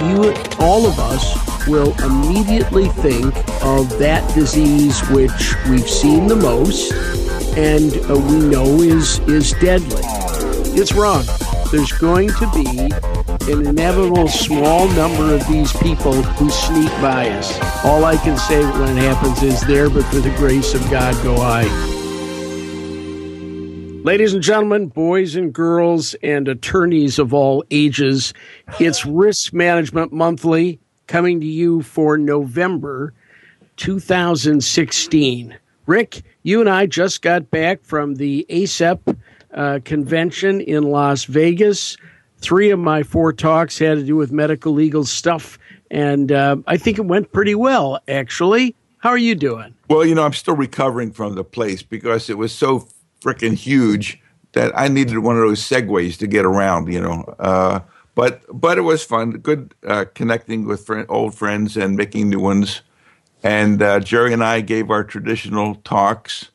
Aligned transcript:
you, 0.00 0.34
all 0.58 0.86
of 0.86 0.98
us, 0.98 1.66
will 1.66 1.92
immediately 2.02 2.88
think 2.88 3.36
of 3.62 3.98
that 3.98 4.26
disease 4.34 5.00
which 5.10 5.54
we've 5.68 5.88
seen 5.88 6.26
the 6.26 6.36
most 6.36 6.92
and 7.58 7.96
uh, 8.08 8.14
we 8.14 8.38
know 8.38 8.80
is 8.80 9.18
is 9.20 9.52
deadly. 9.54 10.00
It's 10.80 10.92
wrong. 10.92 11.24
There's 11.72 11.92
going 11.92 12.28
to 12.28 12.50
be 12.54 12.90
an 13.52 13.66
inevitable 13.66 14.28
small 14.28 14.88
number 14.90 15.34
of 15.34 15.46
these 15.48 15.72
people 15.78 16.22
who 16.22 16.50
sneak 16.50 16.90
by 17.02 17.30
us. 17.30 17.58
All 17.84 18.04
I 18.04 18.16
can 18.16 18.38
say 18.38 18.62
when 18.64 18.96
it 18.96 19.02
happens 19.02 19.42
is 19.42 19.60
there, 19.62 19.90
but 19.90 20.04
for 20.04 20.20
the 20.20 20.34
grace 20.36 20.74
of 20.74 20.88
God 20.90 21.20
go 21.24 21.36
I. 21.36 21.97
Ladies 24.04 24.32
and 24.32 24.42
gentlemen, 24.42 24.86
boys 24.86 25.34
and 25.34 25.52
girls, 25.52 26.14
and 26.22 26.46
attorneys 26.46 27.18
of 27.18 27.34
all 27.34 27.64
ages, 27.70 28.32
it's 28.78 29.04
Risk 29.04 29.52
Management 29.52 30.12
Monthly 30.12 30.78
coming 31.08 31.40
to 31.40 31.46
you 31.46 31.82
for 31.82 32.16
November 32.16 33.12
2016. 33.76 35.58
Rick, 35.86 36.22
you 36.44 36.60
and 36.60 36.70
I 36.70 36.86
just 36.86 37.22
got 37.22 37.50
back 37.50 37.82
from 37.82 38.14
the 38.14 38.46
ACEP 38.48 39.18
uh, 39.52 39.80
convention 39.84 40.60
in 40.60 40.84
Las 40.84 41.24
Vegas. 41.24 41.96
Three 42.38 42.70
of 42.70 42.78
my 42.78 43.02
four 43.02 43.32
talks 43.32 43.78
had 43.78 43.96
to 43.96 44.04
do 44.04 44.14
with 44.16 44.30
medical 44.30 44.72
legal 44.72 45.04
stuff, 45.04 45.58
and 45.90 46.30
uh, 46.30 46.56
I 46.66 46.76
think 46.76 46.98
it 46.98 47.06
went 47.06 47.32
pretty 47.32 47.56
well, 47.56 48.00
actually. 48.06 48.76
How 48.98 49.10
are 49.10 49.18
you 49.18 49.34
doing? 49.34 49.74
Well, 49.88 50.04
you 50.04 50.14
know, 50.14 50.24
I'm 50.24 50.32
still 50.32 50.56
recovering 50.56 51.12
from 51.12 51.34
the 51.34 51.44
place 51.44 51.82
because 51.82 52.30
it 52.30 52.38
was 52.38 52.52
so 52.52 52.88
freaking 53.20 53.54
huge 53.54 54.20
that 54.52 54.72
I 54.76 54.88
needed 54.88 55.18
one 55.18 55.36
of 55.36 55.42
those 55.42 55.60
segways 55.60 56.18
to 56.18 56.26
get 56.26 56.44
around, 56.44 56.92
you 56.92 57.00
know. 57.00 57.22
Uh, 57.38 57.80
but 58.14 58.42
but 58.52 58.78
it 58.78 58.82
was 58.82 59.04
fun, 59.04 59.32
good 59.32 59.74
uh, 59.86 60.06
connecting 60.14 60.66
with 60.66 60.84
friend, 60.84 61.06
old 61.08 61.34
friends 61.34 61.76
and 61.76 61.96
making 61.96 62.28
new 62.28 62.40
ones. 62.40 62.82
And 63.42 63.80
uh, 63.80 64.00
Jerry 64.00 64.32
and 64.32 64.42
I 64.42 64.60
gave 64.60 64.90
our 64.90 65.04
traditional 65.04 65.76
talks 65.76 66.50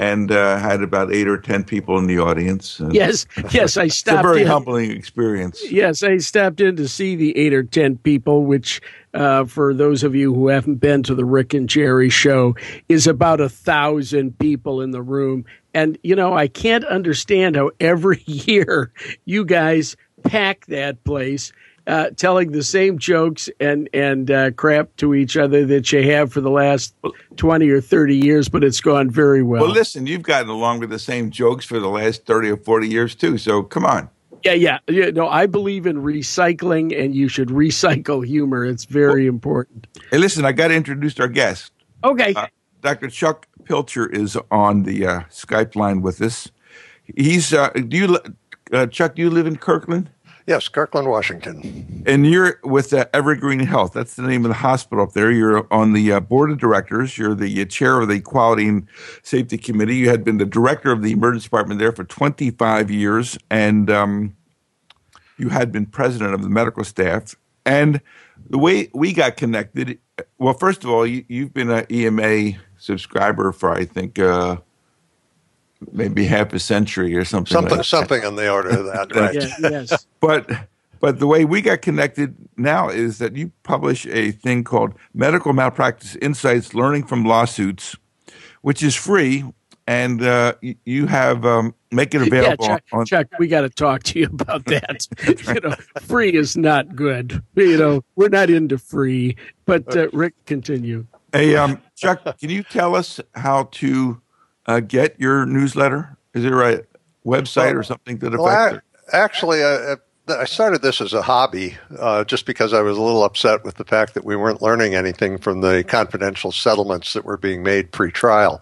and 0.00 0.32
uh, 0.32 0.56
had 0.58 0.82
about 0.82 1.12
eight 1.12 1.28
or 1.28 1.36
ten 1.36 1.62
people 1.62 1.98
in 1.98 2.06
the 2.06 2.18
audience. 2.18 2.80
yes, 2.90 3.26
yes, 3.50 3.76
I 3.76 3.88
stopped. 3.88 4.14
it's 4.20 4.24
a 4.24 4.28
very 4.28 4.42
in. 4.42 4.46
humbling 4.46 4.90
experience. 4.92 5.60
Yes, 5.70 6.02
I 6.02 6.16
stopped 6.16 6.60
in 6.62 6.76
to 6.76 6.88
see 6.88 7.16
the 7.16 7.36
eight 7.36 7.52
or 7.52 7.64
ten 7.64 7.98
people, 7.98 8.46
which, 8.46 8.80
uh, 9.12 9.44
for 9.44 9.74
those 9.74 10.02
of 10.02 10.14
you 10.14 10.32
who 10.32 10.48
haven't 10.48 10.76
been 10.76 11.02
to 11.02 11.14
the 11.14 11.26
Rick 11.26 11.52
and 11.52 11.68
Jerry 11.68 12.08
show, 12.08 12.54
is 12.88 13.06
about 13.06 13.42
a 13.42 13.48
thousand 13.50 14.38
people 14.38 14.80
in 14.80 14.92
the 14.92 15.02
room. 15.02 15.44
And 15.74 15.98
you 16.02 16.14
know, 16.14 16.34
I 16.34 16.48
can't 16.48 16.84
understand 16.84 17.56
how 17.56 17.70
every 17.80 18.22
year 18.26 18.92
you 19.24 19.44
guys 19.44 19.96
pack 20.22 20.66
that 20.66 21.02
place 21.04 21.52
uh, 21.86 22.10
telling 22.10 22.52
the 22.52 22.62
same 22.62 22.98
jokes 22.98 23.48
and 23.58 23.88
and 23.92 24.30
uh, 24.30 24.50
crap 24.52 24.94
to 24.96 25.14
each 25.14 25.36
other 25.36 25.64
that 25.66 25.90
you 25.92 26.08
have 26.10 26.32
for 26.32 26.40
the 26.40 26.50
last 26.50 26.94
twenty 27.36 27.68
or 27.68 27.80
thirty 27.80 28.16
years, 28.16 28.48
but 28.48 28.62
it's 28.62 28.80
gone 28.80 29.10
very 29.10 29.42
well. 29.42 29.62
Well, 29.62 29.72
listen, 29.72 30.06
you've 30.06 30.22
gotten 30.22 30.48
along 30.48 30.80
with 30.80 30.90
the 30.90 30.98
same 30.98 31.30
jokes 31.30 31.64
for 31.64 31.80
the 31.80 31.88
last 31.88 32.26
thirty 32.26 32.48
or 32.48 32.56
forty 32.56 32.88
years 32.88 33.14
too. 33.14 33.38
So 33.38 33.62
come 33.62 33.84
on. 33.84 34.08
Yeah, 34.44 34.52
yeah, 34.52 34.78
yeah. 34.88 35.10
No, 35.10 35.28
I 35.28 35.46
believe 35.46 35.86
in 35.86 35.96
recycling, 36.02 36.98
and 36.98 37.14
you 37.14 37.28
should 37.28 37.48
recycle 37.64 38.24
humor. 38.24 38.64
It's 38.64 38.84
very 38.84 39.24
well, 39.24 39.34
important. 39.34 39.86
Hey, 40.10 40.18
listen, 40.18 40.44
I 40.44 40.52
got 40.52 40.68
to 40.68 40.74
introduce 40.74 41.18
our 41.18 41.28
guest. 41.28 41.72
Okay, 42.04 42.34
uh, 42.34 42.46
Dr. 42.82 43.08
Chuck 43.08 43.46
Pilcher 43.70 44.08
is 44.08 44.36
on 44.50 44.82
the 44.82 45.06
uh, 45.06 45.20
Skype 45.30 45.76
line 45.76 46.02
with 46.02 46.20
us. 46.20 46.50
He's 47.16 47.54
uh, 47.54 47.68
do 47.68 47.96
you 47.96 48.18
uh, 48.72 48.86
Chuck? 48.88 49.14
Do 49.14 49.22
you 49.22 49.30
live 49.30 49.46
in 49.46 49.58
Kirkland? 49.58 50.10
Yes, 50.44 50.66
Kirkland, 50.66 51.08
Washington. 51.08 52.02
And 52.04 52.26
you're 52.26 52.58
with 52.64 52.92
uh, 52.92 53.06
Evergreen 53.14 53.60
Health. 53.60 53.92
That's 53.92 54.16
the 54.16 54.22
name 54.22 54.44
of 54.44 54.48
the 54.48 54.56
hospital 54.56 55.04
up 55.04 55.12
there. 55.12 55.30
You're 55.30 55.72
on 55.72 55.92
the 55.92 56.10
uh, 56.10 56.18
board 56.18 56.50
of 56.50 56.58
directors. 56.58 57.16
You're 57.16 57.36
the 57.36 57.62
uh, 57.62 57.64
chair 57.66 58.00
of 58.00 58.08
the 58.08 58.20
Quality 58.20 58.66
and 58.66 58.88
Safety 59.22 59.56
Committee. 59.56 59.98
You 59.98 60.10
had 60.10 60.24
been 60.24 60.38
the 60.38 60.46
director 60.46 60.90
of 60.90 61.02
the 61.02 61.12
emergency 61.12 61.44
department 61.44 61.78
there 61.78 61.92
for 61.92 62.02
25 62.02 62.90
years, 62.90 63.38
and 63.52 63.88
um, 63.88 64.36
you 65.38 65.50
had 65.50 65.70
been 65.70 65.86
president 65.86 66.34
of 66.34 66.42
the 66.42 66.50
medical 66.50 66.82
staff. 66.82 67.36
And 67.64 68.00
the 68.48 68.58
way 68.58 68.90
we 68.92 69.12
got 69.12 69.36
connected, 69.36 70.00
well, 70.38 70.54
first 70.54 70.82
of 70.82 70.90
all, 70.90 71.06
you, 71.06 71.24
have 71.44 71.54
been 71.54 71.70
an 71.70 71.86
EMA 71.88 72.58
subscriber 72.80 73.52
for, 73.52 73.72
I 73.72 73.84
think, 73.84 74.18
uh, 74.18 74.56
maybe 75.92 76.24
half 76.26 76.52
a 76.52 76.58
century 76.58 77.14
or 77.14 77.24
something. 77.24 77.52
Something, 77.52 77.76
like 77.78 77.86
something 77.86 78.24
on 78.24 78.36
the 78.36 78.50
order 78.50 78.70
of 78.70 78.86
that, 78.86 79.14
right? 79.14 79.34
yeah, 79.34 79.54
yes. 79.60 80.06
But 80.20 80.50
but 80.98 81.18
the 81.18 81.26
way 81.26 81.44
we 81.44 81.62
got 81.62 81.80
connected 81.80 82.34
now 82.56 82.88
is 82.88 83.18
that 83.18 83.36
you 83.36 83.52
publish 83.62 84.06
a 84.06 84.32
thing 84.32 84.64
called 84.64 84.94
Medical 85.14 85.52
Malpractice 85.52 86.16
Insights: 86.16 86.74
Learning 86.74 87.04
from 87.04 87.24
Lawsuits, 87.24 87.96
which 88.62 88.82
is 88.82 88.94
free, 88.94 89.44
and 89.86 90.22
uh, 90.22 90.54
you 90.84 91.06
have 91.06 91.44
um, 91.46 91.74
make 91.90 92.14
it 92.14 92.22
available. 92.22 92.64
Yeah, 92.64 92.74
Chuck, 92.74 92.82
on- 92.92 93.06
Chuck 93.06 93.26
we 93.38 93.48
got 93.48 93.62
to 93.62 93.70
talk 93.70 94.02
to 94.04 94.18
you 94.18 94.26
about 94.26 94.64
that. 94.66 95.06
you 95.54 95.60
know, 95.60 95.74
free 96.02 96.34
is 96.34 96.56
not 96.56 96.94
good. 96.94 97.42
You 97.56 97.78
know, 97.78 98.04
we're 98.16 98.28
not 98.28 98.50
into 98.50 98.78
free. 98.78 99.36
But 99.64 99.96
uh, 99.96 100.08
Rick, 100.12 100.34
continue. 100.46 101.06
Hey, 101.32 101.56
um, 101.56 101.80
Chuck, 101.96 102.38
can 102.38 102.50
you 102.50 102.62
tell 102.62 102.96
us 102.96 103.20
how 103.34 103.64
to 103.72 104.20
uh, 104.66 104.80
get 104.80 105.18
your 105.20 105.46
newsletter? 105.46 106.16
Is 106.34 106.42
there 106.42 106.62
a 106.62 106.82
website 107.24 107.74
or 107.74 107.82
something 107.82 108.18
that 108.18 108.28
affects 108.28 108.40
well, 108.40 108.74
it? 108.74 108.82
Actually, 109.12 109.64
I, 109.64 109.96
I 110.28 110.44
started 110.44 110.82
this 110.82 111.00
as 111.00 111.12
a 111.12 111.22
hobby 111.22 111.76
uh, 111.98 112.24
just 112.24 112.46
because 112.46 112.72
I 112.72 112.82
was 112.82 112.96
a 112.96 113.02
little 113.02 113.24
upset 113.24 113.64
with 113.64 113.76
the 113.76 113.84
fact 113.84 114.14
that 114.14 114.24
we 114.24 114.36
weren't 114.36 114.62
learning 114.62 114.94
anything 114.94 115.38
from 115.38 115.60
the 115.60 115.84
confidential 115.84 116.52
settlements 116.52 117.12
that 117.12 117.24
were 117.24 117.36
being 117.36 117.62
made 117.62 117.92
pre 117.92 118.10
trial. 118.10 118.60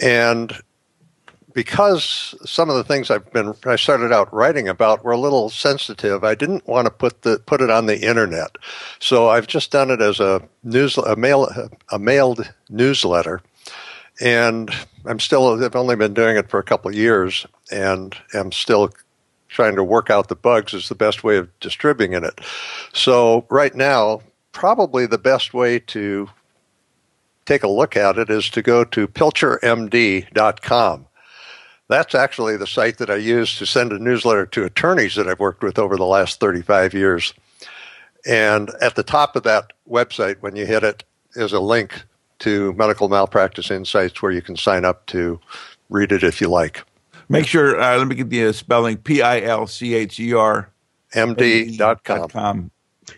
And 0.00 0.52
because 1.52 2.34
some 2.44 2.70
of 2.70 2.76
the 2.76 2.84
things 2.84 3.10
I've 3.10 3.30
been 3.32 3.54
I 3.64 3.76
started 3.76 4.12
out 4.12 4.32
writing 4.32 4.68
about 4.68 5.04
were 5.04 5.12
a 5.12 5.18
little 5.18 5.50
sensitive, 5.50 6.24
I 6.24 6.34
didn't 6.34 6.66
want 6.66 6.86
to 6.86 6.90
put 6.90 7.22
the 7.22 7.38
put 7.38 7.60
it 7.60 7.70
on 7.70 7.86
the 7.86 8.00
internet. 8.00 8.56
So 8.98 9.28
I've 9.28 9.46
just 9.46 9.70
done 9.70 9.90
it 9.90 10.00
as 10.00 10.20
a 10.20 10.42
news 10.62 10.96
a 10.98 11.16
mail 11.16 11.48
a 11.90 11.98
mailed 11.98 12.52
newsletter 12.68 13.40
and 14.20 14.70
I'm 15.06 15.18
still 15.18 15.62
I've 15.64 15.76
only 15.76 15.96
been 15.96 16.14
doing 16.14 16.36
it 16.36 16.50
for 16.50 16.60
a 16.60 16.64
couple 16.64 16.90
of 16.90 16.96
years, 16.96 17.46
and 17.70 18.14
am 18.34 18.52
still 18.52 18.92
trying 19.48 19.76
to 19.76 19.84
work 19.84 20.10
out 20.10 20.28
the 20.28 20.36
bugs 20.36 20.74
is 20.74 20.88
the 20.88 20.94
best 20.94 21.24
way 21.24 21.36
of 21.36 21.48
distributing 21.60 22.22
it. 22.22 22.40
So 22.92 23.46
right 23.48 23.74
now, 23.74 24.20
probably 24.52 25.06
the 25.06 25.18
best 25.18 25.54
way 25.54 25.78
to 25.80 26.28
take 27.46 27.64
a 27.64 27.68
look 27.68 27.96
at 27.96 28.18
it 28.18 28.30
is 28.30 28.48
to 28.50 28.62
go 28.62 28.84
to 28.84 29.08
pilchermd.com. 29.08 31.06
That's 31.90 32.14
actually 32.14 32.56
the 32.56 32.68
site 32.68 32.98
that 32.98 33.10
I 33.10 33.16
use 33.16 33.58
to 33.58 33.66
send 33.66 33.90
a 33.90 33.98
newsletter 33.98 34.46
to 34.46 34.64
attorneys 34.64 35.16
that 35.16 35.26
I've 35.26 35.40
worked 35.40 35.64
with 35.64 35.76
over 35.76 35.96
the 35.96 36.06
last 36.06 36.38
35 36.38 36.94
years. 36.94 37.34
And 38.24 38.70
at 38.80 38.94
the 38.94 39.02
top 39.02 39.34
of 39.34 39.42
that 39.42 39.72
website, 39.88 40.36
when 40.40 40.54
you 40.54 40.66
hit 40.66 40.84
it, 40.84 41.02
is 41.34 41.52
a 41.52 41.58
link 41.58 42.04
to 42.40 42.72
Medical 42.74 43.08
Malpractice 43.08 43.72
Insights 43.72 44.22
where 44.22 44.30
you 44.30 44.40
can 44.40 44.56
sign 44.56 44.84
up 44.84 45.04
to 45.06 45.40
read 45.88 46.12
it 46.12 46.22
if 46.22 46.40
you 46.40 46.48
like. 46.48 46.84
Make 47.28 47.46
sure, 47.46 47.80
uh, 47.80 47.98
let 47.98 48.06
me 48.06 48.14
get 48.14 48.30
the 48.30 48.46
uh, 48.46 48.52
spelling 48.52 48.96
P 48.96 49.20
I 49.20 49.40
L 49.40 49.66
C 49.66 49.94
H 49.94 50.20
E 50.20 50.32
R 50.32 50.70
M 51.14 51.34
D.com. 51.34 52.70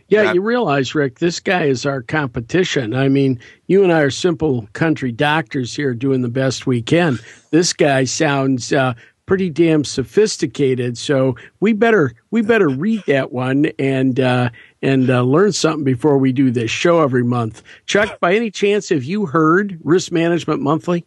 Yeah, 0.08 0.32
you 0.32 0.40
realize, 0.40 0.94
Rick, 0.94 1.18
this 1.18 1.40
guy 1.40 1.64
is 1.64 1.86
our 1.86 2.02
competition. 2.02 2.94
I 2.94 3.08
mean, 3.08 3.40
you 3.66 3.82
and 3.82 3.92
I 3.92 4.00
are 4.00 4.10
simple 4.10 4.68
country 4.72 5.12
doctors 5.12 5.74
here 5.74 5.94
doing 5.94 6.22
the 6.22 6.28
best 6.28 6.66
we 6.66 6.82
can. 6.82 7.18
This 7.50 7.72
guy 7.72 8.04
sounds 8.04 8.72
uh, 8.72 8.94
pretty 9.26 9.50
damn 9.50 9.84
sophisticated, 9.84 10.98
so 10.98 11.36
we 11.60 11.72
better 11.72 12.12
we 12.30 12.42
better 12.42 12.68
read 12.68 13.02
that 13.06 13.32
one 13.32 13.66
and 13.78 14.20
uh, 14.20 14.50
and 14.82 15.10
uh, 15.10 15.22
learn 15.22 15.52
something 15.52 15.84
before 15.84 16.18
we 16.18 16.32
do 16.32 16.50
this 16.50 16.70
show 16.70 17.02
every 17.02 17.24
month. 17.24 17.62
Chuck, 17.86 18.20
by 18.20 18.34
any 18.34 18.50
chance, 18.50 18.88
have 18.90 19.04
you 19.04 19.26
heard 19.26 19.78
Risk 19.82 20.12
Management 20.12 20.60
Monthly? 20.60 21.04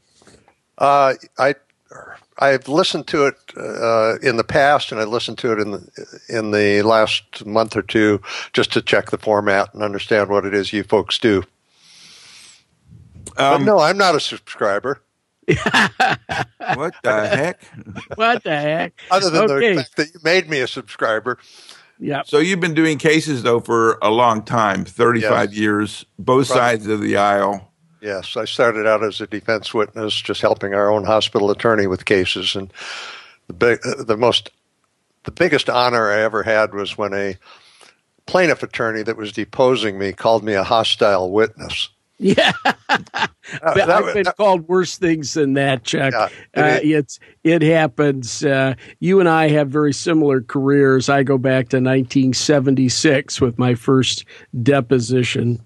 Uh, 0.77 1.13
I 1.37 1.55
I've 2.37 2.67
listened 2.67 3.07
to 3.07 3.27
it 3.27 3.35
uh, 3.55 4.17
in 4.21 4.37
the 4.37 4.43
past, 4.43 4.91
and 4.91 4.99
I 4.99 5.05
listened 5.05 5.37
to 5.39 5.53
it 5.53 5.59
in 5.59 5.71
the 5.71 6.21
in 6.27 6.51
the 6.51 6.81
last 6.81 7.45
month 7.45 7.77
or 7.77 7.81
two 7.81 8.21
just 8.51 8.73
to 8.73 8.81
check 8.81 9.11
the 9.11 9.17
format 9.17 9.73
and 9.73 9.81
understand 9.81 10.29
what 10.29 10.45
it 10.45 10.53
is 10.53 10.73
you 10.73 10.83
folks 10.83 11.17
do. 11.17 11.43
Um, 13.37 13.59
but 13.59 13.61
no, 13.61 13.79
I'm 13.79 13.97
not 13.97 14.15
a 14.15 14.19
subscriber. 14.19 15.01
what 15.47 16.95
the 17.03 17.27
heck? 17.27 17.61
What 18.15 18.43
the 18.43 18.55
heck? 18.55 18.93
Other 19.11 19.29
than 19.29 19.51
okay. 19.51 19.75
the 19.75 19.83
fact 19.83 19.95
that 19.97 20.13
you 20.13 20.19
made 20.23 20.49
me 20.49 20.59
a 20.59 20.67
subscriber. 20.67 21.37
Yeah. 21.99 22.23
So 22.25 22.39
you've 22.39 22.59
been 22.59 22.73
doing 22.73 22.97
cases 22.97 23.43
though 23.43 23.59
for 23.59 23.97
a 24.01 24.09
long 24.09 24.43
time, 24.43 24.85
35 24.85 25.51
yes. 25.51 25.59
years, 25.59 26.05
both 26.19 26.47
Probably. 26.47 26.61
sides 26.61 26.87
of 26.87 27.01
the 27.01 27.17
aisle. 27.17 27.71
Yes, 28.05 28.37
I 28.37 28.45
started 28.45 28.85
out 28.85 29.03
as 29.03 29.19
a 29.19 29.25
defense 29.25 29.73
witness, 29.73 30.13
just 30.21 30.39
helping 30.39 30.75
our 30.75 30.91
own 30.91 31.05
hospital 31.05 31.49
attorney 31.49 31.87
with 31.87 32.05
cases, 32.05 32.55
and 32.55 32.71
the 33.47 33.53
big, 33.53 33.79
the 33.81 34.15
most, 34.15 34.51
the 35.23 35.31
biggest 35.31 35.71
honor 35.71 36.11
I 36.11 36.21
ever 36.21 36.43
had 36.43 36.75
was 36.75 36.99
when 36.99 37.15
a 37.15 37.35
plaintiff 38.27 38.61
attorney 38.61 39.01
that 39.01 39.17
was 39.17 39.31
deposing 39.31 39.97
me 39.97 40.13
called 40.13 40.43
me 40.43 40.53
a 40.53 40.63
hostile 40.63 41.31
witness. 41.31 41.89
Yeah, 42.19 42.51
uh, 42.65 42.67
I've 43.63 44.13
been 44.13 44.23
that, 44.23 44.35
called 44.37 44.67
worse 44.67 44.99
things 44.99 45.33
than 45.33 45.53
that, 45.55 45.83
Chuck. 45.83 46.13
Yeah, 46.13 46.29
it, 46.53 46.61
uh, 46.61 46.79
it's 46.83 47.19
it 47.43 47.63
happens. 47.63 48.45
Uh, 48.45 48.75
you 48.99 49.19
and 49.19 49.27
I 49.27 49.49
have 49.49 49.69
very 49.69 49.93
similar 49.93 50.41
careers. 50.41 51.09
I 51.09 51.23
go 51.23 51.39
back 51.39 51.69
to 51.69 51.77
1976 51.77 53.41
with 53.41 53.57
my 53.57 53.73
first 53.73 54.25
deposition. 54.61 55.65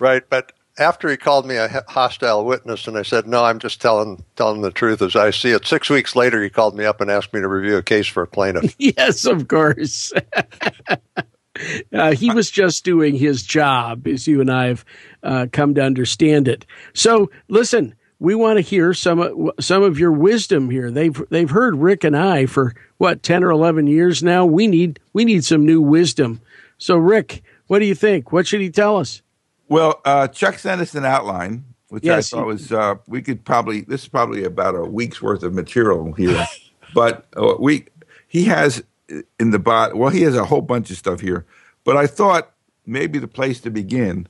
Right, 0.00 0.28
but 0.28 0.52
after 0.78 1.08
he 1.08 1.16
called 1.16 1.46
me 1.46 1.56
a 1.56 1.84
hostile 1.88 2.44
witness, 2.44 2.86
and 2.86 2.96
I 2.96 3.02
said, 3.02 3.26
"No, 3.26 3.44
I'm 3.44 3.58
just 3.58 3.80
telling 3.80 4.24
telling 4.36 4.62
the 4.62 4.70
truth 4.70 5.02
as 5.02 5.16
I 5.16 5.30
see 5.30 5.50
it." 5.50 5.66
Six 5.66 5.90
weeks 5.90 6.14
later, 6.14 6.42
he 6.42 6.50
called 6.50 6.76
me 6.76 6.84
up 6.84 7.00
and 7.00 7.10
asked 7.10 7.32
me 7.32 7.40
to 7.40 7.48
review 7.48 7.76
a 7.76 7.82
case 7.82 8.06
for 8.06 8.22
a 8.22 8.26
plaintiff. 8.26 8.74
yes, 8.78 9.24
of 9.24 9.48
course. 9.48 10.12
uh, 11.92 12.12
he 12.12 12.30
was 12.30 12.50
just 12.50 12.84
doing 12.84 13.14
his 13.14 13.42
job, 13.42 14.06
as 14.06 14.26
you 14.26 14.40
and 14.40 14.50
I 14.50 14.66
have 14.66 14.84
uh, 15.22 15.46
come 15.50 15.74
to 15.74 15.82
understand 15.82 16.48
it. 16.48 16.64
So, 16.94 17.30
listen, 17.48 17.94
we 18.20 18.34
want 18.34 18.56
to 18.56 18.62
hear 18.62 18.94
some 18.94 19.50
some 19.60 19.82
of 19.82 19.98
your 19.98 20.12
wisdom 20.12 20.70
here. 20.70 20.90
They've 20.90 21.22
they've 21.30 21.50
heard 21.50 21.76
Rick 21.76 22.04
and 22.04 22.16
I 22.16 22.46
for 22.46 22.74
what 22.98 23.22
ten 23.22 23.44
or 23.44 23.50
eleven 23.50 23.86
years 23.86 24.22
now. 24.22 24.44
We 24.46 24.66
need 24.66 25.00
we 25.12 25.24
need 25.24 25.44
some 25.44 25.64
new 25.64 25.80
wisdom. 25.80 26.40
So, 26.78 26.96
Rick, 26.96 27.42
what 27.66 27.80
do 27.80 27.86
you 27.86 27.94
think? 27.94 28.32
What 28.32 28.46
should 28.46 28.60
he 28.60 28.70
tell 28.70 28.96
us? 28.96 29.22
Well, 29.68 30.00
uh, 30.04 30.28
Chuck 30.28 30.58
sent 30.58 30.80
us 30.80 30.94
an 30.94 31.04
outline, 31.04 31.64
which 31.88 32.04
yes, 32.04 32.32
I 32.32 32.36
thought 32.36 32.46
was 32.46 32.72
uh, 32.72 32.96
we 33.06 33.22
could 33.22 33.44
probably 33.44 33.82
this 33.82 34.02
is 34.02 34.08
probably 34.08 34.44
about 34.44 34.74
a 34.74 34.82
week's 34.82 35.20
worth 35.22 35.42
of 35.42 35.54
material 35.54 36.12
here, 36.12 36.46
but 36.94 37.26
uh, 37.36 37.54
we 37.58 37.86
he 38.26 38.44
has 38.44 38.82
in 39.38 39.50
the 39.50 39.58
bot. 39.58 39.94
Well, 39.94 40.10
he 40.10 40.22
has 40.22 40.36
a 40.36 40.44
whole 40.44 40.62
bunch 40.62 40.90
of 40.90 40.96
stuff 40.96 41.20
here, 41.20 41.46
but 41.84 41.96
I 41.96 42.06
thought 42.06 42.52
maybe 42.86 43.18
the 43.18 43.28
place 43.28 43.60
to 43.60 43.70
begin 43.70 44.26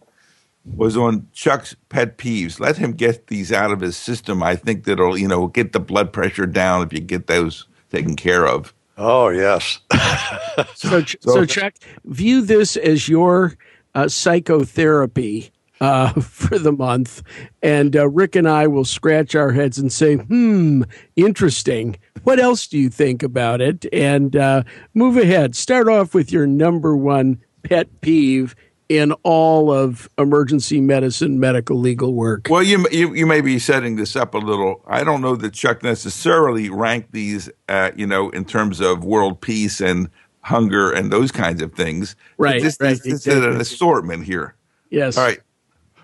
was 0.64 0.96
on 0.96 1.28
Chuck's 1.32 1.74
pet 1.88 2.18
peeves. 2.18 2.60
Let 2.60 2.76
him 2.76 2.92
get 2.92 3.28
these 3.28 3.52
out 3.52 3.70
of 3.70 3.80
his 3.80 3.96
system. 3.96 4.42
I 4.42 4.56
think 4.56 4.84
that'll 4.84 5.18
you 5.18 5.28
know 5.28 5.46
get 5.46 5.72
the 5.72 5.80
blood 5.80 6.12
pressure 6.12 6.46
down 6.46 6.84
if 6.86 6.92
you 6.92 7.00
get 7.00 7.26
those 7.26 7.66
taken 7.90 8.16
care 8.16 8.46
of. 8.46 8.74
Oh 8.96 9.28
yes. 9.28 9.78
so, 10.74 11.02
so, 11.02 11.16
so 11.20 11.44
Chuck, 11.46 11.74
view 12.04 12.42
this 12.42 12.76
as 12.76 13.08
your 13.08 13.56
uh, 13.94 14.08
psychotherapy 14.08 15.50
uh, 15.80 16.12
for 16.20 16.58
the 16.58 16.72
month. 16.72 17.22
And 17.62 17.96
uh, 17.96 18.08
Rick 18.08 18.36
and 18.36 18.48
I 18.48 18.66
will 18.66 18.84
scratch 18.84 19.34
our 19.34 19.52
heads 19.52 19.78
and 19.78 19.92
say, 19.92 20.16
hmm, 20.16 20.82
interesting. 21.16 21.98
What 22.24 22.40
else 22.40 22.66
do 22.66 22.78
you 22.78 22.90
think 22.90 23.22
about 23.22 23.60
it? 23.60 23.86
And 23.92 24.34
uh, 24.36 24.64
move 24.94 25.16
ahead. 25.16 25.54
Start 25.54 25.88
off 25.88 26.14
with 26.14 26.32
your 26.32 26.46
number 26.46 26.96
one 26.96 27.42
pet 27.62 28.00
peeve 28.00 28.54
in 28.88 29.12
all 29.22 29.70
of 29.70 30.08
emergency 30.16 30.80
medicine, 30.80 31.38
medical 31.38 31.78
legal 31.78 32.14
work. 32.14 32.46
Well, 32.48 32.62
you, 32.62 32.86
you, 32.90 33.14
you 33.14 33.26
may 33.26 33.42
be 33.42 33.58
setting 33.58 33.96
this 33.96 34.16
up 34.16 34.32
a 34.32 34.38
little. 34.38 34.82
I 34.86 35.04
don't 35.04 35.20
know 35.20 35.36
that 35.36 35.52
Chuck 35.52 35.82
necessarily 35.82 36.70
ranked 36.70 37.12
these, 37.12 37.50
uh, 37.68 37.90
you 37.94 38.06
know, 38.06 38.30
in 38.30 38.46
terms 38.46 38.80
of 38.80 39.04
world 39.04 39.42
peace 39.42 39.80
and 39.80 40.08
hunger 40.48 40.90
and 40.90 41.12
those 41.12 41.30
kinds 41.30 41.62
of 41.62 41.74
things. 41.74 42.16
Right. 42.38 42.62
This, 42.62 42.78
right, 42.80 42.90
this, 42.90 43.02
this 43.02 43.26
exactly. 43.26 43.54
an 43.54 43.60
assortment 43.60 44.24
here. 44.24 44.54
Yes. 44.90 45.16
All 45.16 45.24
right. 45.24 45.40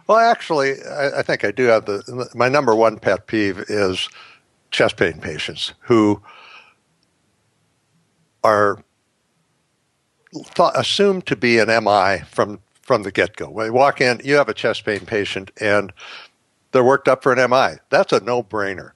Well, 0.06 0.18
actually, 0.18 0.82
I, 0.84 1.20
I, 1.20 1.22
think 1.22 1.44
I 1.44 1.50
do 1.50 1.64
have 1.64 1.86
the 1.86 2.28
my 2.34 2.50
number 2.50 2.74
one 2.74 2.98
pet 2.98 3.26
peeve 3.26 3.58
is 3.68 4.08
chest 4.70 4.98
pain 4.98 5.18
patients 5.18 5.72
who 5.80 6.20
are 8.42 8.84
thought, 10.44 10.78
assumed 10.78 11.24
to 11.26 11.36
be 11.36 11.58
an 11.58 11.68
MI 11.68 12.18
from 12.30 12.60
from 12.82 13.02
the 13.02 13.10
get 13.10 13.36
go. 13.36 13.48
When 13.48 13.66
you 13.66 13.72
walk 13.72 14.02
in, 14.02 14.20
you 14.22 14.34
have 14.34 14.50
a 14.50 14.54
chest 14.54 14.84
pain 14.84 15.00
patient, 15.00 15.50
and 15.58 15.90
they're 16.72 16.84
worked 16.84 17.08
up 17.08 17.22
for 17.22 17.32
an 17.32 17.50
MI. 17.50 17.78
That's 17.88 18.12
a 18.12 18.20
no 18.20 18.42
brainer 18.42 18.90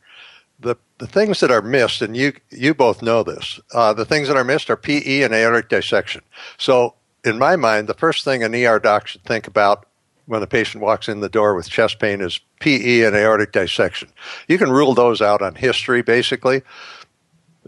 the 0.98 1.06
things 1.06 1.40
that 1.40 1.50
are 1.50 1.62
missed, 1.62 2.02
and 2.02 2.16
you 2.16 2.32
you 2.50 2.74
both 2.74 3.02
know 3.02 3.22
this, 3.22 3.60
uh, 3.72 3.92
the 3.92 4.04
things 4.04 4.28
that 4.28 4.36
are 4.36 4.44
missed 4.44 4.68
are 4.68 4.76
PE 4.76 5.22
and 5.22 5.32
aortic 5.32 5.68
dissection. 5.68 6.22
So, 6.58 6.94
in 7.24 7.38
my 7.38 7.56
mind, 7.56 7.88
the 7.88 7.94
first 7.94 8.24
thing 8.24 8.42
an 8.42 8.54
ER 8.54 8.78
doc 8.78 9.06
should 9.06 9.24
think 9.24 9.46
about 9.46 9.86
when 10.26 10.42
a 10.42 10.46
patient 10.46 10.82
walks 10.82 11.08
in 11.08 11.20
the 11.20 11.28
door 11.28 11.54
with 11.54 11.70
chest 11.70 12.00
pain 12.00 12.20
is 12.20 12.40
PE 12.60 13.02
and 13.02 13.16
aortic 13.16 13.52
dissection. 13.52 14.08
You 14.48 14.58
can 14.58 14.70
rule 14.70 14.92
those 14.92 15.22
out 15.22 15.40
on 15.40 15.54
history, 15.54 16.02
basically, 16.02 16.62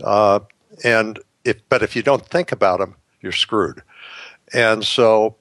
uh, 0.03 0.41
and 0.85 1.19
if 1.45 1.57
but 1.69 1.83
if 1.83 1.95
you 1.95 2.03
don't 2.03 2.27
think 2.27 2.51
about 2.51 2.81
them, 2.81 2.97
you're 3.21 3.33
screwed. 3.33 3.83
And 4.53 4.85
so, 4.85 5.37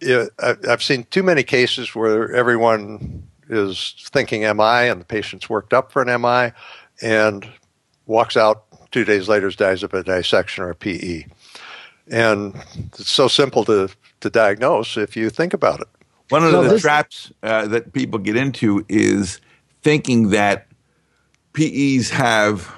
it, 0.00 0.30
I've 0.38 0.82
seen 0.82 1.04
too 1.10 1.24
many 1.24 1.42
cases 1.42 1.92
where 1.92 2.32
everyone 2.32 3.24
is 3.48 3.96
thinking 4.12 4.42
MI 4.42 4.88
and 4.88 5.00
the 5.00 5.04
patient's 5.04 5.50
worked 5.50 5.74
up 5.74 5.90
for 5.90 6.02
an 6.02 6.22
MI 6.22 6.52
and 7.02 7.48
walks 8.06 8.36
out 8.36 8.64
two 8.90 9.04
days 9.04 9.28
later 9.28 9.50
dies 9.50 9.82
of 9.82 9.94
a 9.94 10.02
dissection 10.02 10.64
or 10.64 10.70
a 10.70 10.74
PE. 10.74 11.24
And 12.08 12.54
it's 12.86 13.08
so 13.08 13.28
simple 13.28 13.64
to, 13.66 13.88
to 14.20 14.30
diagnose 14.30 14.96
if 14.96 15.16
you 15.16 15.30
think 15.30 15.54
about 15.54 15.80
it. 15.80 15.88
One 16.30 16.44
of 16.44 16.52
the 16.68 16.78
traps 16.78 17.32
uh, 17.42 17.66
that 17.68 17.92
people 17.92 18.18
get 18.18 18.36
into 18.36 18.84
is 18.88 19.40
thinking 19.82 20.30
that 20.30 20.68
PEs 21.54 22.10
have, 22.10 22.72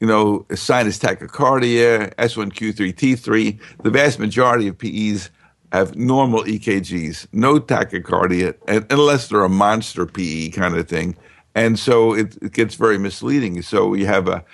you 0.00 0.06
know, 0.06 0.44
sinus 0.54 0.98
tachycardia, 0.98 2.14
S1Q3, 2.16 2.94
T3. 2.94 3.60
The 3.82 3.90
vast 3.90 4.18
majority 4.18 4.68
of 4.68 4.76
PEs 4.76 5.30
have 5.72 5.96
normal 5.96 6.42
EKGs, 6.44 7.28
no 7.32 7.58
tachycardia, 7.58 8.54
unless 8.90 9.28
they're 9.28 9.44
a 9.44 9.48
monster 9.48 10.04
PE 10.04 10.50
kind 10.50 10.76
of 10.76 10.86
thing. 10.86 11.16
And 11.54 11.78
so 11.78 12.14
it, 12.14 12.36
it 12.42 12.52
gets 12.52 12.74
very 12.74 12.98
misleading. 12.98 13.60
So 13.62 13.94
you 13.94 14.06
have 14.06 14.28
a, 14.28 14.44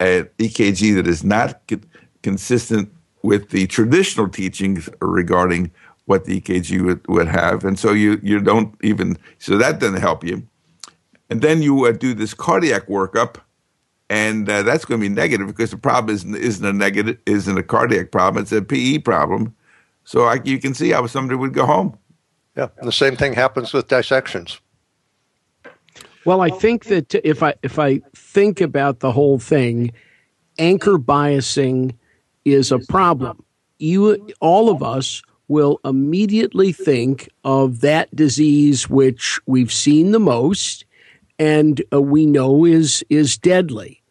a, 0.00 0.24
EKG 0.38 0.94
that 0.94 1.06
is 1.06 1.24
not 1.24 1.60
consistent 2.22 2.92
with 3.22 3.50
the 3.50 3.66
traditional 3.66 4.28
teachings 4.28 4.88
regarding 5.00 5.70
what 6.06 6.26
the 6.26 6.40
EKG 6.40 6.84
would, 6.84 7.06
would 7.08 7.28
have. 7.28 7.64
And 7.64 7.78
so 7.78 7.92
you, 7.92 8.20
you 8.22 8.40
don't 8.40 8.74
even, 8.82 9.16
so 9.38 9.56
that 9.56 9.80
doesn't 9.80 10.00
help 10.00 10.22
you. 10.22 10.46
And 11.30 11.40
then 11.40 11.62
you 11.62 11.86
uh, 11.86 11.92
do 11.92 12.14
this 12.14 12.34
cardiac 12.34 12.86
workup, 12.86 13.36
and 14.10 14.48
uh, 14.48 14.62
that's 14.62 14.84
going 14.84 15.00
to 15.00 15.08
be 15.08 15.12
negative 15.12 15.46
because 15.46 15.70
the 15.70 15.78
problem 15.78 16.14
isn't, 16.14 16.36
isn't 16.36 16.64
a 16.64 16.72
negative, 16.72 17.18
isn't 17.24 17.56
a 17.56 17.62
cardiac 17.62 18.10
problem, 18.10 18.42
it's 18.42 18.52
a 18.52 18.60
PE 18.60 18.98
problem. 18.98 19.54
So 20.04 20.24
I, 20.24 20.40
you 20.44 20.58
can 20.58 20.74
see 20.74 20.90
how 20.90 21.06
somebody 21.06 21.36
would 21.36 21.54
go 21.54 21.64
home. 21.64 21.98
Yeah, 22.56 22.68
and 22.76 22.86
the 22.86 22.92
same 22.92 23.16
thing 23.16 23.32
happens 23.32 23.72
with 23.72 23.88
dissections. 23.88 24.60
Well, 26.24 26.40
I 26.40 26.50
think 26.50 26.86
that 26.86 27.14
if 27.16 27.42
I 27.42 27.54
if 27.62 27.78
I 27.78 28.00
think 28.14 28.60
about 28.60 29.00
the 29.00 29.12
whole 29.12 29.38
thing, 29.38 29.92
anchor 30.58 30.98
biasing 30.98 31.94
is 32.44 32.72
a 32.72 32.78
problem. 32.78 33.44
You 33.78 34.28
all 34.40 34.70
of 34.70 34.82
us 34.82 35.22
will 35.48 35.80
immediately 35.84 36.72
think 36.72 37.28
of 37.44 37.80
that 37.80 38.14
disease 38.16 38.88
which 38.88 39.38
we've 39.46 39.72
seen 39.72 40.12
the 40.12 40.20
most 40.20 40.86
and 41.38 41.82
uh, 41.92 42.00
we 42.00 42.26
know 42.26 42.64
is 42.64 43.04
is 43.10 43.36
deadly. 43.36 44.02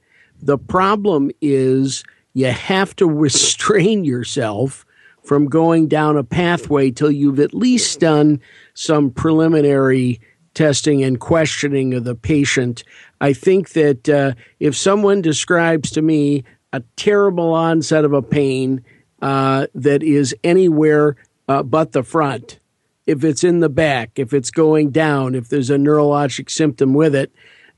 The 0.41 0.57
problem 0.57 1.31
is 1.41 2.03
you 2.33 2.47
have 2.47 2.95
to 2.97 3.07
restrain 3.07 4.03
yourself 4.03 4.85
from 5.23 5.45
going 5.45 5.87
down 5.87 6.17
a 6.17 6.23
pathway 6.23 6.91
till 6.91 7.09
you've 7.09 7.39
at 7.39 7.53
least 7.53 8.01
done 8.01 8.41
some 8.73 9.09
preliminary 9.09 10.19
testing 10.53 11.03
and 11.03 11.19
questioning 11.19 11.93
of 11.93 12.03
the 12.03 12.15
patient. 12.15 12.83
I 13.21 13.33
think 13.33 13.69
that 13.69 14.09
uh, 14.09 14.33
if 14.59 14.75
someone 14.75 15.21
describes 15.21 15.91
to 15.91 16.01
me 16.01 16.43
a 16.71 16.81
terrible 16.95 17.53
onset 17.53 18.05
of 18.05 18.13
a 18.13 18.21
pain 18.21 18.83
uh, 19.21 19.67
that 19.75 20.03
is 20.03 20.35
anywhere 20.43 21.15
uh, 21.47 21.63
but 21.63 21.91
the 21.91 22.03
front, 22.03 22.59
if 23.05 23.23
it's 23.23 23.43
in 23.43 23.59
the 23.59 23.69
back, 23.69 24.11
if 24.17 24.33
it's 24.33 24.51
going 24.51 24.91
down, 24.91 25.35
if 25.35 25.49
there's 25.49 25.69
a 25.69 25.77
neurologic 25.77 26.49
symptom 26.49 26.93
with 26.93 27.15
it, 27.15 27.31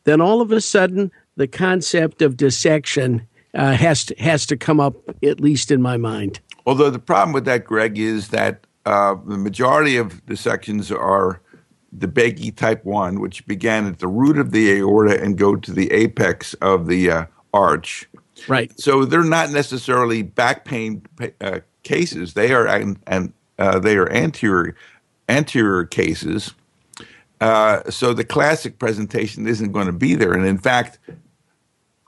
then 0.04 0.22
all 0.22 0.42
of 0.42 0.52
a 0.52 0.62
sudden 0.62 1.12
the 1.36 1.48
concept 1.48 2.22
of 2.22 2.38
dissection 2.38 3.28
uh, 3.54 3.74
has 3.74 4.06
to, 4.06 4.16
has 4.16 4.46
to 4.46 4.58
come 4.58 4.80
up 4.80 4.96
at 5.24 5.40
least 5.40 5.72
in 5.72 5.82
my 5.82 5.98
mind. 5.98 6.40
Although 6.66 6.90
the 6.90 7.00
problem 7.00 7.34
with 7.34 7.46
that, 7.46 7.66
Greg, 7.66 7.98
is 7.98 8.30
that 8.30 8.66
uh, 8.86 9.16
the 9.26 9.38
majority 9.38 9.98
of 9.98 10.26
dissections 10.26 10.92
are 10.92 11.42
DeBakey 11.98 12.56
type 12.56 12.84
1, 12.86 13.20
which 13.20 13.46
began 13.48 13.88
at 13.88 14.00
the 14.00 14.08
root 14.08 14.38
of 14.38 14.52
the 14.52 14.72
aorta 14.78 15.22
and 15.22 15.38
go 15.38 15.56
to 15.56 15.72
the 15.72 15.92
apex 15.92 16.54
of 16.56 16.88
the 16.88 17.12
uh, 17.12 17.26
arch. 17.54 18.08
Right. 18.48 18.78
So 18.80 19.06
they're 19.06 19.24
not 19.24 19.52
necessarily 19.52 20.22
back 20.22 20.66
pain 20.66 21.04
uh, 21.42 21.60
cases. 21.84 22.34
They 22.34 22.54
are 22.54 22.68
and, 22.68 23.00
and 23.08 23.34
uh, 23.58 23.80
they 23.80 23.98
are 23.98 24.12
anterior 24.12 24.76
anterior 25.30 25.86
cases. 25.86 26.54
Uh, 27.42 27.90
so 27.90 28.14
the 28.14 28.24
classic 28.24 28.80
presentation 28.80 29.48
isn't 29.48 29.72
going 29.72 29.88
to 29.88 29.94
be 29.94 30.16
there. 30.16 30.34
And 30.34 30.46
in 30.46 30.58
fact, 30.58 31.00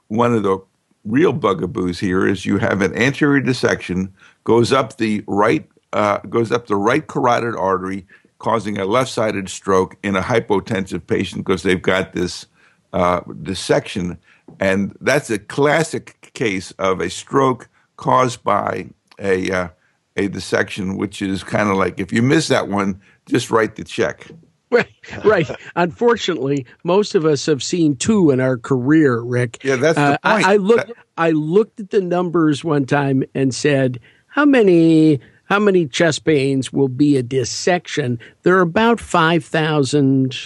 one 0.08 0.34
of 0.34 0.42
the 0.42 0.58
real 1.04 1.32
bugaboos 1.32 1.98
here 1.98 2.26
is 2.26 2.46
you 2.46 2.58
have 2.58 2.82
an 2.82 2.94
anterior 2.96 3.40
dissection 3.40 4.12
goes 4.44 4.72
up 4.72 4.96
the 4.96 5.22
right 5.26 5.68
uh, 5.92 6.18
goes 6.28 6.52
up 6.52 6.66
the 6.66 6.76
right 6.76 7.06
carotid 7.06 7.56
artery, 7.56 8.06
causing 8.38 8.78
a 8.78 8.84
left-sided 8.84 9.48
stroke 9.48 9.96
in 10.02 10.16
a 10.16 10.22
hypotensive 10.22 11.06
patient 11.06 11.44
because 11.44 11.62
they've 11.62 11.82
got 11.82 12.12
this 12.12 12.46
uh, 12.92 13.20
dissection, 13.42 14.18
and 14.60 14.96
that's 15.00 15.30
a 15.30 15.38
classic 15.38 16.30
case 16.34 16.70
of 16.72 17.00
a 17.00 17.10
stroke 17.10 17.68
caused 17.96 18.42
by 18.44 18.88
a 19.18 19.50
uh, 19.50 19.68
a 20.16 20.28
dissection, 20.28 20.96
which 20.96 21.22
is 21.22 21.44
kind 21.44 21.68
of 21.68 21.76
like 21.76 22.00
if 22.00 22.12
you 22.12 22.22
miss 22.22 22.48
that 22.48 22.68
one, 22.68 23.00
just 23.26 23.50
write 23.50 23.76
the 23.76 23.84
check. 23.84 24.26
Right, 24.70 24.92
right. 25.24 25.50
Unfortunately, 25.76 26.66
most 26.84 27.14
of 27.14 27.24
us 27.24 27.46
have 27.46 27.62
seen 27.62 27.96
two 27.96 28.30
in 28.30 28.38
our 28.38 28.58
career, 28.58 29.20
Rick. 29.20 29.64
Yeah, 29.64 29.76
that's 29.76 29.96
the 29.96 30.02
uh, 30.02 30.32
point. 30.32 30.46
I, 30.46 30.52
I 30.52 30.56
looked. 30.56 30.92
I 31.16 31.30
looked 31.30 31.80
at 31.80 31.90
the 31.90 32.02
numbers 32.02 32.62
one 32.62 32.84
time 32.84 33.24
and 33.34 33.54
said, 33.54 33.98
"How 34.26 34.44
many? 34.44 35.20
How 35.48 35.58
many 35.58 35.86
chest 35.86 36.24
pains 36.24 36.72
will 36.72 36.88
be 36.88 37.16
a 37.16 37.22
dissection?" 37.22 38.18
There 38.42 38.56
are 38.56 38.62
about 38.62 39.00
five 39.00 39.44
thousand 39.44 40.36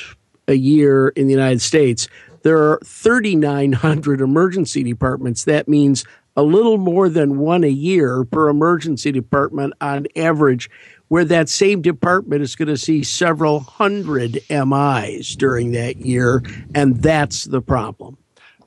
a 0.49 0.55
year 0.55 1.09
in 1.09 1.27
the 1.27 1.33
United 1.33 1.61
States. 1.61 2.09
There 2.43 2.59
are 2.59 2.81
thirty 2.85 3.37
nine 3.37 3.73
hundred 3.73 4.21
emergency 4.21 4.83
departments. 4.83 5.45
That 5.45 5.69
means 5.69 6.05
a 6.37 6.43
little 6.43 6.79
more 6.79 7.09
than 7.09 7.39
one 7.39 7.63
a 7.65 7.69
year 7.69 8.25
per 8.25 8.49
emergency 8.49 9.13
department 9.13 9.75
on 9.81 10.07
average 10.17 10.71
where 11.09 11.25
that 11.27 11.49
same 11.49 11.83
department 11.83 12.41
is 12.41 12.57
going 12.57 12.69
to 12.69 12.77
see 12.77 13.03
several 13.03 13.61
hundred 13.61 14.39
MIs 14.49 15.37
during 15.37 15.73
that 15.73 15.99
year, 15.99 16.43
and 16.75 17.03
that's 17.03 17.45
the 17.45 17.61
problem. 17.61 18.17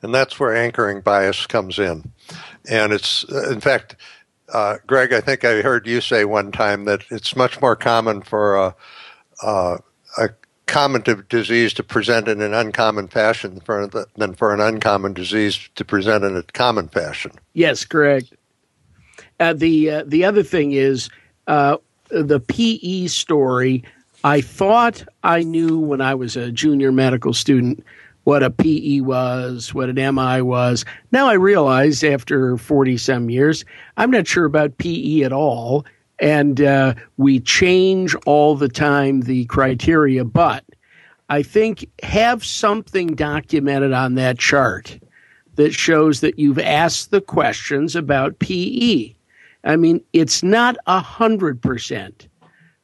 And 0.04 0.14
that's 0.14 0.40
where 0.40 0.56
anchoring 0.56 1.02
bias 1.02 1.48
comes 1.48 1.80
in. 1.80 2.12
And 2.70 2.94
it's, 2.94 3.24
in 3.24 3.62
fact, 3.62 3.96
uh, 4.54 4.78
Greg, 4.86 5.14
I 5.14 5.22
think 5.22 5.44
I 5.44 5.62
heard 5.62 5.88
you 5.88 6.02
say 6.02 6.26
one 6.26 6.52
time 6.52 6.86
that 6.86 7.04
it's 7.10 7.36
much 7.36 7.60
more 7.62 7.76
common 7.76 8.22
for 8.22 8.56
a, 8.56 8.76
a, 9.44 9.80
a 10.18 10.30
common 10.68 11.04
disease 11.30 11.74
to 11.74 11.84
present 11.84 12.28
in 12.28 12.42
an 12.42 12.54
uncommon 12.54 13.08
fashion 13.08 13.60
for 13.62 13.88
the, 13.88 14.08
than 14.16 14.34
for 14.34 14.54
an 14.54 14.62
uncommon 14.62 15.14
disease 15.14 15.70
to 15.76 15.86
present 15.86 16.24
in 16.24 16.36
a 16.36 16.44
common 16.44 16.88
fashion. 16.88 17.32
Yes, 17.54 17.86
correct. 17.86 18.34
Uh, 19.40 19.54
the 19.54 19.90
uh, 19.90 20.04
the 20.06 20.24
other 20.24 20.44
thing 20.44 20.72
is 20.72 21.10
uh, 21.48 21.78
the 22.10 22.40
PE 22.40 23.08
story, 23.08 23.84
I 24.24 24.42
thought 24.42 25.04
I 25.24 25.44
knew 25.44 25.78
when 25.80 26.02
I 26.02 26.16
was 26.16 26.36
a 26.36 26.52
junior 26.52 26.92
medical 26.92 27.34
student 27.34 27.86
what 28.26 28.44
a 28.44 28.50
PE 28.50 29.02
was, 29.02 29.74
what 29.74 29.90
an 29.90 30.16
MI 30.16 30.42
was. 30.42 30.84
Now 31.12 31.28
I 31.28 31.34
realize 31.34 32.04
after 32.04 32.58
40 32.58 32.98
some 32.98 33.30
years, 33.30 33.64
I'm 33.98 34.12
not 34.12 34.28
sure 34.28 34.46
about 34.46 34.78
PE 34.80 35.22
at 35.22 35.32
all. 35.32 35.86
And 36.20 36.60
uh, 36.62 36.96
we 37.18 37.40
change 37.40 38.16
all 38.26 38.56
the 38.56 38.70
time 38.70 39.22
the 39.22 39.46
criteria, 39.46 40.26
but 40.26 40.66
I 41.30 41.44
think 41.44 41.88
have 42.04 42.44
something 42.44 43.08
documented 43.16 43.94
on 43.94 44.16
that 44.16 44.40
chart 44.40 45.00
that 45.56 45.74
shows 45.74 46.22
that 46.22 46.40
you've 46.40 46.60
asked 46.60 47.12
the 47.12 47.22
questions 47.22 47.96
about 47.96 48.40
PE. 48.40 49.14
I 49.64 49.76
mean, 49.76 50.02
it's 50.14 50.42
not 50.42 50.78
a 50.88 51.00
hundred 51.00 51.62
percent, 51.62 52.28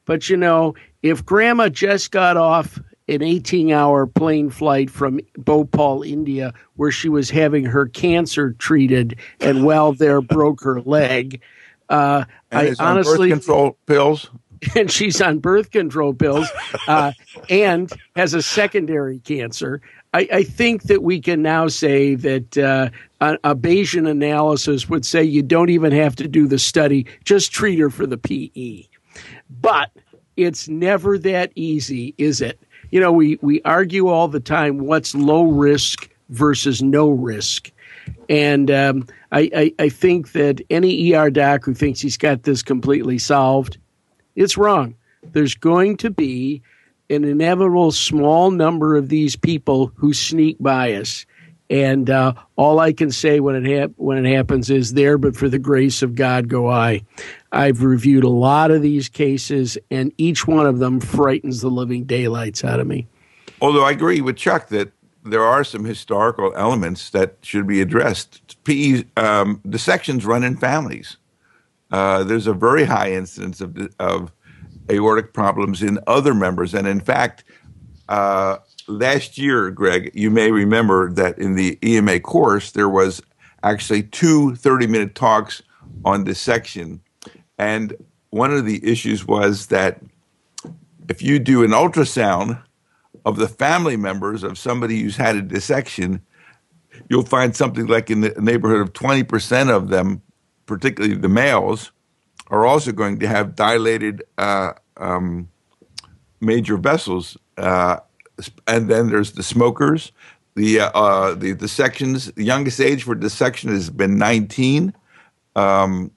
but 0.06 0.30
you 0.30 0.38
know, 0.38 0.76
if 1.02 1.26
Grandma 1.26 1.70
just 1.70 2.12
got 2.12 2.38
off 2.38 2.80
an 3.08 3.22
18 3.22 3.72
hour 3.72 4.08
plane 4.08 4.50
flight 4.50 4.90
from 4.90 5.20
Bhopal, 5.38 6.04
India, 6.04 6.54
where 6.76 6.92
she 6.92 7.10
was 7.10 7.30
having 7.30 7.66
her 7.66 7.88
cancer 7.88 8.52
treated, 8.54 9.18
and 9.40 9.66
while 9.66 9.94
there 9.94 10.22
broke 10.22 10.64
her 10.64 10.82
leg. 10.82 11.42
Uh, 11.90 12.24
I 12.52 12.74
honestly 12.80 13.30
birth 13.30 13.40
control 13.40 13.78
pills, 13.86 14.30
and 14.76 14.90
she's 14.90 15.22
on 15.22 15.40
birth 15.40 15.72
control 15.72 16.14
pills, 16.14 16.48
uh, 16.88 17.12
and 17.50 17.92
has 18.16 18.34
a 18.34 18.42
secondary 18.42 19.20
cancer. 19.20 19.82
I, 20.14 20.28
I, 20.32 20.44
think 20.44 20.84
that 20.84 21.04
we 21.04 21.22
can 21.22 21.42
now 21.42 21.70
say 21.70 22.16
that 22.16 22.58
uh, 22.58 22.90
a, 23.22 23.38
a, 23.52 23.56
Bayesian 23.56 24.10
analysis 24.10 24.90
would 24.90 25.06
say 25.06 25.24
you 25.24 25.42
don't 25.42 25.70
even 25.70 25.94
have 25.94 26.18
to 26.18 26.28
do 26.28 26.48
the 26.48 26.60
study, 26.60 27.06
just 27.24 27.54
treat 27.54 27.80
her 27.80 27.90
for 27.90 28.06
the 28.06 28.18
PE. 28.18 28.84
But 29.50 29.92
it's 30.36 30.68
never 30.68 31.18
that 31.20 31.52
easy, 31.56 32.14
is 32.18 32.42
it? 32.42 32.60
You 32.92 33.00
know, 33.00 33.12
we, 33.12 33.40
we 33.42 33.62
argue 33.64 34.08
all 34.08 34.28
the 34.28 34.40
time 34.40 34.80
what's 34.80 35.16
low 35.16 35.44
risk 35.44 36.10
versus 36.30 36.82
no 36.82 37.10
risk. 37.10 37.72
And 38.30 38.70
um, 38.72 39.08
I, 39.32 39.50
I, 39.56 39.74
I 39.80 39.90
think 39.90 40.34
that 40.34 40.62
any 40.70 41.14
ER 41.14 41.30
doc 41.30 41.66
who 41.66 41.74
thinks 41.74 42.00
he's 42.02 42.18
got 42.18 42.44
this 42.44 42.64
completely 42.64 43.18
solved, 43.18 43.78
it's 44.36 44.58
wrong. 44.58 44.96
There's 45.24 45.56
going 45.56 45.98
to 45.98 46.10
be 46.10 46.62
an 47.10 47.24
inevitable 47.24 47.92
small 47.92 48.52
number 48.52 48.96
of 48.96 49.10
these 49.10 49.36
people 49.36 49.92
who 49.96 50.14
sneak 50.14 50.58
by 50.60 50.94
us. 50.94 51.26
And 51.70 52.10
uh, 52.10 52.34
all 52.56 52.80
I 52.80 52.94
can 52.94 53.12
say 53.12 53.40
when 53.40 53.56
it 53.56 53.80
hap- 53.80 53.94
when 53.96 54.26
it 54.26 54.34
happens 54.34 54.70
is 54.70 54.94
there, 54.94 55.18
but 55.18 55.36
for 55.38 55.48
the 55.48 55.60
grace 55.60 56.02
of 56.02 56.16
God 56.16 56.50
go 56.50 56.70
I. 56.70 57.04
I've 57.52 57.84
reviewed 57.84 58.24
a 58.24 58.30
lot 58.30 58.72
of 58.72 58.82
these 58.82 59.10
cases, 59.10 59.78
and 59.90 60.14
each 60.18 60.48
one 60.48 60.66
of 60.66 60.80
them 60.80 61.00
frightens 61.00 61.62
the 61.62 61.70
living 61.70 62.06
daylights 62.06 62.64
out 62.64 62.80
of 62.80 62.88
me. 62.88 63.08
Although 63.62 63.84
I 63.84 63.92
agree 63.92 64.22
with 64.22 64.38
Chuck 64.38 64.70
that 64.70 64.92
there 65.24 65.44
are 65.44 65.64
some 65.64 65.86
historical 65.86 66.54
elements 66.56 67.10
that 67.12 67.38
should 67.42 67.68
be 67.68 67.82
addressed. 67.82 68.58
PE 68.64 69.04
um, 69.18 69.62
dissections 69.70 70.26
run 70.26 70.44
in 70.44 70.58
families. 70.58 71.18
Uh, 71.92 72.24
there's 72.24 72.48
a 72.48 72.54
very 72.54 72.86
high 72.86 73.12
incidence 73.12 73.62
of 73.62 73.78
of 74.00 74.32
aortic 74.90 75.34
problems 75.34 75.82
in 75.82 76.00
other 76.08 76.34
members. 76.34 76.74
And 76.74 76.88
in 76.88 77.00
fact, 77.00 77.44
uh, 78.10 78.58
last 78.88 79.38
year, 79.38 79.72
Greg, 79.72 80.12
you 80.14 80.30
may 80.30 80.52
remember 80.52 81.12
that 81.14 81.38
in 81.40 81.56
the 81.56 81.78
EMA 81.84 82.20
course, 82.20 82.72
there 82.72 82.90
was 82.90 83.22
actually 83.64 84.04
two 84.04 84.56
30 84.56 84.88
minute 84.88 85.16
talks 85.16 85.62
on 86.04 86.24
dissection. 86.24 87.02
And 87.62 87.96
one 88.32 88.52
of 88.52 88.66
the 88.66 88.84
issues 88.84 89.28
was 89.28 89.68
that 89.68 90.02
if 91.08 91.22
you 91.22 91.38
do 91.38 91.64
an 91.64 91.70
ultrasound 91.70 92.60
of 93.24 93.38
the 93.38 93.48
family 93.48 93.96
members 93.96 94.42
of 94.42 94.58
somebody 94.58 95.00
who's 95.00 95.18
had 95.18 95.36
a 95.36 95.44
dissection, 95.44 96.24
you'll 97.08 97.24
find 97.24 97.56
something 97.56 97.86
like 97.86 98.10
in 98.10 98.22
the 98.22 98.34
neighborhood 98.42 98.82
of 98.82 98.94
20% 98.94 99.70
of 99.70 99.90
them, 99.90 100.24
particularly 100.66 101.16
the 101.16 101.30
males, 101.30 101.92
are 102.48 102.66
also 102.66 102.92
going 102.92 103.20
to 103.20 103.28
have 103.28 103.56
dilated 103.56 104.24
uh, 104.40 104.74
um, 104.98 105.48
major 106.40 106.78
vessels. 106.78 107.38
Uh, 107.58 107.98
and 108.68 108.90
then 108.90 109.12
there's 109.12 109.34
the 109.34 109.44
smokers, 109.44 110.12
the 110.56 110.80
uh, 110.80 110.90
uh, 110.96 111.36
the 111.36 111.54
dissections. 111.54 112.32
The 112.32 112.44
youngest 112.44 112.82
age 112.82 113.04
for 113.04 113.14
dissection 113.14 113.70
has 113.70 113.92
been 113.92 114.18
19. 114.18 114.96
Um, 115.56 116.12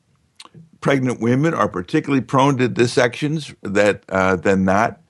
pregnant 0.85 1.19
women 1.19 1.55
are 1.55 1.67
particularly 1.67 2.21
prone 2.21 2.59
to 2.59 2.69
dissections 2.69 3.55
that 3.62 4.05
uh, 4.11 4.37
than 4.37 4.67
not. 4.67 5.00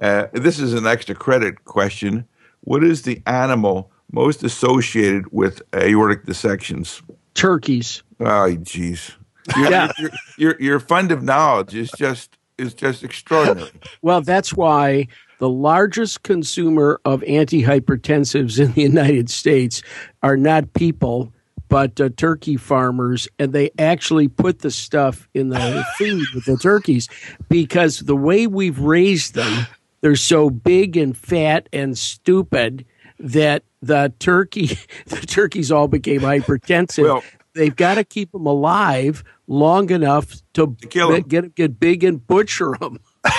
Uh, 0.00 0.26
this 0.32 0.58
is 0.58 0.74
an 0.74 0.84
extra 0.84 1.14
credit 1.14 1.64
question. 1.64 2.26
What 2.62 2.82
is 2.82 3.02
the 3.02 3.22
animal 3.24 3.92
most 4.10 4.42
associated 4.42 5.32
with 5.32 5.62
aortic 5.76 6.26
dissections? 6.26 7.02
Turkeys. 7.34 8.02
Oh, 8.18 8.56
jeez. 8.64 9.12
Your, 9.56 9.70
yeah. 9.70 9.92
your, 9.96 10.10
your, 10.38 10.60
your 10.60 10.80
fund 10.80 11.12
of 11.12 11.22
knowledge 11.22 11.72
is 11.72 11.92
just 11.96 12.36
is 12.58 12.74
just 12.74 13.04
extraordinary. 13.04 13.70
well, 14.02 14.22
that's 14.22 14.52
why 14.52 15.06
the 15.38 15.48
largest 15.48 16.24
consumer 16.24 17.00
of 17.04 17.20
antihypertensives 17.20 18.58
in 18.58 18.72
the 18.72 18.82
United 18.82 19.30
States 19.30 19.82
are 20.20 20.36
not 20.36 20.72
people, 20.72 21.32
but 21.72 21.98
uh, 22.02 22.10
turkey 22.18 22.58
farmers, 22.58 23.28
and 23.38 23.54
they 23.54 23.70
actually 23.78 24.28
put 24.28 24.58
the 24.58 24.70
stuff 24.70 25.26
in 25.32 25.48
the 25.48 25.86
food 25.96 26.26
with 26.34 26.44
the 26.44 26.58
turkeys 26.58 27.08
because 27.48 28.00
the 28.00 28.14
way 28.14 28.46
we've 28.46 28.78
raised 28.78 29.32
them, 29.32 29.66
they're 30.02 30.14
so 30.14 30.50
big 30.50 30.98
and 30.98 31.16
fat 31.16 31.70
and 31.72 31.96
stupid 31.96 32.84
that 33.18 33.62
the 33.80 34.12
turkey 34.18 34.78
the 35.06 35.24
turkeys 35.26 35.72
all 35.72 35.88
became 35.88 36.20
hypertensive. 36.20 37.04
Well, 37.04 37.24
they've 37.54 37.74
got 37.74 37.94
to 37.94 38.04
keep 38.04 38.32
them 38.32 38.44
alive 38.44 39.24
long 39.46 39.88
enough 39.88 40.42
to, 40.52 40.76
to 40.78 40.86
kill 40.88 41.12
them. 41.12 41.22
get 41.22 41.54
get 41.54 41.80
big 41.80 42.04
and 42.04 42.26
butcher 42.26 42.74
them. 42.78 42.98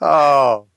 oh. 0.00 0.67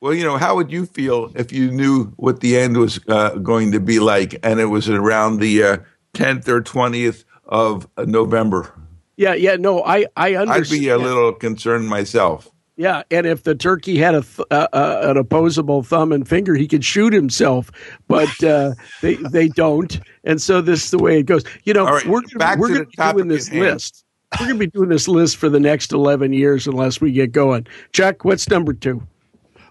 Well, 0.00 0.14
you 0.14 0.24
know, 0.24 0.36
how 0.36 0.54
would 0.54 0.70
you 0.70 0.86
feel 0.86 1.32
if 1.34 1.52
you 1.52 1.70
knew 1.70 2.12
what 2.16 2.40
the 2.40 2.56
end 2.56 2.76
was 2.76 3.00
uh, 3.08 3.30
going 3.36 3.72
to 3.72 3.80
be 3.80 3.98
like, 3.98 4.38
and 4.44 4.60
it 4.60 4.66
was 4.66 4.88
around 4.88 5.40
the 5.40 5.62
uh, 5.62 5.76
tenth 6.14 6.48
or 6.48 6.60
twentieth 6.60 7.24
of 7.46 7.88
November? 7.98 8.72
Yeah, 9.16 9.34
yeah, 9.34 9.56
no, 9.56 9.82
I, 9.82 10.06
I 10.16 10.36
understand. 10.36 10.66
I'd 10.66 10.70
be 10.70 10.88
a 10.88 10.98
little 10.98 11.32
concerned 11.32 11.88
myself. 11.88 12.48
Yeah, 12.76 13.02
and 13.10 13.26
if 13.26 13.42
the 13.42 13.56
turkey 13.56 13.98
had 13.98 14.14
a 14.14 14.22
th- 14.22 14.46
uh, 14.52 14.68
uh, 14.72 15.00
an 15.02 15.16
opposable 15.16 15.82
thumb 15.82 16.12
and 16.12 16.28
finger, 16.28 16.54
he 16.54 16.68
could 16.68 16.84
shoot 16.84 17.12
himself, 17.12 17.72
but 18.06 18.30
uh, 18.44 18.74
they 19.02 19.16
they 19.16 19.48
don't, 19.48 19.98
and 20.22 20.40
so 20.40 20.60
this 20.60 20.84
is 20.84 20.90
the 20.92 20.98
way 20.98 21.18
it 21.18 21.24
goes. 21.24 21.42
You 21.64 21.74
know, 21.74 21.86
right, 21.86 22.06
we're 22.06 22.22
we're 22.56 22.68
going 22.68 22.84
to 22.84 22.86
be 22.86 23.12
doing 23.12 23.28
this 23.28 23.52
list. 23.52 24.04
We're 24.38 24.46
going 24.46 24.60
to 24.60 24.66
be 24.66 24.70
doing 24.70 24.90
this 24.90 25.08
list 25.08 25.38
for 25.38 25.48
the 25.48 25.58
next 25.58 25.90
11 25.90 26.34
years 26.34 26.66
unless 26.66 27.00
we 27.00 27.10
get 27.12 27.32
going. 27.32 27.66
Chuck, 27.92 28.24
what's 28.24 28.48
number 28.48 28.74
two? 28.74 29.02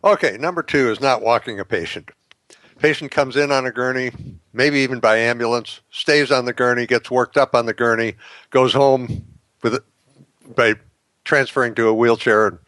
Okay, 0.04 0.38
number 0.38 0.64
two 0.64 0.90
is 0.92 1.02
not 1.02 1.22
walking 1.22 1.60
a 1.60 1.66
patient. 1.66 2.12
Patient 2.80 3.10
comes 3.10 3.36
in 3.36 3.52
on 3.52 3.66
a 3.66 3.72
gurney, 3.72 4.12
maybe 4.54 4.80
even 4.80 5.00
by 5.00 5.18
ambulance, 5.18 5.82
stays 5.90 6.32
on 6.32 6.46
the 6.46 6.54
gurney, 6.54 6.86
gets 6.86 7.10
worked 7.10 7.38
up 7.38 7.56
on 7.56 7.66
the 7.66 7.74
gurney, 7.74 8.16
goes 8.52 8.74
home 8.74 9.26
with 9.64 9.74
it 9.76 9.84
by 10.56 10.76
transferring 11.24 11.74
to 11.76 11.88
a 11.88 11.94
wheelchair 11.94 12.48
and 12.48 12.60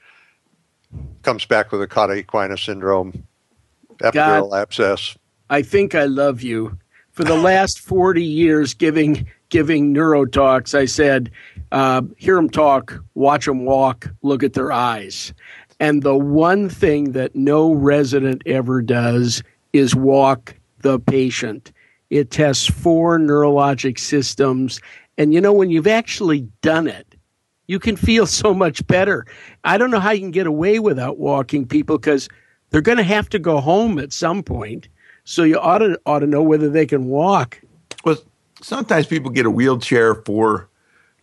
comes 1.21 1.45
back 1.45 1.71
with 1.71 1.81
a 1.81 1.87
cauda 1.87 2.23
equina 2.23 2.57
syndrome, 2.57 3.23
epidural 3.99 4.49
God, 4.49 4.61
abscess. 4.61 5.15
I 5.49 5.61
think 5.61 5.93
I 5.93 6.05
love 6.05 6.41
you. 6.41 6.77
For 7.11 7.23
the 7.23 7.35
last 7.35 7.79
40 7.79 8.23
years 8.23 8.73
giving 8.73 9.27
giving 9.49 9.91
neuro 9.91 10.25
talks, 10.25 10.73
I 10.73 10.85
said, 10.85 11.31
uh, 11.71 12.03
hear 12.17 12.35
them 12.35 12.49
talk, 12.49 13.03
watch 13.15 13.45
them 13.45 13.65
walk, 13.65 14.07
look 14.21 14.43
at 14.43 14.53
their 14.53 14.71
eyes. 14.71 15.33
And 15.79 16.03
the 16.03 16.15
one 16.15 16.69
thing 16.69 17.13
that 17.13 17.35
no 17.35 17.73
resident 17.73 18.41
ever 18.45 18.81
does 18.81 19.41
is 19.71 19.95
walk 19.95 20.55
the 20.81 20.99
patient. 20.99 21.71
It 22.09 22.31
tests 22.31 22.67
four 22.67 23.17
neurologic 23.17 23.99
systems. 23.99 24.81
And 25.17 25.33
you 25.33 25.39
know, 25.41 25.53
when 25.53 25.69
you've 25.69 25.87
actually 25.87 26.41
done 26.61 26.87
it, 26.87 27.15
you 27.67 27.79
can 27.79 27.95
feel 27.95 28.25
so 28.27 28.53
much 28.53 28.85
better. 28.87 29.25
I 29.63 29.77
don't 29.77 29.91
know 29.91 29.99
how 29.99 30.11
you 30.11 30.21
can 30.21 30.31
get 30.31 30.47
away 30.47 30.79
without 30.79 31.17
walking 31.17 31.65
people 31.65 31.97
because 31.97 32.27
they're 32.69 32.81
going 32.81 32.97
to 32.97 33.03
have 33.03 33.29
to 33.29 33.39
go 33.39 33.59
home 33.59 33.99
at 33.99 34.13
some 34.13 34.43
point. 34.43 34.87
So 35.23 35.43
you 35.43 35.59
ought 35.59 35.79
to 35.79 35.99
ought 36.05 36.19
to 36.19 36.27
know 36.27 36.41
whether 36.41 36.69
they 36.69 36.85
can 36.85 37.05
walk. 37.05 37.61
Well, 38.03 38.17
sometimes 38.61 39.05
people 39.05 39.29
get 39.29 39.45
a 39.45 39.51
wheelchair 39.51 40.15
for 40.15 40.68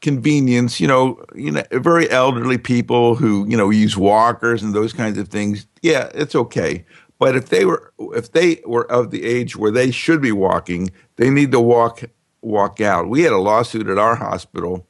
convenience, 0.07 0.79
you 0.79 0.87
know, 0.87 1.21
you 1.35 1.51
know, 1.51 1.65
very 1.73 2.09
elderly 2.11 2.59
people 2.59 3.17
who, 3.17 3.45
you 3.49 3.57
know, 3.57 3.71
use 3.71 3.97
walkers 3.97 4.63
and 4.63 4.73
those 4.73 4.93
kinds 4.93 5.19
of 5.19 5.27
things. 5.27 5.67
Yeah, 5.83 6.11
it's 6.15 6.37
okay. 6.37 6.85
But 7.19 7.35
if 7.35 7.49
they 7.49 7.65
were 7.65 7.93
if 7.99 8.31
they 8.31 8.61
were 8.65 8.89
of 8.89 9.11
the 9.11 9.25
age 9.25 9.57
where 9.57 9.73
they 9.73 9.91
should 9.91 10.23
be 10.23 10.31
walking, 10.31 10.93
they 11.17 11.29
need 11.29 11.51
to 11.51 11.59
walk 11.59 12.05
walk 12.41 12.81
out. 12.81 13.09
We 13.09 13.23
had 13.23 13.33
a 13.33 13.39
lawsuit 13.39 13.89
at 13.89 13.99
our 13.99 14.15
hospital 14.15 14.87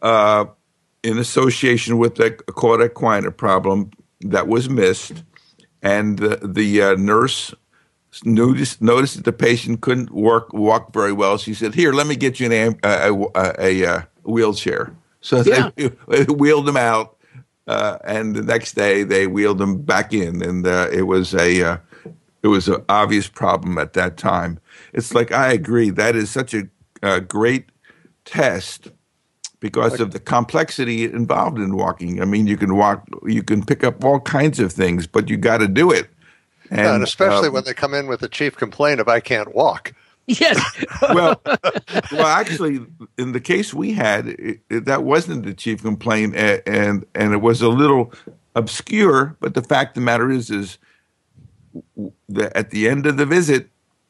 uh, 0.00 0.46
in 1.02 1.18
association 1.18 1.98
with 1.98 2.14
the 2.14 2.30
cauda 2.30 2.88
equina 2.88 3.36
problem 3.36 3.90
that 4.22 4.48
was 4.48 4.70
missed, 4.70 5.22
and 5.82 6.18
the, 6.18 6.36
the 6.42 6.80
uh, 6.80 6.94
nurse 6.94 7.52
noticed 8.24 8.80
noticed 8.80 9.16
that 9.16 9.26
the 9.26 9.34
patient 9.34 9.82
couldn't 9.82 10.12
work 10.12 10.54
walk 10.54 10.94
very 10.94 11.12
well. 11.12 11.36
She 11.36 11.52
said, 11.52 11.74
"Here, 11.74 11.92
let 11.92 12.06
me 12.06 12.16
get 12.16 12.40
you 12.40 12.50
an, 12.50 12.78
a, 12.82 13.10
a, 13.10 13.26
a, 13.36 13.82
a 13.82 14.08
wheelchair." 14.24 14.94
So 15.20 15.42
yeah. 15.42 15.70
they, 16.08 16.24
wheeled 16.24 16.68
him 16.68 16.76
out, 16.76 17.16
uh, 17.66 17.98
and 18.04 18.34
the 18.34 18.42
next 18.42 18.74
day 18.74 19.04
they 19.04 19.26
wheeled 19.26 19.60
him 19.60 19.82
back 19.82 20.12
in, 20.12 20.42
and 20.42 20.66
uh, 20.66 20.88
it 20.92 21.02
was 21.02 21.34
a 21.34 21.62
uh, 21.62 21.76
it 22.42 22.48
was 22.48 22.68
an 22.68 22.84
obvious 22.88 23.26
problem 23.26 23.78
at 23.78 23.94
that 23.94 24.16
time. 24.16 24.60
It's 24.92 25.14
like 25.14 25.32
I 25.32 25.52
agree 25.52 25.90
that 25.90 26.14
is 26.14 26.30
such 26.30 26.52
a, 26.54 26.68
a 27.02 27.20
great 27.20 27.66
test 28.24 28.88
because 29.64 29.98
of 29.98 30.10
the 30.10 30.20
complexity 30.20 31.04
involved 31.04 31.58
in 31.58 31.74
walking. 31.74 32.20
I 32.20 32.26
mean, 32.26 32.46
you 32.46 32.58
can 32.58 32.76
walk, 32.76 33.08
you 33.26 33.42
can 33.42 33.64
pick 33.64 33.82
up 33.82 34.04
all 34.04 34.20
kinds 34.20 34.60
of 34.60 34.74
things, 34.74 35.06
but 35.06 35.30
you 35.30 35.38
got 35.38 35.58
to 35.58 35.68
do 35.68 35.90
it. 35.90 36.08
And, 36.70 36.80
and 36.80 37.02
especially 37.02 37.48
um, 37.48 37.54
when 37.54 37.64
they 37.64 37.72
come 37.72 37.94
in 37.94 38.06
with 38.06 38.22
a 38.22 38.28
chief 38.28 38.56
complaint 38.56 39.00
of 39.00 39.08
I 39.08 39.20
can't 39.20 39.54
walk. 39.54 39.94
Yes. 40.26 40.58
well, 41.02 41.40
well, 42.12 42.26
actually, 42.26 42.80
in 43.18 43.32
the 43.32 43.40
case 43.40 43.74
we 43.74 43.92
had, 43.92 44.28
it, 44.28 44.60
it, 44.70 44.84
that 44.86 45.04
wasn't 45.04 45.44
the 45.44 45.54
chief 45.54 45.82
complaint, 45.82 46.34
and, 46.34 46.62
and 46.66 47.06
and 47.14 47.34
it 47.34 47.42
was 47.42 47.60
a 47.60 47.68
little 47.68 48.12
obscure. 48.54 49.36
But 49.40 49.54
the 49.54 49.62
fact 49.62 49.90
of 49.90 50.02
the 50.02 50.06
matter 50.06 50.30
is, 50.30 50.50
is 50.50 50.78
that 52.28 52.56
at 52.56 52.70
the 52.70 52.88
end 52.88 53.06
of 53.06 53.16
the 53.16 53.26
visit, 53.26 53.68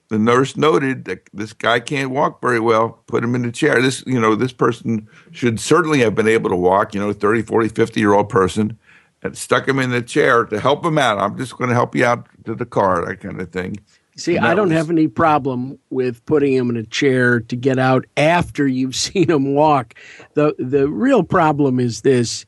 the 0.08 0.18
nurse 0.18 0.56
noted 0.56 1.06
that 1.06 1.28
this 1.32 1.52
guy 1.52 1.80
can't 1.80 2.10
walk 2.10 2.40
very 2.40 2.60
well. 2.60 3.02
Put 3.06 3.24
him 3.24 3.34
in 3.34 3.42
the 3.42 3.50
chair. 3.50 3.80
This, 3.80 4.04
you 4.06 4.20
know, 4.20 4.34
this 4.34 4.52
person 4.52 5.08
should 5.32 5.58
certainly 5.58 6.00
have 6.00 6.14
been 6.14 6.28
able 6.28 6.50
to 6.50 6.56
walk. 6.56 6.94
You 6.94 7.00
know, 7.00 7.12
30, 7.12 7.42
40, 7.42 7.68
50 7.68 8.00
year 8.00 8.12
old 8.12 8.28
person 8.28 8.78
and 9.22 9.36
stuck 9.36 9.66
him 9.66 9.78
in 9.78 9.90
the 9.90 10.02
chair 10.02 10.44
to 10.44 10.60
help 10.60 10.84
him 10.84 10.98
out. 10.98 11.18
I'm 11.18 11.36
just 11.36 11.56
going 11.56 11.68
to 11.68 11.74
help 11.74 11.96
you 11.96 12.04
out 12.04 12.28
to 12.44 12.54
the 12.54 12.66
car, 12.66 13.04
that 13.06 13.20
kind 13.20 13.40
of 13.40 13.50
thing. 13.50 13.78
See, 14.16 14.38
I 14.38 14.54
don't 14.54 14.68
was, 14.68 14.76
have 14.76 14.90
any 14.90 15.08
problem 15.08 15.78
with 15.90 16.24
putting 16.24 16.52
him 16.52 16.70
in 16.70 16.76
a 16.76 16.84
chair 16.84 17.40
to 17.40 17.56
get 17.56 17.78
out 17.78 18.04
after 18.16 18.66
you've 18.66 18.96
seen 19.06 19.30
him 19.30 19.54
walk. 19.54 19.94
The 20.34 20.54
the 20.58 20.88
real 20.88 21.22
problem 21.22 21.80
is 21.80 22.02
this. 22.02 22.46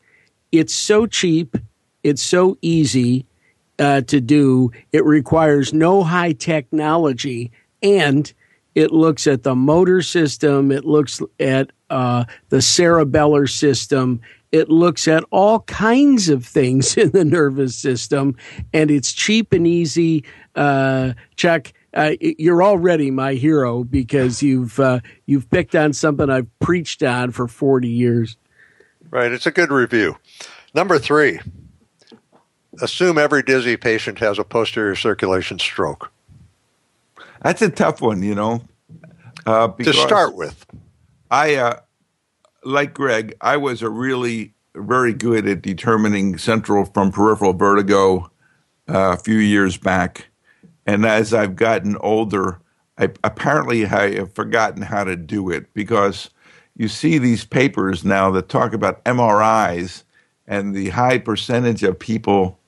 It's 0.52 0.74
so 0.74 1.06
cheap, 1.06 1.56
it's 2.02 2.22
so 2.22 2.56
easy 2.62 3.26
uh, 3.78 4.02
to 4.02 4.20
do. 4.20 4.70
It 4.92 5.04
requires 5.04 5.72
no 5.72 6.02
high 6.02 6.32
technology 6.32 7.50
and 7.82 8.32
it 8.74 8.92
looks 8.92 9.26
at 9.26 9.42
the 9.42 9.54
motor 9.54 10.02
system, 10.02 10.70
it 10.70 10.84
looks 10.84 11.20
at 11.40 11.72
uh, 11.88 12.24
the 12.50 12.58
cerebellar 12.58 13.50
system, 13.50 14.20
it 14.52 14.68
looks 14.68 15.08
at 15.08 15.24
all 15.30 15.60
kinds 15.60 16.28
of 16.28 16.44
things 16.44 16.96
in 16.96 17.10
the 17.10 17.24
nervous 17.24 17.76
system, 17.76 18.36
and 18.72 18.90
it's 18.90 19.12
cheap 19.12 19.52
and 19.52 19.66
easy. 19.66 20.24
Uh, 20.54 21.12
Chuck, 21.36 21.72
uh, 21.94 22.12
you're 22.20 22.62
already 22.62 23.10
my 23.10 23.34
hero 23.34 23.84
because 23.84 24.42
you've 24.42 24.78
uh, 24.78 25.00
you've 25.26 25.50
picked 25.50 25.74
on 25.74 25.92
something 25.92 26.30
I've 26.30 26.58
preached 26.58 27.02
on 27.02 27.30
for 27.30 27.48
40 27.48 27.88
years. 27.88 28.36
Right, 29.10 29.32
it's 29.32 29.46
a 29.46 29.50
good 29.50 29.70
review. 29.70 30.16
Number 30.74 30.98
three, 30.98 31.40
assume 32.82 33.18
every 33.18 33.42
dizzy 33.42 33.76
patient 33.76 34.18
has 34.18 34.38
a 34.38 34.44
posterior 34.44 34.94
circulation 34.94 35.58
stroke. 35.58 36.12
That's 37.42 37.62
a 37.62 37.70
tough 37.70 38.00
one, 38.00 38.22
you 38.22 38.34
know. 38.34 38.62
Uh, 39.46 39.68
to 39.68 39.92
start 39.92 40.34
with, 40.34 40.66
I 41.30 41.54
uh, 41.54 41.80
like 42.66 42.92
Greg, 42.92 43.34
I 43.40 43.56
was 43.56 43.80
a 43.80 43.88
really 43.88 44.52
very 44.74 45.14
good 45.14 45.46
at 45.46 45.62
determining 45.62 46.36
central 46.36 46.84
from 46.84 47.12
peripheral 47.12 47.52
vertigo 47.52 48.30
uh, 48.88 49.12
a 49.12 49.16
few 49.16 49.38
years 49.38 49.76
back, 49.76 50.26
and 50.84 51.06
as 51.06 51.32
I've 51.32 51.56
gotten 51.56 51.96
older, 51.98 52.60
I 52.98 53.10
apparently 53.24 53.86
I 53.86 54.16
have 54.16 54.34
forgotten 54.34 54.82
how 54.82 55.04
to 55.04 55.16
do 55.16 55.50
it 55.50 55.72
because 55.74 56.30
you 56.76 56.88
see 56.88 57.18
these 57.18 57.44
papers 57.44 58.04
now 58.04 58.30
that 58.32 58.48
talk 58.48 58.72
about 58.72 59.02
MRIs 59.04 60.02
and 60.46 60.74
the 60.74 60.90
high 60.90 61.18
percentage 61.18 61.82
of 61.82 61.98
people 61.98 62.58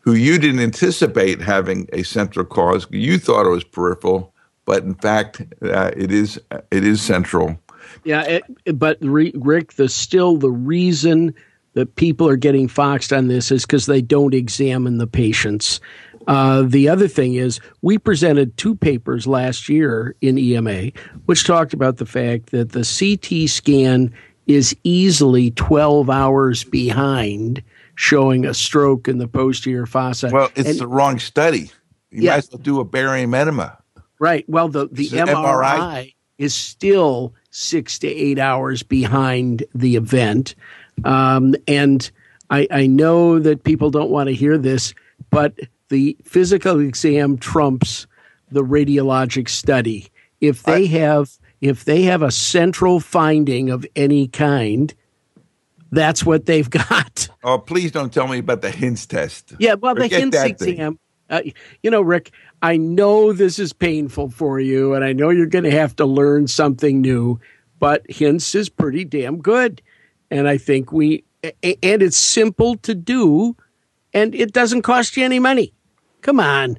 who 0.00 0.14
you 0.14 0.38
didn't 0.38 0.60
anticipate 0.60 1.40
having 1.40 1.88
a 1.92 2.02
central 2.02 2.44
cause. 2.44 2.86
You 2.90 3.18
thought 3.18 3.46
it 3.46 3.50
was 3.50 3.64
peripheral, 3.64 4.32
but 4.64 4.82
in 4.82 4.94
fact, 4.94 5.42
uh, 5.62 5.90
it 5.96 6.10
is 6.10 6.40
it 6.70 6.84
is 6.84 7.02
central. 7.02 7.58
Yeah, 8.04 8.22
it, 8.22 8.78
but 8.78 8.98
Rick, 9.00 9.74
the 9.74 9.88
still 9.88 10.36
the 10.36 10.50
reason 10.50 11.34
that 11.74 11.96
people 11.96 12.28
are 12.28 12.36
getting 12.36 12.68
foxed 12.68 13.12
on 13.12 13.28
this 13.28 13.50
is 13.50 13.64
because 13.64 13.86
they 13.86 14.02
don't 14.02 14.34
examine 14.34 14.98
the 14.98 15.06
patients. 15.06 15.80
Uh, 16.26 16.62
the 16.62 16.88
other 16.88 17.08
thing 17.08 17.34
is, 17.34 17.60
we 17.80 17.98
presented 17.98 18.56
two 18.56 18.74
papers 18.74 19.26
last 19.26 19.68
year 19.68 20.14
in 20.20 20.38
EMA, 20.38 20.90
which 21.26 21.46
talked 21.46 21.72
about 21.72 21.96
the 21.96 22.06
fact 22.06 22.50
that 22.50 22.72
the 22.72 22.84
CT 22.84 23.48
scan 23.48 24.12
is 24.46 24.76
easily 24.84 25.50
12 25.52 26.10
hours 26.10 26.64
behind 26.64 27.62
showing 27.94 28.44
a 28.44 28.54
stroke 28.54 29.08
in 29.08 29.18
the 29.18 29.28
posterior 29.28 29.86
fossa. 29.86 30.30
Well, 30.32 30.50
it's 30.54 30.70
and, 30.70 30.78
the 30.78 30.86
wrong 30.86 31.18
study. 31.18 31.70
You 32.10 32.22
yeah. 32.22 32.30
might 32.32 32.38
as 32.38 32.50
well 32.50 32.58
do 32.58 32.80
a 32.80 32.84
barium 32.84 33.34
enema. 33.34 33.78
Right. 34.18 34.48
Well, 34.48 34.68
the, 34.68 34.86
the 34.86 35.08
MRI, 35.08 35.26
MRI 35.26 36.14
is 36.38 36.54
still 36.54 37.34
six 37.52 37.98
to 38.00 38.08
eight 38.08 38.38
hours 38.38 38.82
behind 38.82 39.62
the 39.74 39.94
event. 39.94 40.56
Um, 41.04 41.54
and 41.68 42.10
I, 42.50 42.66
I 42.70 42.86
know 42.86 43.38
that 43.38 43.62
people 43.62 43.90
don't 43.90 44.10
want 44.10 44.28
to 44.28 44.34
hear 44.34 44.58
this, 44.58 44.94
but 45.30 45.54
the 45.88 46.16
physical 46.24 46.80
exam 46.80 47.38
trumps 47.38 48.06
the 48.50 48.64
radiologic 48.64 49.48
study. 49.48 50.08
If 50.40 50.64
they 50.64 50.84
I, 50.84 50.86
have 50.86 51.38
if 51.60 51.84
they 51.84 52.02
have 52.02 52.22
a 52.22 52.30
central 52.30 52.98
finding 52.98 53.70
of 53.70 53.86
any 53.94 54.26
kind, 54.26 54.92
that's 55.92 56.24
what 56.24 56.46
they've 56.46 56.68
got. 56.90 57.28
Oh, 57.44 57.58
please 57.58 57.92
don't 57.92 58.12
tell 58.12 58.26
me 58.26 58.38
about 58.38 58.62
the 58.62 58.70
HINTS 58.70 59.06
test. 59.06 59.54
Yeah, 59.58 59.74
well, 59.74 59.94
Forget 59.94 60.10
the 60.10 60.38
HINTS 60.38 60.62
exam. 60.62 60.98
Uh, 61.30 61.42
you 61.82 61.90
know, 61.90 62.02
Rick, 62.02 62.32
I 62.62 62.76
know 62.76 63.32
this 63.32 63.58
is 63.58 63.72
painful 63.72 64.30
for 64.30 64.60
you, 64.60 64.94
and 64.94 65.04
I 65.04 65.12
know 65.12 65.30
you're 65.30 65.46
going 65.46 65.64
to 65.64 65.70
have 65.72 65.96
to 65.96 66.06
learn 66.06 66.46
something 66.46 67.00
new, 67.00 67.40
but 67.80 68.08
HINTS 68.08 68.54
is 68.54 68.68
pretty 68.68 69.04
damn 69.04 69.38
good. 69.38 69.82
And 70.30 70.48
I 70.48 70.58
think 70.58 70.92
we, 70.92 71.24
and 71.42 72.02
it's 72.02 72.16
simple 72.16 72.76
to 72.78 72.94
do, 72.94 73.56
and 74.14 74.32
it 74.34 74.52
doesn't 74.52 74.82
cost 74.82 75.16
you 75.16 75.24
any 75.24 75.40
money. 75.40 75.74
Come 76.20 76.38
on. 76.38 76.78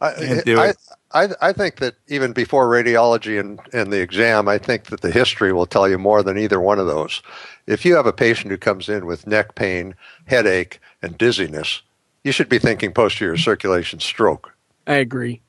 I, 0.00 0.42
I, 0.46 0.72
I, 1.12 1.28
I 1.40 1.52
think 1.52 1.76
that 1.76 1.96
even 2.06 2.32
before 2.32 2.68
radiology 2.68 3.40
and, 3.40 3.58
and 3.72 3.92
the 3.92 4.00
exam, 4.00 4.46
I 4.46 4.58
think 4.58 4.84
that 4.84 5.00
the 5.00 5.10
history 5.10 5.52
will 5.52 5.66
tell 5.66 5.88
you 5.88 5.98
more 5.98 6.22
than 6.22 6.38
either 6.38 6.60
one 6.60 6.78
of 6.78 6.86
those. 6.86 7.20
If 7.66 7.84
you 7.84 7.96
have 7.96 8.06
a 8.06 8.12
patient 8.12 8.52
who 8.52 8.56
comes 8.56 8.88
in 8.88 9.06
with 9.06 9.26
neck 9.26 9.56
pain, 9.56 9.96
headache, 10.26 10.80
and 11.02 11.18
dizziness, 11.18 11.82
you 12.22 12.30
should 12.30 12.48
be 12.48 12.60
thinking 12.60 12.92
posterior 12.92 13.36
circulation 13.36 13.98
stroke. 13.98 14.54
I 14.88 14.94
agree. 14.94 15.42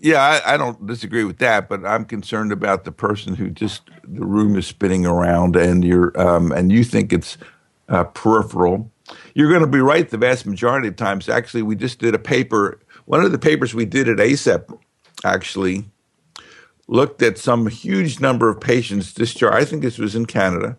Yeah, 0.00 0.20
I, 0.20 0.54
I, 0.54 0.56
don't 0.56 0.86
disagree 0.86 1.24
with 1.24 1.38
that, 1.38 1.68
but 1.68 1.84
I'm 1.84 2.04
concerned 2.04 2.52
about 2.52 2.84
the 2.84 2.92
person 2.92 3.34
who 3.34 3.50
just 3.50 3.82
the 4.04 4.24
room 4.24 4.56
is 4.56 4.66
spinning 4.66 5.06
around 5.06 5.56
and 5.56 5.84
you're 5.84 6.18
um, 6.20 6.52
and 6.52 6.70
you 6.70 6.84
think 6.84 7.12
it's 7.12 7.36
uh, 7.88 8.04
peripheral. 8.04 8.90
You're 9.34 9.48
going 9.48 9.62
to 9.62 9.66
be 9.66 9.80
right 9.80 10.08
the 10.08 10.18
vast 10.18 10.44
majority 10.44 10.88
of 10.88 10.96
times. 10.96 11.28
Actually, 11.28 11.62
we 11.62 11.74
just 11.74 11.98
did 11.98 12.14
a 12.14 12.18
paper. 12.18 12.80
One 13.06 13.24
of 13.24 13.32
the 13.32 13.38
papers 13.38 13.74
we 13.74 13.86
did 13.86 14.08
at 14.08 14.18
ACEP 14.18 14.78
actually 15.24 15.86
looked 16.88 17.22
at 17.22 17.38
some 17.38 17.66
huge 17.68 18.20
number 18.20 18.48
of 18.48 18.60
patients 18.60 19.12
discharged. 19.12 19.56
I 19.56 19.64
think 19.64 19.82
this 19.82 19.98
was 19.98 20.14
in 20.14 20.26
Canada. 20.26 20.76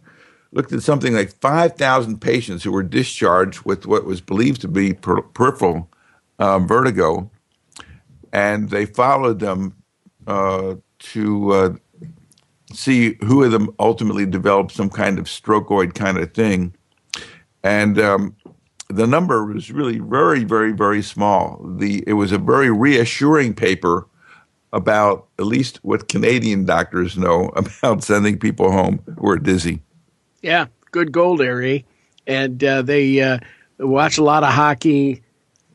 Looked 0.51 0.71
at 0.71 0.81
something 0.81 1.13
like 1.13 1.39
5,000 1.39 2.19
patients 2.19 2.63
who 2.63 2.71
were 2.71 2.83
discharged 2.83 3.62
with 3.63 3.85
what 3.85 4.05
was 4.05 4.21
believed 4.21 4.62
to 4.62 4.67
be 4.67 4.93
per- 4.93 5.21
peripheral 5.21 5.89
uh, 6.39 6.60
vertigo 6.60 7.30
and 8.32 8.69
they 8.69 8.86
followed 8.86 9.39
them 9.39 9.75
uh, 10.28 10.75
to 10.99 11.52
uh, 11.52 11.73
see 12.73 13.17
who 13.23 13.43
of 13.43 13.52
them 13.52 13.73
ultimately 13.80 14.25
developed 14.25 14.71
some 14.71 14.89
kind 14.89 15.17
of 15.17 15.25
strokeoid 15.25 15.95
kind 15.95 16.17
of 16.17 16.34
thing. 16.34 16.73
And 17.63 17.99
um, 17.99 18.36
the 18.89 19.08
number 19.08 19.45
was 19.45 19.71
really 19.71 19.99
very, 19.99 20.43
very, 20.43 20.71
very 20.71 21.02
small. 21.02 21.62
The 21.78 22.04
it 22.08 22.13
was 22.13 22.32
a 22.32 22.38
very 22.38 22.71
reassuring 22.71 23.54
paper 23.54 24.08
about 24.71 25.28
at 25.39 25.45
least 25.45 25.80
what 25.84 26.08
Canadian 26.08 26.63
doctors 26.65 27.17
know 27.17 27.49
about 27.56 28.04
sending 28.04 28.38
people 28.38 28.71
home 28.71 28.99
who 29.17 29.28
are 29.30 29.38
dizzy. 29.38 29.82
Yeah, 30.41 30.67
good 30.91 31.12
gold 31.12 31.41
area, 31.41 31.84
and 32.28 32.63
uh, 32.63 32.82
they 32.84 33.19
uh, 33.21 33.39
watch 33.80 34.17
a 34.17 34.23
lot 34.23 34.43
of 34.43 34.54
hockey 34.54 35.21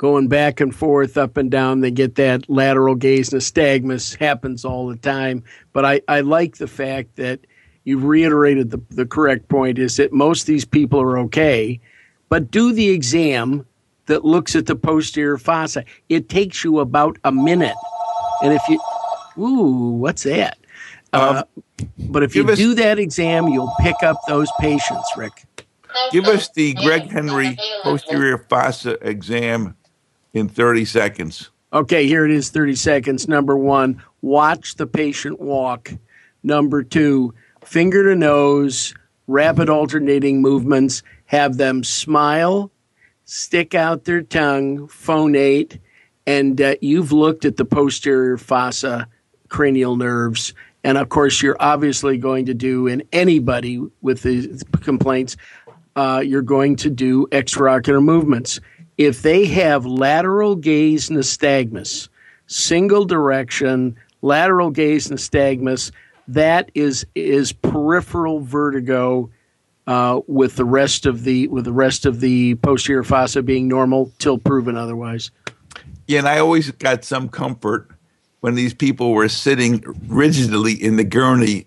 going 0.04 0.28
back 0.28 0.60
and 0.60 0.76
forth, 0.76 1.16
up 1.16 1.38
and 1.38 1.50
down. 1.50 1.80
They 1.80 1.90
get 1.90 2.16
that 2.16 2.50
lateral 2.50 2.94
gaze 2.94 3.30
nystagmus, 3.30 4.14
happens 4.18 4.62
all 4.62 4.86
the 4.86 4.96
time. 4.98 5.42
But 5.72 5.86
I, 5.86 6.02
I 6.06 6.20
like 6.20 6.58
the 6.58 6.66
fact 6.66 7.16
that 7.16 7.40
you've 7.84 8.04
reiterated 8.04 8.70
the, 8.70 8.82
the 8.90 9.06
correct 9.06 9.48
point 9.48 9.78
is 9.78 9.96
that 9.96 10.12
most 10.12 10.42
of 10.42 10.46
these 10.48 10.66
people 10.66 11.00
are 11.00 11.16
okay, 11.20 11.80
but 12.28 12.50
do 12.50 12.74
the 12.74 12.90
exam 12.90 13.64
that 14.04 14.26
looks 14.26 14.54
at 14.54 14.66
the 14.66 14.76
posterior 14.76 15.38
fossa. 15.38 15.86
It 16.10 16.28
takes 16.28 16.62
you 16.64 16.80
about 16.80 17.16
a 17.24 17.32
minute. 17.32 17.76
And 18.42 18.52
if 18.52 18.60
you, 18.68 18.78
ooh, 19.38 19.92
what's 19.92 20.24
that? 20.24 20.58
Uh, 21.14 21.44
um, 21.46 21.62
but 22.10 22.22
if 22.22 22.36
you 22.36 22.46
us, 22.46 22.58
do 22.58 22.74
that 22.74 22.98
exam, 22.98 23.48
you'll 23.48 23.72
pick 23.80 24.02
up 24.02 24.18
those 24.28 24.50
patients, 24.60 25.10
Rick. 25.16 25.46
Give 26.12 26.26
us 26.26 26.50
the 26.50 26.74
Greg 26.74 27.10
Henry 27.10 27.56
posterior 27.82 28.36
fossa 28.36 28.98
exam 29.00 29.74
in 30.34 30.48
30 30.48 30.84
seconds. 30.84 31.50
Okay, 31.72 32.06
here 32.06 32.24
it 32.24 32.30
is 32.30 32.50
30 32.50 32.74
seconds. 32.74 33.26
Number 33.26 33.56
one, 33.56 34.02
watch 34.20 34.74
the 34.74 34.86
patient 34.86 35.40
walk. 35.40 35.92
Number 36.42 36.82
two, 36.82 37.34
finger 37.64 38.04
to 38.04 38.14
nose, 38.14 38.94
rapid 39.26 39.70
alternating 39.70 40.42
movements. 40.42 41.02
Have 41.26 41.56
them 41.56 41.82
smile, 41.82 42.70
stick 43.24 43.74
out 43.74 44.04
their 44.04 44.22
tongue, 44.22 44.86
phonate, 44.88 45.80
and 46.26 46.60
uh, 46.60 46.74
you've 46.80 47.12
looked 47.12 47.44
at 47.44 47.56
the 47.56 47.64
posterior 47.64 48.36
fossa 48.36 49.08
cranial 49.48 49.96
nerves. 49.96 50.52
And 50.84 50.98
of 50.98 51.08
course, 51.08 51.42
you're 51.42 51.56
obviously 51.60 52.18
going 52.18 52.46
to 52.46 52.54
do 52.54 52.86
in 52.86 53.02
anybody 53.12 53.80
with 54.02 54.22
these 54.22 54.62
complaints, 54.82 55.36
uh, 55.96 56.22
you're 56.24 56.42
going 56.42 56.76
to 56.76 56.90
do 56.90 57.26
extraocular 57.28 58.02
movements 58.02 58.60
if 58.98 59.22
they 59.22 59.46
have 59.46 59.87
lateral 59.87 60.57
gaze 60.57 61.09
nystagmus, 61.09 62.09
single 62.46 63.04
direction 63.04 63.96
lateral 64.22 64.70
gaze 64.70 65.09
nystagmus, 65.09 65.90
that 66.28 66.70
is 66.74 67.07
is 67.14 67.52
peripheral 67.52 68.40
vertigo 68.40 69.30
uh, 69.87 70.20
with 70.26 70.57
the 70.57 70.64
rest 70.64 71.07
of 71.07 71.24
the 71.24 71.48
with 71.48 71.64
the 71.64 71.72
rest 71.72 72.07
of 72.07 72.20
the 72.20 72.54
posterior 72.57 73.04
fossa 73.04 73.42
being 73.42 73.68
normal 73.68 74.11
till 74.18 74.38
proven 74.38 74.76
otherwise. 74.76 75.30
Yeah, 76.07 76.20
and 76.20 76.28
I 76.28 76.38
always 76.38 76.70
got 76.72 77.04
some 77.04 77.28
comfort 77.28 77.90
when 78.40 78.54
these 78.54 78.74
people 78.74 79.12
were 79.12 79.28
sitting 79.28 79.83
rigidly 80.07 80.72
in 80.72 80.96
the 80.96 81.04
gurney 81.04 81.66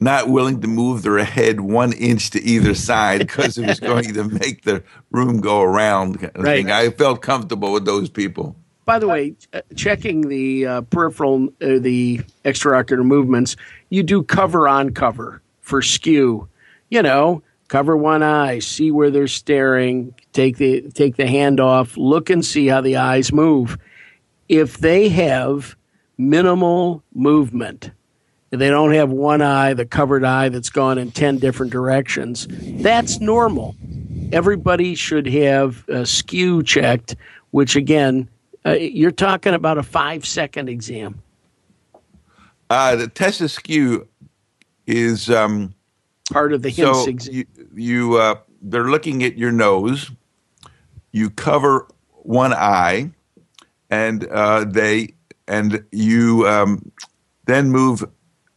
not 0.00 0.28
willing 0.28 0.60
to 0.60 0.68
move 0.68 1.02
their 1.02 1.22
head 1.24 1.60
one 1.60 1.92
inch 1.92 2.30
to 2.30 2.42
either 2.42 2.74
side 2.74 3.20
because 3.20 3.58
it 3.58 3.66
was 3.66 3.80
going 3.92 4.14
to 4.14 4.24
make 4.24 4.62
the 4.62 4.82
room 5.10 5.40
go 5.40 5.60
around. 5.62 6.30
Right. 6.36 6.68
I 6.68 6.90
felt 6.90 7.22
comfortable 7.22 7.72
with 7.72 7.84
those 7.84 8.08
people. 8.10 8.56
By 8.84 8.98
the 8.98 9.08
way, 9.08 9.34
uh, 9.52 9.62
checking 9.74 10.28
the 10.28 10.66
uh, 10.66 10.80
peripheral, 10.82 11.48
uh, 11.62 11.78
the 11.78 12.20
extraocular 12.44 13.04
movements, 13.04 13.56
you 13.88 14.02
do 14.02 14.22
cover 14.22 14.68
on 14.68 14.90
cover 14.90 15.40
for 15.60 15.80
skew. 15.80 16.48
You 16.90 17.02
know, 17.02 17.42
cover 17.68 17.96
one 17.96 18.22
eye, 18.22 18.58
see 18.58 18.90
where 18.90 19.10
they're 19.10 19.26
staring, 19.26 20.14
take 20.32 20.58
the 20.58 20.82
take 20.90 21.16
the 21.16 21.26
hand 21.26 21.60
off, 21.60 21.96
look 21.96 22.28
and 22.28 22.44
see 22.44 22.66
how 22.66 22.82
the 22.82 22.96
eyes 22.96 23.32
move. 23.32 23.78
If 24.48 24.78
they 24.78 25.08
have 25.08 25.76
minimal 26.18 27.02
movement, 27.14 27.90
they 28.56 28.68
don't 28.68 28.92
have 28.92 29.10
one 29.10 29.42
eye, 29.42 29.74
the 29.74 29.86
covered 29.86 30.24
eye 30.24 30.48
that's 30.48 30.70
gone 30.70 30.98
in 30.98 31.10
10 31.10 31.38
different 31.38 31.72
directions. 31.72 32.46
That's 32.50 33.20
normal. 33.20 33.74
Everybody 34.32 34.94
should 34.94 35.26
have 35.26 35.88
a 35.88 36.04
skew 36.06 36.62
checked, 36.62 37.16
which 37.50 37.76
again, 37.76 38.28
uh, 38.66 38.72
you're 38.72 39.10
talking 39.10 39.54
about 39.54 39.78
a 39.78 39.82
five 39.82 40.26
second 40.26 40.68
exam. 40.68 41.22
Uh, 42.70 42.96
the 42.96 43.08
test 43.08 43.40
of 43.40 43.50
skew 43.50 44.08
is 44.86 45.30
um, 45.30 45.74
part 46.30 46.52
of 46.52 46.62
the 46.62 46.70
so 46.70 47.06
exam. 47.06 47.34
You, 47.34 47.44
you 47.74 48.16
uh, 48.16 48.36
they're 48.62 48.90
looking 48.90 49.22
at 49.22 49.36
your 49.36 49.52
nose. 49.52 50.10
You 51.12 51.30
cover 51.30 51.86
one 52.22 52.52
eye, 52.52 53.10
and 53.90 54.26
uh, 54.26 54.64
they 54.64 55.14
and 55.46 55.84
you 55.92 56.48
um, 56.48 56.90
then 57.46 57.70
move 57.70 58.04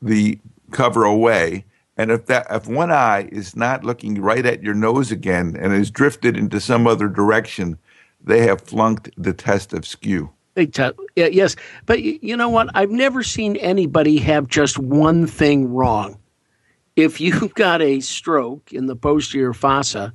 the 0.02 0.40
cover 0.72 1.04
away. 1.04 1.66
And 1.98 2.12
if 2.12 2.28
that 2.28 2.48
if 2.52 2.68
one 2.68 2.92
eye 2.92 3.28
is 3.32 3.56
not 3.56 3.84
looking 3.84 4.22
right 4.22 4.46
at 4.46 4.62
your 4.62 4.76
nose 4.76 5.12
again 5.12 5.56
and 5.60 5.74
is 5.74 5.90
drifted 5.90 6.38
into 6.38 6.60
some 6.60 6.86
other 6.86 7.08
direction, 7.08 7.78
they 8.24 8.46
have 8.46 8.62
flunked 8.62 9.10
the 9.18 9.34
test 9.34 9.74
of 9.74 9.86
skew. 9.86 10.32
Big 10.54 10.74
time. 10.74 10.94
Yeah, 11.16 11.28
yes, 11.28 11.56
but 11.86 12.02
you 12.02 12.38
know 12.38 12.50
what? 12.50 12.70
I've 12.76 12.92
never 12.92 13.24
seen 13.24 13.58
anybody 13.58 14.18
have 14.18 14.48
just 14.48 14.78
one 14.78 15.26
thing 15.26 15.74
wrong. 15.74 16.20
If 16.96 17.20
you've 17.22 17.54
got 17.56 17.82
a 17.82 18.00
stroke 18.00 18.74
in 18.74 18.86
the 18.86 18.96
posterior 18.96 19.54
fossa, 19.54 20.14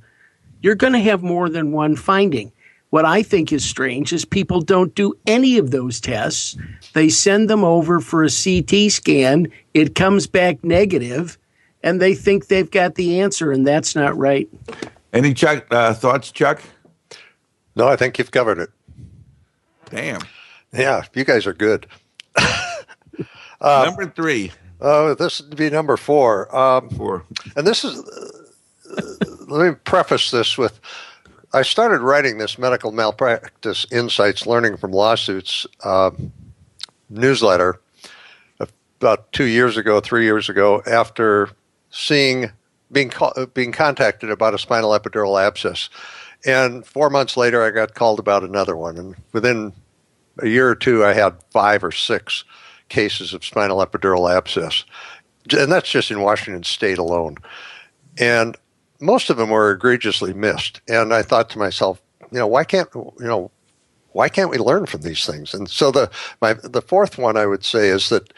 you're 0.61 0.75
going 0.75 0.93
to 0.93 0.99
have 0.99 1.21
more 1.21 1.49
than 1.49 1.73
one 1.73 1.97
finding. 1.97 2.52
What 2.93 3.05
I 3.05 3.23
think 3.23 3.51
is 3.51 3.65
strange 3.65 4.13
is 4.13 4.23
people 4.23 4.61
don't 4.61 4.93
do 4.93 5.15
any 5.25 5.57
of 5.57 5.71
those 5.71 5.99
tests. 5.99 6.55
They 6.93 7.09
send 7.09 7.49
them 7.49 7.63
over 7.63 7.99
for 7.99 8.23
a 8.23 8.29
CT 8.29 8.91
scan. 8.91 9.47
It 9.73 9.95
comes 9.95 10.27
back 10.27 10.63
negative, 10.63 11.39
and 11.81 11.99
they 11.99 12.13
think 12.13 12.49
they've 12.49 12.69
got 12.69 12.93
the 12.93 13.19
answer, 13.19 13.51
and 13.51 13.65
that's 13.65 13.95
not 13.95 14.15
right. 14.15 14.47
Any 15.11 15.33
Chuck 15.33 15.65
uh, 15.71 15.95
thoughts, 15.95 16.29
Chuck? 16.29 16.61
No, 17.75 17.87
I 17.87 17.95
think 17.95 18.19
you've 18.19 18.29
covered 18.29 18.59
it. 18.59 18.69
Damn. 19.89 20.21
Yeah, 20.71 21.01
you 21.15 21.23
guys 21.23 21.47
are 21.47 21.53
good. 21.53 21.87
uh, 22.35 23.85
number 23.87 24.05
three. 24.05 24.51
Uh, 24.79 25.15
this 25.15 25.41
would 25.41 25.55
be 25.55 25.71
number 25.71 25.97
four. 25.97 26.55
Um, 26.55 26.91
four. 26.91 27.25
And 27.55 27.65
this 27.65 27.83
is. 27.83 28.03
Uh, 28.87 29.25
let 29.47 29.67
me 29.67 29.75
preface 29.83 30.29
this 30.29 30.59
with 30.59 30.79
I 31.55 31.61
started 31.61 32.01
writing 32.01 32.39
this 32.39 32.57
medical 32.57 32.91
malpractice 32.91 33.85
insights 33.91 34.47
learning 34.47 34.77
from 34.77 34.91
lawsuits 34.91 35.67
uh, 35.83 36.09
newsletter 37.11 37.79
about 38.99 39.31
two 39.33 39.43
years 39.45 39.77
ago, 39.77 39.99
three 39.99 40.23
years 40.23 40.49
ago, 40.49 40.81
after 40.87 41.49
seeing 41.91 42.51
being 42.91 43.11
being 43.53 43.71
contacted 43.71 44.31
about 44.31 44.53
a 44.53 44.57
spinal 44.57 44.97
epidural 44.97 45.39
abscess, 45.39 45.89
and 46.45 46.85
four 46.87 47.09
months 47.09 47.37
later, 47.37 47.63
I 47.63 47.69
got 47.69 47.93
called 47.93 48.17
about 48.17 48.43
another 48.43 48.75
one, 48.75 48.97
and 48.97 49.15
within 49.31 49.73
a 50.39 50.47
year 50.47 50.69
or 50.69 50.75
two, 50.75 51.05
I 51.05 51.13
had 51.13 51.35
five 51.51 51.83
or 51.83 51.91
six 51.91 52.43
cases 52.89 53.33
of 53.33 53.45
spinal 53.45 53.85
epidural 53.85 54.33
abscess, 54.33 54.85
and 55.51 55.71
that's 55.71 55.89
just 55.89 56.09
in 56.09 56.21
Washington 56.21 56.63
State 56.63 56.97
alone. 56.97 57.37
And 58.17 58.55
most 59.03 59.29
of 59.29 59.37
them 59.37 59.49
were 59.49 59.71
egregiously 59.71 60.33
missed. 60.33 60.81
And 60.87 61.13
I 61.13 61.21
thought 61.21 61.49
to 61.51 61.59
myself, 61.59 62.01
you 62.31 62.39
know, 62.39 62.47
why 62.47 62.63
can't, 62.63 62.89
you 62.95 63.13
know, 63.19 63.51
why 64.13 64.29
can't 64.29 64.49
we 64.49 64.57
learn 64.57 64.85
from 64.85 65.01
these 65.01 65.25
things? 65.25 65.53
And 65.53 65.69
so 65.69 65.91
the 65.91 66.09
my 66.41 66.53
the 66.53 66.81
fourth 66.81 67.17
one 67.17 67.35
I 67.35 67.45
would 67.45 67.65
say 67.65 67.89
is 67.89 68.09
that 68.09 68.33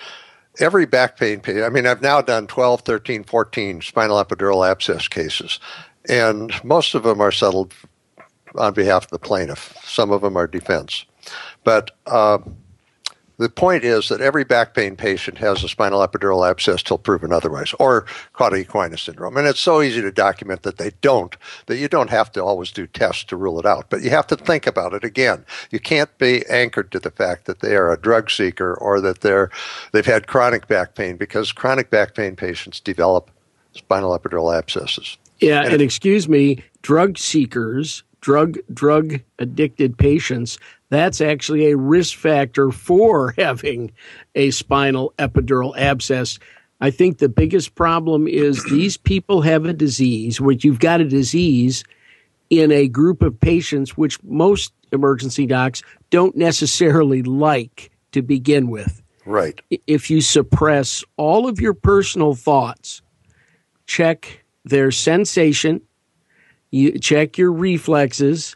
every 0.60 0.86
back 0.86 1.17
pain 1.17 1.39
patient, 1.39 1.65
I 1.65 1.69
mean, 1.69 1.86
I've 1.86 2.01
now 2.01 2.21
done 2.21 2.47
12, 2.47 2.82
13, 2.82 3.23
14 3.23 3.82
spinal 3.82 4.23
epidural 4.23 4.67
abscess 4.67 5.08
cases, 5.08 5.60
and 6.10 6.51
most 6.63 6.95
of 6.95 7.04
them 7.04 7.21
are 7.21 7.32
settled 7.32 7.73
on 8.58 8.73
behalf 8.73 9.06
of 9.06 9.12
the 9.12 9.19
plaintiff. 9.19 9.78
Some 9.84 10.12
of 10.12 10.21
them 10.21 10.38
are 10.38 10.47
defense. 10.47 11.06
But 11.63 11.91
uh, 12.06 12.39
the 13.38 13.50
point 13.50 13.84
is 13.84 14.10
that 14.10 14.21
every 14.21 14.43
back 14.43 14.74
pain 14.74 14.95
patient 14.95 15.38
has 15.39 15.63
a 15.63 15.69
spinal 15.69 16.06
epidural 16.06 16.50
abscess 16.50 16.82
till 16.82 16.98
proven 16.98 17.34
otherwise, 17.34 17.74
or 17.80 18.06
cauda 18.34 18.63
equina 18.63 18.98
syndrome. 18.98 19.38
And 19.38 19.48
it's 19.48 19.60
so 19.60 19.82
easy 19.82 20.02
to 20.02 20.12
document 20.12 20.63
that 20.63 20.78
they 20.78 20.91
don't, 21.02 21.36
that 21.65 21.78
you 21.78 21.88
don't 21.88 22.10
have 22.10 22.32
to 22.34 22.43
always 22.43 22.71
do 22.71 22.88
tests 22.88 23.24
to 23.26 23.36
rule 23.36 23.60
it 23.60 23.65
out. 23.65 23.89
But 23.89 24.02
you 24.02 24.10
have 24.10 24.28
to 24.28 24.36
think 24.36 24.67
about 24.67 24.93
it 24.93 25.04
again. 25.04 25.45
You 25.71 25.80
can't 25.80 26.15
be 26.17 26.45
anchored 26.50 26.91
to 26.91 27.00
the 27.00 27.12
fact 27.12 27.45
that 27.45 27.60
they 27.60 27.76
are 27.76 27.91
a 27.91 28.00
drug 28.00 28.32
seeker 28.32 28.74
or 28.76 29.02
that 29.02 29.21
they're, 29.21 29.50
they've 29.91 30.06
had 30.06 30.28
chronic 30.28 30.67
back 30.67 30.95
pain 30.95 31.17
because 31.17 31.52
chronic 31.52 31.89
back 31.89 32.15
pain 32.15 32.36
patients 32.36 32.80
develop 32.80 33.32
spinal 33.74 34.17
epidural 34.17 34.58
abscesses. 34.58 35.17
Yeah, 35.39 35.63
and, 35.63 35.74
and 35.74 35.82
excuse 35.82 36.30
me, 36.30 36.63
drug 36.82 37.17
seekers 37.17 38.04
drug 38.26 38.58
drug 38.74 39.19
addicted 39.38 39.95
patients 40.00 40.58
that's 40.89 41.21
actually 41.21 41.71
a 41.71 41.78
risk 41.78 42.17
factor 42.17 42.71
for 42.71 43.32
having 43.38 43.91
a 44.36 44.52
spinal 44.52 45.13
epidural 45.17 45.78
abscess. 45.78 46.39
I 46.82 46.91
think 46.91 47.17
the 47.17 47.30
biggest 47.30 47.76
problem 47.76 48.28
is 48.28 48.63
these 48.69 48.98
people 48.98 49.41
have 49.41 49.65
a 49.65 49.74
disease, 49.74 50.39
which 50.39 50.63
you've 50.63 50.80
got 50.80 51.02
a 51.02 51.06
disease 51.06 51.84
in 52.50 52.71
a 52.71 52.88
group 52.88 53.21
of 53.21 53.39
patients 53.39 53.98
which 53.98 54.21
most 54.24 54.71
emergency 54.91 55.45
docs 55.45 55.82
don't 56.10 56.36
necessarily 56.36 57.24
like 57.24 57.91
to 58.12 58.21
begin 58.21 58.69
with. 58.69 59.02
Right. 59.26 59.60
If 59.88 60.12
you 60.12 60.21
suppress 60.21 61.04
all 61.17 61.48
of 61.48 61.60
your 61.60 61.74
personal 61.74 62.36
thoughts, 62.36 63.02
check 63.88 64.45
their 64.63 64.91
sensation, 64.91 65.82
you 66.71 67.00
check 67.00 67.38
your 67.38 67.52
reflexes, 67.52 68.56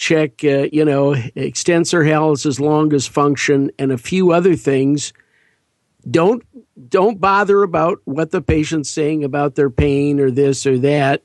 check, 0.00 0.42
uh, 0.42 0.66
you 0.72 0.84
know, 0.84 1.14
extensor 1.36 2.02
hallucis 2.02 2.58
longus 2.58 3.06
function 3.06 3.70
and 3.78 3.92
a 3.92 3.98
few 3.98 4.32
other 4.32 4.56
things. 4.56 5.12
Don't 6.10 6.42
don't 6.88 7.20
bother 7.20 7.62
about 7.62 8.00
what 8.06 8.30
the 8.30 8.40
patient's 8.40 8.88
saying 8.88 9.22
about 9.22 9.54
their 9.54 9.68
pain 9.68 10.18
or 10.18 10.30
this 10.30 10.66
or 10.66 10.78
that. 10.78 11.22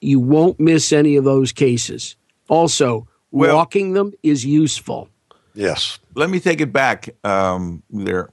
You 0.00 0.18
won't 0.18 0.58
miss 0.58 0.92
any 0.92 1.16
of 1.16 1.24
those 1.24 1.52
cases. 1.52 2.16
Also, 2.48 3.06
well, 3.30 3.56
walking 3.56 3.92
them 3.92 4.12
is 4.22 4.46
useful. 4.46 5.10
Yes. 5.52 5.98
Let 6.14 6.30
me 6.30 6.40
take 6.40 6.62
it 6.62 6.72
back. 6.72 7.10
Um, 7.22 7.82
there, 7.90 8.30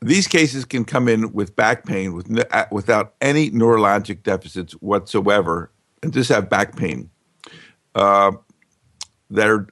these 0.00 0.28
cases 0.28 0.64
can 0.64 0.84
come 0.84 1.08
in 1.08 1.32
with 1.32 1.56
back 1.56 1.84
pain 1.84 2.12
with, 2.12 2.44
uh, 2.52 2.66
without 2.70 3.14
any 3.20 3.50
neurologic 3.50 4.22
deficits 4.22 4.74
whatsoever, 4.74 5.72
and 6.02 6.12
just 6.12 6.28
have 6.28 6.48
back 6.48 6.76
pain. 6.76 7.10
Uh, 7.94 8.32
that 9.30 9.48
are 9.48 9.68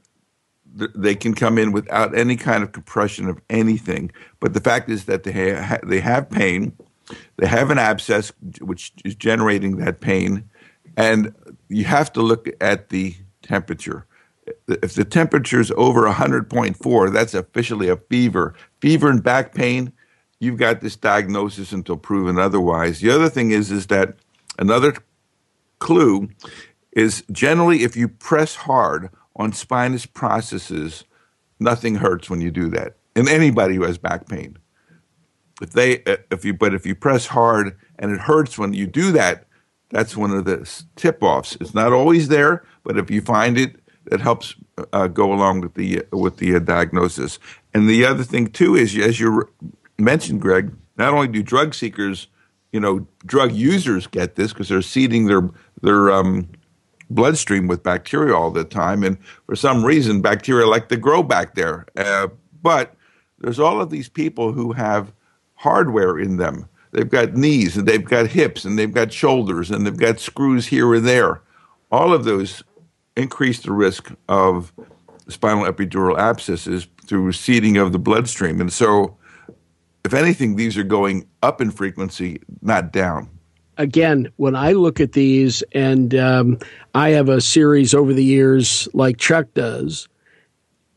they 0.76 1.14
can 1.14 1.34
come 1.34 1.58
in 1.58 1.72
without 1.72 2.16
any 2.16 2.36
kind 2.36 2.62
of 2.62 2.72
compression 2.72 3.28
of 3.28 3.40
anything. 3.50 4.10
But 4.40 4.54
the 4.54 4.60
fact 4.60 4.90
is 4.90 5.04
that 5.06 5.24
they 5.24 5.54
ha- 5.54 5.80
they 5.82 6.00
have 6.00 6.30
pain, 6.30 6.76
they 7.36 7.46
have 7.46 7.70
an 7.70 7.78
abscess 7.78 8.32
which 8.60 8.92
is 9.04 9.14
generating 9.14 9.76
that 9.78 10.00
pain, 10.00 10.48
and 10.96 11.34
you 11.68 11.84
have 11.84 12.12
to 12.14 12.22
look 12.22 12.48
at 12.60 12.90
the 12.90 13.14
temperature. 13.42 14.06
If 14.66 14.94
the 14.94 15.04
temperature 15.04 15.60
is 15.60 15.72
over 15.76 16.02
100.4, 16.02 17.12
that's 17.12 17.34
officially 17.34 17.88
a 17.88 17.96
fever. 17.96 18.54
Fever 18.80 19.10
and 19.10 19.22
back 19.22 19.54
pain, 19.54 19.92
you've 20.40 20.56
got 20.56 20.80
this 20.80 20.96
diagnosis 20.96 21.72
until 21.72 21.96
proven 21.96 22.38
otherwise. 22.38 23.00
The 23.00 23.10
other 23.10 23.28
thing 23.28 23.50
is 23.50 23.70
is 23.70 23.88
that 23.88 24.16
another 24.58 24.94
clue 25.78 26.28
is 26.92 27.24
generally 27.30 27.82
if 27.82 27.96
you 27.96 28.08
press 28.08 28.54
hard 28.56 29.10
on 29.38 29.52
spinous 29.52 30.04
processes, 30.04 31.04
nothing 31.60 31.96
hurts 31.96 32.28
when 32.28 32.40
you 32.40 32.50
do 32.50 32.68
that. 32.70 32.96
And 33.16 33.28
anybody 33.28 33.76
who 33.76 33.84
has 33.84 33.98
back 33.98 34.28
pain, 34.28 34.58
if 35.62 35.70
they, 35.70 36.02
if 36.30 36.44
you, 36.44 36.54
but 36.54 36.74
if 36.74 36.84
you 36.84 36.94
press 36.94 37.26
hard 37.26 37.76
and 37.98 38.12
it 38.12 38.20
hurts 38.20 38.58
when 38.58 38.74
you 38.74 38.86
do 38.86 39.12
that, 39.12 39.46
that's 39.90 40.16
one 40.16 40.32
of 40.32 40.44
the 40.44 40.70
tip 40.96 41.22
offs. 41.22 41.56
It's 41.60 41.74
not 41.74 41.92
always 41.92 42.28
there, 42.28 42.64
but 42.84 42.98
if 42.98 43.10
you 43.10 43.20
find 43.22 43.56
it, 43.56 43.76
it 44.10 44.20
helps 44.20 44.54
uh, 44.92 45.06
go 45.08 45.32
along 45.32 45.60
with 45.60 45.74
the 45.74 46.02
with 46.12 46.38
the 46.38 46.56
uh, 46.56 46.58
diagnosis. 46.60 47.38
And 47.74 47.88
the 47.88 48.04
other 48.04 48.24
thing 48.24 48.48
too 48.48 48.74
is, 48.74 48.96
as 48.96 49.20
you 49.20 49.48
mentioned, 49.98 50.40
Greg, 50.40 50.72
not 50.96 51.12
only 51.12 51.28
do 51.28 51.42
drug 51.42 51.74
seekers, 51.74 52.28
you 52.72 52.80
know, 52.80 53.06
drug 53.24 53.52
users 53.52 54.06
get 54.06 54.36
this 54.36 54.52
because 54.52 54.68
they're 54.68 54.82
seeding 54.82 55.26
their 55.26 55.50
their 55.82 56.10
um, 56.10 56.48
bloodstream 57.10 57.66
with 57.66 57.82
bacteria 57.82 58.34
all 58.34 58.50
the 58.50 58.64
time. 58.64 59.02
And 59.02 59.18
for 59.46 59.56
some 59.56 59.84
reason, 59.84 60.20
bacteria 60.20 60.66
like 60.66 60.88
to 60.88 60.96
grow 60.96 61.22
back 61.22 61.54
there. 61.54 61.86
Uh, 61.96 62.28
but 62.62 62.94
there's 63.38 63.58
all 63.58 63.80
of 63.80 63.90
these 63.90 64.08
people 64.08 64.52
who 64.52 64.72
have 64.72 65.12
hardware 65.54 66.18
in 66.18 66.36
them. 66.36 66.68
They've 66.92 67.08
got 67.08 67.34
knees 67.34 67.76
and 67.76 67.86
they've 67.86 68.04
got 68.04 68.28
hips 68.28 68.64
and 68.64 68.78
they've 68.78 68.92
got 68.92 69.12
shoulders 69.12 69.70
and 69.70 69.86
they've 69.86 69.96
got 69.96 70.20
screws 70.20 70.66
here 70.66 70.94
and 70.94 71.06
there. 71.06 71.42
All 71.90 72.12
of 72.12 72.24
those 72.24 72.62
increase 73.16 73.60
the 73.60 73.72
risk 73.72 74.12
of 74.28 74.72
spinal 75.28 75.70
epidural 75.70 76.18
abscesses 76.18 76.86
through 77.04 77.32
seeding 77.32 77.76
of 77.76 77.92
the 77.92 77.98
bloodstream. 77.98 78.60
And 78.60 78.72
so, 78.72 79.16
if 80.04 80.14
anything, 80.14 80.56
these 80.56 80.78
are 80.78 80.84
going 80.84 81.26
up 81.42 81.60
in 81.60 81.70
frequency, 81.70 82.40
not 82.62 82.92
down 82.92 83.28
again, 83.78 84.30
when 84.36 84.56
I 84.56 84.72
look 84.72 85.00
at 85.00 85.12
these, 85.12 85.62
and 85.72 86.14
um, 86.14 86.58
I 86.94 87.10
have 87.10 87.28
a 87.28 87.40
series 87.40 87.94
over 87.94 88.12
the 88.12 88.24
years 88.24 88.88
like 88.92 89.16
Chuck 89.16 89.46
does, 89.54 90.08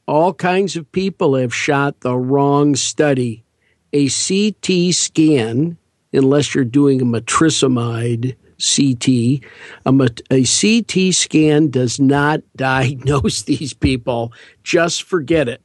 all 0.08 0.34
kinds 0.34 0.76
of 0.76 0.91
people 0.91 1.36
have 1.36 1.54
shot 1.54 2.02
the 2.02 2.17
wrong 2.17 2.76
study. 2.76 3.46
A 3.94 4.10
CT 4.10 4.94
scan, 4.94 5.78
unless 6.12 6.56
you're 6.56 6.65
doing 6.65 7.02
a 7.02 7.06
metrizamide 7.06 8.36
CT, 8.60 9.44
a, 9.86 10.10
a 10.32 10.44
CT 10.44 11.13
scan 11.13 11.70
does 11.70 12.00
not 12.00 12.41
diagnose 12.56 13.44
these 13.44 13.74
people. 13.74 14.34
Just 14.63 15.04
forget 15.04 15.48
it. 15.48 15.62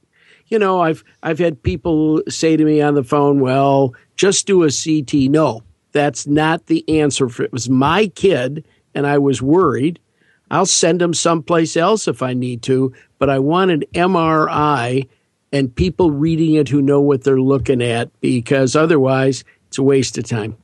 You 0.47 0.59
know, 0.59 0.81
I've 0.81 1.03
I've 1.21 1.39
had 1.39 1.61
people 1.61 2.21
say 2.29 2.55
to 2.55 2.63
me 2.63 2.81
on 2.81 2.95
the 2.95 3.03
phone, 3.03 3.41
"Well, 3.41 3.93
just 4.15 4.47
do 4.47 4.63
a 4.63 4.69
CT." 4.69 5.29
No, 5.29 5.61
that's 5.91 6.27
not 6.27 6.67
the 6.67 6.87
answer. 6.87 7.25
If 7.25 7.39
it 7.39 7.51
was 7.51 7.69
my 7.69 8.07
kid 8.07 8.65
and 8.93 9.07
I 9.07 9.17
was 9.17 9.41
worried, 9.41 9.99
I'll 10.49 10.65
send 10.65 11.01
him 11.01 11.13
someplace 11.13 11.75
else 11.75 12.07
if 12.07 12.21
I 12.21 12.33
need 12.33 12.61
to, 12.63 12.93
but 13.19 13.29
I 13.29 13.39
want 13.39 13.71
an 13.71 13.83
MRI 13.93 15.07
and 15.51 15.73
people 15.73 16.11
reading 16.11 16.55
it 16.55 16.69
who 16.69 16.81
know 16.81 17.01
what 17.01 17.23
they're 17.23 17.41
looking 17.41 17.81
at 17.81 18.09
because 18.21 18.75
otherwise 18.75 19.43
it's 19.67 19.77
a 19.77 19.83
waste 19.83 20.17
of 20.17 20.25
time. 20.25 20.57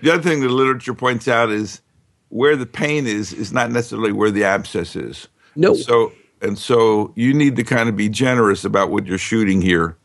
The 0.00 0.12
other 0.12 0.22
thing 0.22 0.40
the 0.40 0.48
literature 0.48 0.94
points 0.94 1.28
out 1.28 1.50
is 1.50 1.80
where 2.28 2.56
the 2.56 2.66
pain 2.66 3.06
is 3.06 3.32
is 3.32 3.52
not 3.52 3.70
necessarily 3.70 4.12
where 4.12 4.30
the 4.30 4.44
abscess 4.44 4.94
is. 4.94 5.28
No. 5.56 5.70
And 5.70 5.78
so 5.78 6.12
and 6.40 6.58
so 6.58 7.12
you 7.16 7.34
need 7.34 7.56
to 7.56 7.64
kind 7.64 7.88
of 7.88 7.96
be 7.96 8.08
generous 8.08 8.64
about 8.64 8.90
what 8.90 9.06
you're 9.06 9.18
shooting 9.18 9.60
here. 9.60 9.96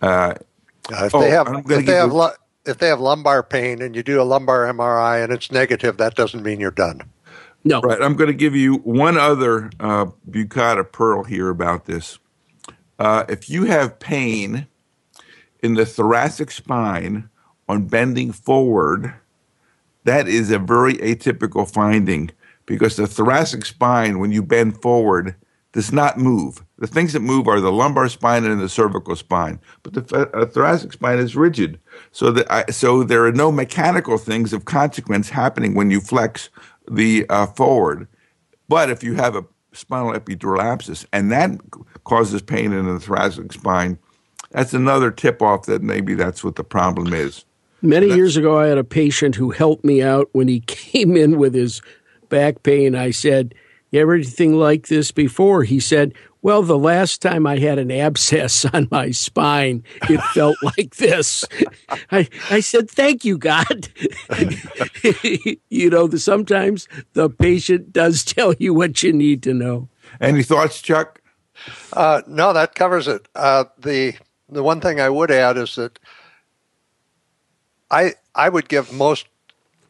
Uh, 0.00 0.34
if 0.90 1.14
oh, 1.14 1.20
they 1.20 1.30
have, 1.30 1.48
if 1.48 1.64
they 1.64 1.74
have, 1.74 1.80
if 1.80 1.86
they 1.86 1.94
have 1.94 2.12
lumbar 2.66 3.42
pain 3.42 3.82
and 3.82 3.94
you 3.94 4.02
do 4.02 4.20
a 4.20 4.24
lumbar 4.24 4.64
MRI 4.72 5.22
and 5.22 5.32
it's 5.32 5.50
negative, 5.52 5.96
that 5.98 6.14
doesn't 6.14 6.42
mean 6.42 6.60
you're 6.60 6.70
done. 6.70 7.02
No. 7.64 7.80
Right. 7.80 8.00
I'm 8.00 8.14
going 8.14 8.28
to 8.28 8.34
give 8.34 8.54
you 8.54 8.76
one 8.76 9.16
other 9.16 9.70
uh, 9.80 10.06
Bukata 10.28 10.90
pearl 10.90 11.24
here 11.24 11.48
about 11.48 11.86
this. 11.86 12.18
Uh, 12.98 13.24
if 13.28 13.48
you 13.48 13.64
have 13.64 13.98
pain 13.98 14.66
in 15.60 15.74
the 15.74 15.86
thoracic 15.86 16.50
spine 16.50 17.30
on 17.68 17.86
bending 17.86 18.32
forward, 18.32 19.14
that 20.04 20.28
is 20.28 20.50
a 20.50 20.58
very 20.58 20.94
atypical 20.94 21.70
finding 21.70 22.30
because 22.66 22.96
the 22.96 23.06
thoracic 23.06 23.64
spine, 23.64 24.18
when 24.18 24.30
you 24.30 24.42
bend 24.42 24.80
forward, 24.80 25.34
does 25.74 25.92
not 25.92 26.16
move. 26.16 26.64
The 26.78 26.86
things 26.86 27.12
that 27.12 27.20
move 27.20 27.48
are 27.48 27.60
the 27.60 27.72
lumbar 27.72 28.08
spine 28.08 28.44
and 28.44 28.60
the 28.60 28.68
cervical 28.68 29.16
spine, 29.16 29.60
but 29.82 29.92
the 29.92 30.30
uh, 30.32 30.46
thoracic 30.46 30.92
spine 30.92 31.18
is 31.18 31.34
rigid. 31.34 31.80
So 32.12 32.30
that 32.30 32.50
I, 32.50 32.70
so 32.70 33.02
there 33.02 33.26
are 33.26 33.32
no 33.32 33.50
mechanical 33.50 34.16
things 34.16 34.52
of 34.52 34.64
consequence 34.64 35.28
happening 35.28 35.74
when 35.74 35.90
you 35.90 36.00
flex 36.00 36.48
the 36.88 37.26
uh, 37.28 37.46
forward. 37.46 38.06
But 38.68 38.88
if 38.88 39.02
you 39.02 39.14
have 39.14 39.34
a 39.34 39.44
spinal 39.72 40.12
epidural 40.12 40.62
abscess 40.62 41.04
and 41.12 41.32
that 41.32 41.50
causes 42.04 42.40
pain 42.40 42.72
in 42.72 42.86
the 42.86 43.00
thoracic 43.00 43.52
spine, 43.52 43.98
that's 44.52 44.74
another 44.74 45.10
tip 45.10 45.42
off 45.42 45.66
that 45.66 45.82
maybe 45.82 46.14
that's 46.14 46.44
what 46.44 46.54
the 46.54 46.64
problem 46.64 47.12
is. 47.12 47.44
Many 47.82 48.06
years 48.14 48.36
ago, 48.36 48.58
I 48.58 48.68
had 48.68 48.78
a 48.78 48.84
patient 48.84 49.34
who 49.34 49.50
helped 49.50 49.84
me 49.84 50.02
out 50.02 50.28
when 50.32 50.46
he 50.46 50.60
came 50.66 51.16
in 51.16 51.36
with 51.36 51.52
his 51.52 51.82
back 52.28 52.62
pain. 52.62 52.94
I 52.94 53.10
said, 53.10 53.56
You 53.94 54.00
ever 54.00 54.14
anything 54.14 54.54
like 54.54 54.88
this 54.88 55.12
before? 55.12 55.62
He 55.62 55.78
said, 55.78 56.14
Well, 56.42 56.64
the 56.64 56.76
last 56.76 57.22
time 57.22 57.46
I 57.46 57.58
had 57.58 57.78
an 57.78 57.92
abscess 57.92 58.64
on 58.72 58.88
my 58.90 59.12
spine, 59.12 59.84
it 60.10 60.20
felt 60.34 60.56
like 60.64 60.96
this. 60.96 61.44
I, 62.10 62.28
I 62.50 62.58
said, 62.58 62.90
Thank 62.90 63.24
you, 63.24 63.38
God. 63.38 63.86
you 65.70 65.90
know, 65.90 66.08
the, 66.08 66.18
sometimes 66.18 66.88
the 67.12 67.30
patient 67.30 67.92
does 67.92 68.24
tell 68.24 68.52
you 68.58 68.74
what 68.74 69.04
you 69.04 69.12
need 69.12 69.44
to 69.44 69.54
know. 69.54 69.88
Any 70.20 70.42
thoughts, 70.42 70.82
Chuck? 70.82 71.22
Uh, 71.92 72.22
no, 72.26 72.52
that 72.52 72.74
covers 72.74 73.06
it. 73.06 73.28
Uh, 73.36 73.66
the 73.78 74.14
the 74.48 74.64
one 74.64 74.80
thing 74.80 75.00
I 75.00 75.08
would 75.08 75.30
add 75.30 75.56
is 75.56 75.76
that 75.76 76.00
I 77.92 78.14
I 78.34 78.48
would 78.48 78.68
give 78.68 78.92
most 78.92 79.28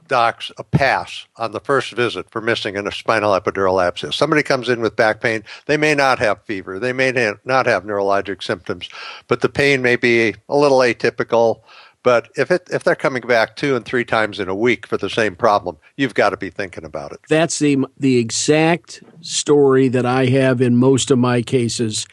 docs 0.08 0.50
a 0.58 0.64
pass 0.64 1.26
on 1.36 1.52
the 1.52 1.60
first 1.60 1.92
visit 1.92 2.30
for 2.30 2.40
missing 2.40 2.76
a 2.76 2.92
spinal 2.92 3.38
epidural 3.38 3.84
abscess. 3.84 4.16
Somebody 4.16 4.42
comes 4.42 4.68
in 4.68 4.80
with 4.80 4.96
back 4.96 5.20
pain, 5.20 5.44
they 5.66 5.76
may 5.76 5.94
not 5.94 6.18
have 6.18 6.42
fever, 6.44 6.78
they 6.78 6.92
may 6.92 7.12
not 7.44 7.66
have 7.66 7.84
neurologic 7.84 8.42
symptoms, 8.42 8.88
but 9.28 9.40
the 9.40 9.48
pain 9.48 9.82
may 9.82 9.96
be 9.96 10.34
a 10.48 10.56
little 10.56 10.78
atypical. 10.78 11.62
But 12.02 12.28
if 12.36 12.50
it 12.50 12.68
if 12.70 12.84
they're 12.84 12.94
coming 12.94 13.22
back 13.26 13.56
two 13.56 13.76
and 13.76 13.84
three 13.84 14.04
times 14.04 14.38
in 14.38 14.48
a 14.48 14.54
week 14.54 14.86
for 14.86 14.98
the 14.98 15.08
same 15.08 15.34
problem, 15.34 15.78
you've 15.96 16.14
got 16.14 16.30
to 16.30 16.36
be 16.36 16.50
thinking 16.50 16.84
about 16.84 17.12
it. 17.12 17.20
That's 17.28 17.58
the 17.58 17.78
the 17.98 18.18
exact 18.18 19.02
story 19.20 19.88
that 19.88 20.04
I 20.04 20.26
have 20.26 20.60
in 20.60 20.76
most 20.76 21.10
of 21.10 21.18
my 21.18 21.40
cases. 21.40 22.06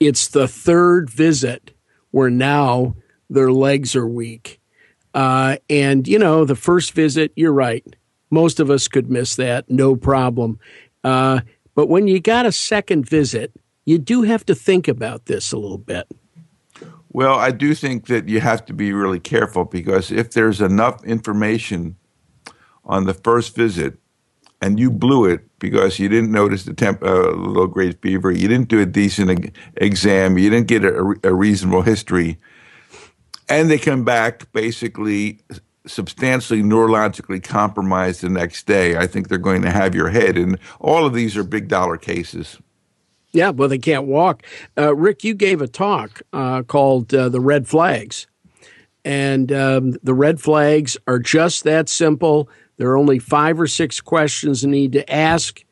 It's 0.00 0.28
the 0.28 0.48
third 0.48 1.10
visit 1.10 1.72
where 2.10 2.30
now 2.30 2.96
their 3.28 3.52
legs 3.52 3.94
are 3.94 4.06
weak 4.06 4.60
uh, 5.14 5.56
and, 5.70 6.06
you 6.06 6.18
know, 6.18 6.44
the 6.44 6.56
first 6.56 6.92
visit, 6.92 7.32
you're 7.36 7.52
right. 7.52 7.84
Most 8.30 8.60
of 8.60 8.68
us 8.70 8.88
could 8.88 9.10
miss 9.10 9.36
that, 9.36 9.70
no 9.70 9.96
problem. 9.96 10.58
Uh, 11.04 11.40
but 11.74 11.88
when 11.88 12.08
you 12.08 12.20
got 12.20 12.46
a 12.46 12.52
second 12.52 13.08
visit, 13.08 13.52
you 13.84 13.98
do 13.98 14.22
have 14.22 14.44
to 14.46 14.54
think 14.54 14.88
about 14.88 15.26
this 15.26 15.52
a 15.52 15.58
little 15.58 15.78
bit. 15.78 16.06
Well, 17.10 17.38
I 17.38 17.52
do 17.52 17.74
think 17.74 18.08
that 18.08 18.28
you 18.28 18.40
have 18.40 18.64
to 18.66 18.72
be 18.72 18.92
really 18.92 19.20
careful 19.20 19.64
because 19.64 20.10
if 20.10 20.32
there's 20.32 20.60
enough 20.60 21.04
information 21.04 21.96
on 22.84 23.04
the 23.04 23.14
first 23.14 23.54
visit 23.54 23.98
and 24.60 24.80
you 24.80 24.90
blew 24.90 25.26
it 25.26 25.42
because 25.60 26.00
you 26.00 26.08
didn't 26.08 26.32
notice 26.32 26.64
the 26.64 26.74
temp, 26.74 27.04
uh, 27.04 27.30
low 27.30 27.68
grade 27.68 27.98
fever, 28.02 28.32
you 28.32 28.48
didn't 28.48 28.68
do 28.68 28.80
a 28.80 28.86
decent 28.86 29.52
exam, 29.76 30.38
you 30.38 30.50
didn't 30.50 30.66
get 30.66 30.84
a, 30.84 31.14
a 31.22 31.32
reasonable 31.32 31.82
history, 31.82 32.38
and 33.48 33.70
they 33.70 33.78
come 33.78 34.04
back 34.04 34.50
basically 34.52 35.40
substantially 35.86 36.62
neurologically 36.62 37.42
compromised 37.42 38.22
the 38.22 38.28
next 38.28 38.66
day, 38.66 38.96
I 38.96 39.06
think 39.06 39.28
they're 39.28 39.38
going 39.38 39.62
to 39.62 39.70
have 39.70 39.94
your 39.94 40.08
head. 40.08 40.38
And 40.38 40.58
all 40.80 41.04
of 41.04 41.14
these 41.14 41.36
are 41.36 41.44
big 41.44 41.68
dollar 41.68 41.96
cases. 41.96 42.58
Yeah, 43.32 43.50
well, 43.50 43.68
they 43.68 43.78
can't 43.78 44.06
walk. 44.06 44.44
Uh, 44.78 44.94
Rick, 44.94 45.24
you 45.24 45.34
gave 45.34 45.60
a 45.60 45.66
talk 45.66 46.22
uh, 46.32 46.62
called 46.62 47.12
uh, 47.12 47.28
The 47.28 47.40
Red 47.40 47.66
Flags. 47.66 48.26
And 49.04 49.52
um, 49.52 49.92
the 50.02 50.14
red 50.14 50.40
flags 50.40 50.96
are 51.06 51.18
just 51.18 51.64
that 51.64 51.90
simple. 51.90 52.48
There 52.78 52.88
are 52.88 52.96
only 52.96 53.18
five 53.18 53.60
or 53.60 53.66
six 53.66 54.00
questions 54.00 54.62
you 54.62 54.70
need 54.70 54.92
to 54.92 55.12
ask. 55.12 55.62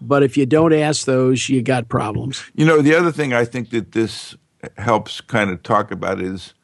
But 0.00 0.22
if 0.22 0.36
you 0.36 0.46
don't 0.46 0.74
ask 0.74 1.06
those, 1.06 1.48
you 1.48 1.62
got 1.62 1.88
problems. 1.88 2.44
You 2.54 2.66
know, 2.66 2.82
the 2.82 2.94
other 2.94 3.12
thing 3.12 3.32
I 3.32 3.44
think 3.44 3.70
that 3.70 3.92
this 3.92 4.36
helps 4.76 5.20
kind 5.20 5.50
of 5.50 5.62
talk 5.62 5.90
about 5.90 6.20
is 6.20 6.54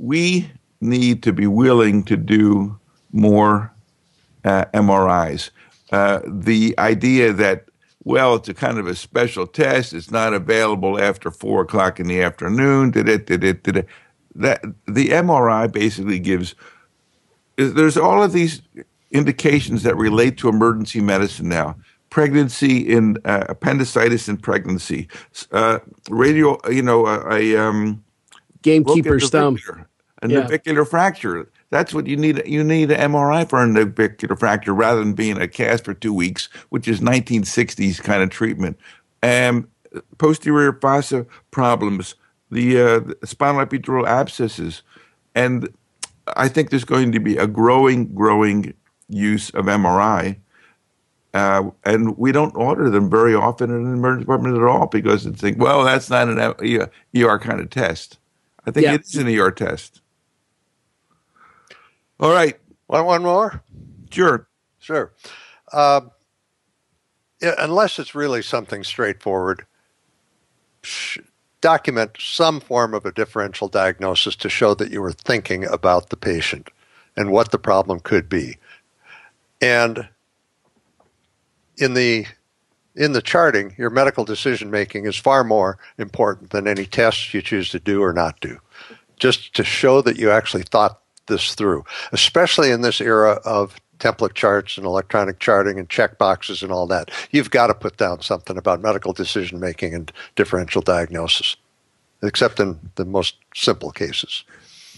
we 0.00 0.50
need 0.80 1.22
to 1.22 1.32
be 1.32 1.46
willing 1.46 2.02
to 2.04 2.16
do 2.16 2.78
more 3.12 3.72
uh, 4.44 4.64
MRIs. 4.72 5.50
Uh, 5.92 6.20
the 6.26 6.74
idea 6.78 7.34
that, 7.34 7.66
well, 8.04 8.36
it's 8.36 8.48
a 8.48 8.54
kind 8.54 8.78
of 8.78 8.86
a 8.86 8.94
special 8.94 9.46
test, 9.46 9.92
it's 9.92 10.10
not 10.10 10.32
available 10.32 10.98
after 10.98 11.30
four 11.30 11.60
o'clock 11.62 12.00
in 12.00 12.06
the 12.06 12.22
afternoon. 12.22 12.92
That, 12.92 13.26
the 14.86 15.08
MRI 15.08 15.70
basically 15.70 16.18
gives, 16.18 16.54
there's 17.56 17.98
all 17.98 18.22
of 18.22 18.32
these 18.32 18.62
indications 19.10 19.82
that 19.82 19.96
relate 19.96 20.38
to 20.38 20.48
emergency 20.48 21.00
medicine 21.00 21.48
now 21.48 21.76
pregnancy 22.08 22.78
in 22.78 23.16
uh, 23.24 23.44
appendicitis 23.48 24.28
in 24.28 24.36
pregnancy, 24.36 25.06
uh, 25.52 25.78
radio, 26.08 26.58
you 26.68 26.82
know, 26.82 27.06
a, 27.06 27.56
um, 27.56 28.02
gamekeeper's 28.62 29.30
thumb, 29.30 29.56
a 30.22 30.28
yeah. 30.28 30.40
navicular 30.40 30.84
fracture. 30.84 31.50
That's 31.70 31.94
what 31.94 32.06
you 32.06 32.16
need. 32.16 32.42
You 32.46 32.64
need 32.64 32.90
an 32.90 33.12
MRI 33.12 33.48
for 33.48 33.62
a 33.62 33.66
navicular 33.66 34.36
fracture 34.36 34.74
rather 34.74 35.00
than 35.00 35.14
being 35.14 35.40
a 35.40 35.48
cast 35.48 35.84
for 35.84 35.94
two 35.94 36.12
weeks, 36.12 36.48
which 36.70 36.88
is 36.88 37.00
1960s 37.00 38.02
kind 38.02 38.22
of 38.22 38.30
treatment. 38.30 38.78
And 39.22 39.66
posterior 40.18 40.72
fossa 40.72 41.26
problems, 41.50 42.14
the, 42.50 42.80
uh, 42.80 43.00
the 43.00 43.26
spinal 43.26 43.64
epidural 43.64 44.06
abscesses, 44.06 44.82
and 45.34 45.68
I 46.36 46.48
think 46.48 46.70
there's 46.70 46.84
going 46.84 47.12
to 47.12 47.20
be 47.20 47.36
a 47.36 47.46
growing, 47.46 48.14
growing 48.14 48.74
use 49.08 49.50
of 49.50 49.66
MRI. 49.66 50.36
Uh, 51.32 51.70
and 51.84 52.18
we 52.18 52.32
don't 52.32 52.54
order 52.56 52.90
them 52.90 53.08
very 53.08 53.34
often 53.34 53.70
in 53.70 53.86
an 53.86 53.94
emergency 53.94 54.24
department 54.24 54.56
at 54.56 54.64
all 54.64 54.86
because 54.88 55.26
it's 55.26 55.42
like, 55.42 55.56
well, 55.58 55.84
that's 55.84 56.10
not 56.10 56.28
an 56.28 56.38
ER 57.16 57.38
kind 57.38 57.60
of 57.60 57.70
test. 57.70 58.18
I 58.66 58.72
think 58.72 58.84
yeah. 58.84 58.94
it 58.94 59.02
is 59.02 59.16
an 59.16 59.28
ER 59.28 59.50
test. 59.50 59.99
All 62.20 62.30
right. 62.30 62.58
Want 62.86 63.06
one 63.06 63.22
more? 63.22 63.62
Sure. 64.10 64.46
Sure. 64.78 65.12
Uh, 65.72 66.02
yeah, 67.40 67.54
unless 67.58 67.98
it's 67.98 68.14
really 68.14 68.42
something 68.42 68.84
straightforward, 68.84 69.64
sh- 70.82 71.18
document 71.62 72.10
some 72.18 72.60
form 72.60 72.92
of 72.92 73.06
a 73.06 73.12
differential 73.12 73.68
diagnosis 73.68 74.36
to 74.36 74.50
show 74.50 74.74
that 74.74 74.90
you 74.90 75.00
were 75.00 75.12
thinking 75.12 75.64
about 75.64 76.10
the 76.10 76.16
patient 76.16 76.68
and 77.16 77.30
what 77.30 77.52
the 77.52 77.58
problem 77.58 78.00
could 78.00 78.28
be. 78.28 78.58
And 79.62 80.08
in 81.78 81.94
the 81.94 82.26
in 82.96 83.12
the 83.12 83.22
charting, 83.22 83.74
your 83.78 83.88
medical 83.88 84.24
decision 84.24 84.70
making 84.70 85.06
is 85.06 85.16
far 85.16 85.44
more 85.44 85.78
important 85.96 86.50
than 86.50 86.66
any 86.66 86.84
tests 86.84 87.32
you 87.32 87.40
choose 87.40 87.70
to 87.70 87.78
do 87.78 88.02
or 88.02 88.12
not 88.12 88.40
do. 88.40 88.58
Just 89.16 89.54
to 89.54 89.64
show 89.64 90.02
that 90.02 90.18
you 90.18 90.30
actually 90.30 90.64
thought 90.64 91.00
this 91.26 91.54
through, 91.54 91.84
especially 92.12 92.70
in 92.70 92.80
this 92.80 93.00
era 93.00 93.40
of 93.44 93.76
template 94.00 94.34
charts 94.34 94.76
and 94.76 94.86
electronic 94.86 95.38
charting 95.38 95.78
and 95.78 95.88
check 95.88 96.18
boxes 96.18 96.62
and 96.62 96.72
all 96.72 96.86
that. 96.86 97.10
You've 97.30 97.50
got 97.50 97.68
to 97.68 97.74
put 97.74 97.98
down 97.98 98.22
something 98.22 98.56
about 98.56 98.80
medical 98.80 99.12
decision 99.12 99.60
making 99.60 99.94
and 99.94 100.10
differential 100.34 100.82
diagnosis, 100.82 101.56
except 102.22 102.58
in 102.58 102.78
the 102.96 103.04
most 103.04 103.36
simple 103.54 103.90
cases. 103.90 104.44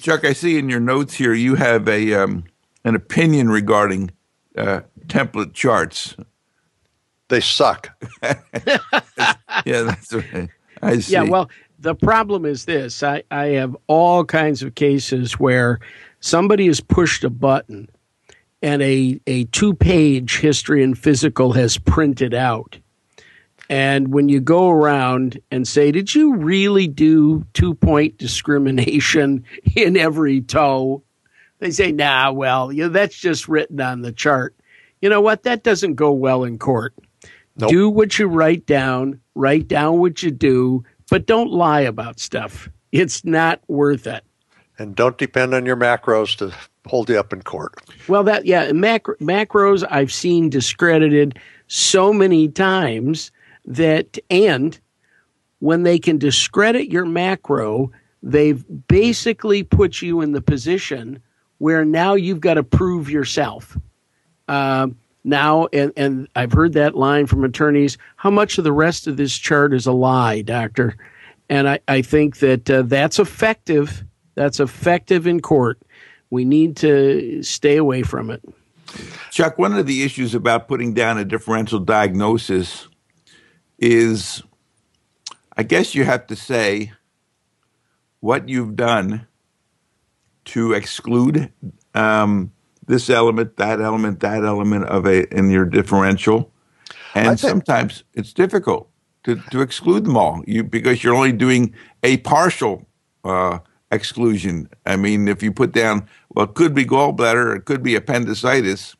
Chuck, 0.00 0.24
I 0.24 0.32
see 0.32 0.58
in 0.58 0.68
your 0.68 0.80
notes 0.80 1.14
here 1.14 1.34
you 1.34 1.56
have 1.56 1.88
a 1.88 2.14
um, 2.14 2.44
an 2.84 2.94
opinion 2.94 3.50
regarding 3.50 4.10
uh, 4.56 4.80
template 5.06 5.52
charts. 5.52 6.16
They 7.28 7.40
suck. 7.40 7.90
yeah, 8.22 8.78
that's 9.64 10.12
right. 10.12 10.48
I 10.82 10.98
see. 10.98 11.12
Yeah, 11.12 11.22
well, 11.22 11.48
the 11.78 11.94
problem 11.94 12.44
is 12.44 12.64
this: 12.64 13.02
I, 13.02 13.22
I 13.30 13.46
have 13.46 13.76
all 13.86 14.24
kinds 14.24 14.62
of 14.62 14.74
cases 14.74 15.38
where 15.38 15.78
somebody 16.22 16.66
has 16.68 16.80
pushed 16.80 17.24
a 17.24 17.30
button 17.30 17.90
and 18.62 18.80
a, 18.80 19.20
a 19.26 19.44
two 19.44 19.74
page 19.74 20.38
history 20.38 20.82
and 20.82 20.96
physical 20.96 21.52
has 21.52 21.76
printed 21.76 22.32
out. 22.32 22.78
And 23.68 24.12
when 24.12 24.28
you 24.28 24.40
go 24.40 24.70
around 24.70 25.40
and 25.50 25.66
say, 25.66 25.92
Did 25.92 26.14
you 26.14 26.36
really 26.36 26.88
do 26.88 27.44
two 27.52 27.74
point 27.74 28.16
discrimination 28.16 29.44
in 29.76 29.96
every 29.96 30.40
toe? 30.40 31.02
They 31.58 31.70
say, 31.70 31.92
Nah, 31.92 32.32
well, 32.32 32.72
you 32.72 32.84
know, 32.84 32.88
that's 32.88 33.18
just 33.18 33.48
written 33.48 33.80
on 33.80 34.02
the 34.02 34.12
chart. 34.12 34.54
You 35.00 35.08
know 35.08 35.20
what? 35.20 35.42
That 35.42 35.64
doesn't 35.64 35.96
go 35.96 36.12
well 36.12 36.44
in 36.44 36.58
court. 36.58 36.94
Nope. 37.56 37.70
Do 37.70 37.88
what 37.88 38.18
you 38.18 38.28
write 38.28 38.66
down, 38.66 39.20
write 39.34 39.68
down 39.68 39.98
what 39.98 40.22
you 40.22 40.30
do, 40.30 40.84
but 41.10 41.26
don't 41.26 41.50
lie 41.50 41.82
about 41.82 42.20
stuff. 42.20 42.68
It's 42.92 43.24
not 43.24 43.60
worth 43.68 44.06
it 44.06 44.24
and 44.78 44.94
don't 44.94 45.18
depend 45.18 45.54
on 45.54 45.66
your 45.66 45.76
macros 45.76 46.36
to 46.36 46.54
hold 46.86 47.08
you 47.08 47.18
up 47.18 47.32
in 47.32 47.42
court. 47.42 47.74
Well, 48.08 48.24
that 48.24 48.46
yeah, 48.46 48.72
macro, 48.72 49.14
macros 49.16 49.86
I've 49.90 50.12
seen 50.12 50.50
discredited 50.50 51.38
so 51.68 52.12
many 52.12 52.48
times 52.48 53.30
that 53.64 54.18
and 54.30 54.78
when 55.60 55.84
they 55.84 55.98
can 55.98 56.18
discredit 56.18 56.90
your 56.90 57.04
macro, 57.04 57.90
they've 58.22 58.64
basically 58.88 59.62
put 59.62 60.02
you 60.02 60.20
in 60.20 60.32
the 60.32 60.40
position 60.40 61.22
where 61.58 61.84
now 61.84 62.14
you've 62.14 62.40
got 62.40 62.54
to 62.54 62.64
prove 62.64 63.08
yourself. 63.08 63.78
Uh, 64.48 64.88
now, 65.24 65.68
and, 65.72 65.92
and 65.96 66.26
I've 66.34 66.52
heard 66.52 66.72
that 66.72 66.96
line 66.96 67.26
from 67.26 67.44
attorneys 67.44 67.96
how 68.16 68.30
much 68.30 68.58
of 68.58 68.64
the 68.64 68.72
rest 68.72 69.06
of 69.06 69.16
this 69.16 69.38
chart 69.38 69.72
is 69.72 69.86
a 69.86 69.92
lie, 69.92 70.42
doctor? 70.42 70.96
And 71.48 71.68
I, 71.68 71.78
I 71.86 72.02
think 72.02 72.38
that 72.38 72.68
uh, 72.68 72.82
that's 72.82 73.20
effective 73.20 74.04
that's 74.34 74.60
effective 74.60 75.26
in 75.26 75.40
court. 75.40 75.80
We 76.30 76.44
need 76.44 76.76
to 76.78 77.42
stay 77.42 77.76
away 77.76 78.02
from 78.02 78.30
it. 78.30 78.42
Chuck, 79.30 79.58
one 79.58 79.72
of 79.74 79.86
the 79.86 80.02
issues 80.02 80.34
about 80.34 80.68
putting 80.68 80.94
down 80.94 81.18
a 81.18 81.24
differential 81.24 81.78
diagnosis 81.78 82.88
is 83.78 84.42
I 85.56 85.62
guess 85.62 85.94
you 85.94 86.04
have 86.04 86.26
to 86.28 86.36
say 86.36 86.92
what 88.20 88.48
you've 88.48 88.76
done 88.76 89.26
to 90.46 90.72
exclude 90.72 91.52
um, 91.94 92.52
this 92.86 93.10
element, 93.10 93.56
that 93.56 93.80
element, 93.80 94.20
that 94.20 94.44
element 94.44 94.84
of 94.86 95.06
a 95.06 95.28
in 95.36 95.50
your 95.50 95.64
differential, 95.64 96.50
and 97.14 97.38
sometimes 97.38 98.04
it's 98.14 98.32
difficult 98.32 98.88
to, 99.24 99.36
to 99.50 99.60
exclude 99.60 100.04
them 100.04 100.16
all. 100.16 100.42
You 100.46 100.64
because 100.64 101.04
you're 101.04 101.14
only 101.14 101.32
doing 101.32 101.74
a 102.02 102.16
partial 102.18 102.86
uh, 103.24 103.58
exclusion. 103.92 104.68
I 104.86 104.96
mean, 104.96 105.28
if 105.28 105.42
you 105.42 105.52
put 105.52 105.72
down, 105.72 106.08
well, 106.30 106.46
it 106.46 106.54
could 106.54 106.74
be 106.74 106.84
gallbladder, 106.84 107.56
it 107.56 107.66
could 107.66 107.82
be 107.82 107.94
appendicitis. 107.94 108.96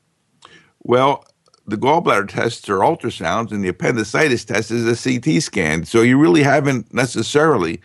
Well, 0.85 1.25
the 1.67 1.77
gallbladder 1.77 2.29
tests 2.29 2.69
are 2.69 2.79
ultrasounds, 2.79 3.51
and 3.51 3.65
the 3.65 3.69
appendicitis 3.69 4.45
test 4.45 4.71
is 4.71 4.87
a 4.87 5.21
CT 5.21 5.43
scan. 5.43 5.85
So 5.85 6.03
you 6.03 6.19
really 6.19 6.43
haven't 6.43 6.93
necessarily, 6.93 7.81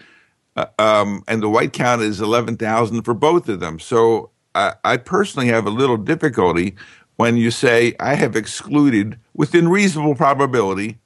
uh, 0.55 0.65
um, 0.77 1.23
and 1.27 1.41
the 1.41 1.49
white 1.49 1.73
count 1.73 2.01
is 2.01 2.19
11,000 2.19 3.03
for 3.03 3.13
both 3.13 3.47
of 3.49 3.59
them. 3.59 3.79
So 3.79 4.31
I, 4.53 4.73
I 4.83 4.97
personally 4.97 5.47
have 5.47 5.65
a 5.65 5.71
little 5.71 5.97
difficulty 5.97 6.75
when 7.15 7.37
you 7.37 7.51
say, 7.51 7.95
I 7.99 8.15
have 8.15 8.35
excluded 8.35 9.19
within 9.33 9.69
reasonable 9.69 10.15
probability 10.15 10.99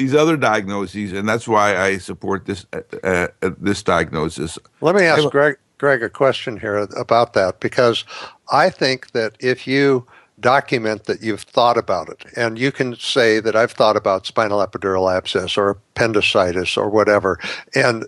these 0.00 0.14
other 0.14 0.38
diagnoses, 0.38 1.12
and 1.12 1.28
that's 1.28 1.46
why 1.46 1.76
I 1.76 1.98
support 1.98 2.46
this 2.46 2.64
uh, 2.72 2.80
uh, 3.04 3.28
uh 3.42 3.50
this 3.58 3.82
diagnosis. 3.82 4.58
Let 4.80 4.94
me 4.94 5.02
ask 5.02 5.28
Greg, 5.28 5.58
Greg 5.76 6.02
a 6.02 6.08
question 6.08 6.58
here 6.58 6.78
about 6.96 7.34
that 7.34 7.60
because 7.60 8.04
I 8.50 8.70
think 8.70 9.10
that 9.12 9.36
if 9.40 9.66
you 9.66 10.06
document 10.40 11.04
that 11.04 11.22
you've 11.22 11.42
thought 11.42 11.76
about 11.76 12.08
it. 12.08 12.24
And 12.34 12.58
you 12.58 12.72
can 12.72 12.96
say 12.96 13.40
that 13.40 13.54
I've 13.54 13.72
thought 13.72 13.94
about 13.94 14.24
spinal 14.24 14.66
epidural 14.66 15.14
abscess 15.14 15.58
or 15.58 15.68
appendicitis 15.68 16.78
or 16.78 16.88
whatever. 16.88 17.38
And, 17.74 18.06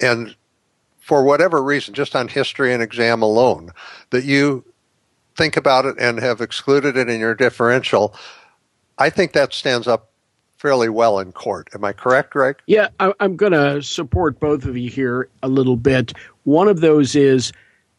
and 0.00 0.36
for 1.00 1.24
whatever 1.24 1.60
reason, 1.60 1.92
just 1.92 2.14
on 2.14 2.28
history 2.28 2.72
and 2.72 2.84
exam 2.84 3.20
alone, 3.20 3.72
that 4.10 4.22
you 4.22 4.64
think 5.36 5.56
about 5.56 5.84
it 5.86 5.96
and 5.98 6.20
have 6.20 6.40
excluded 6.40 6.96
it 6.96 7.08
in 7.08 7.18
your 7.18 7.34
differential, 7.34 8.14
I 8.98 9.10
think 9.10 9.32
that 9.32 9.52
stands 9.52 9.88
up 9.88 10.11
fairly 10.62 10.88
well 10.88 11.18
in 11.18 11.32
court. 11.32 11.68
Am 11.74 11.84
I 11.84 11.92
correct, 11.92 12.30
Greg? 12.30 12.56
Yeah, 12.68 12.88
I, 13.00 13.12
am 13.18 13.36
going 13.36 13.50
to 13.50 13.82
support 13.82 14.38
both 14.38 14.64
of 14.64 14.76
you 14.76 14.88
here 14.88 15.28
a 15.42 15.48
little 15.48 15.76
bit. 15.76 16.12
One 16.44 16.68
of 16.68 16.80
those 16.80 17.16
is 17.16 17.52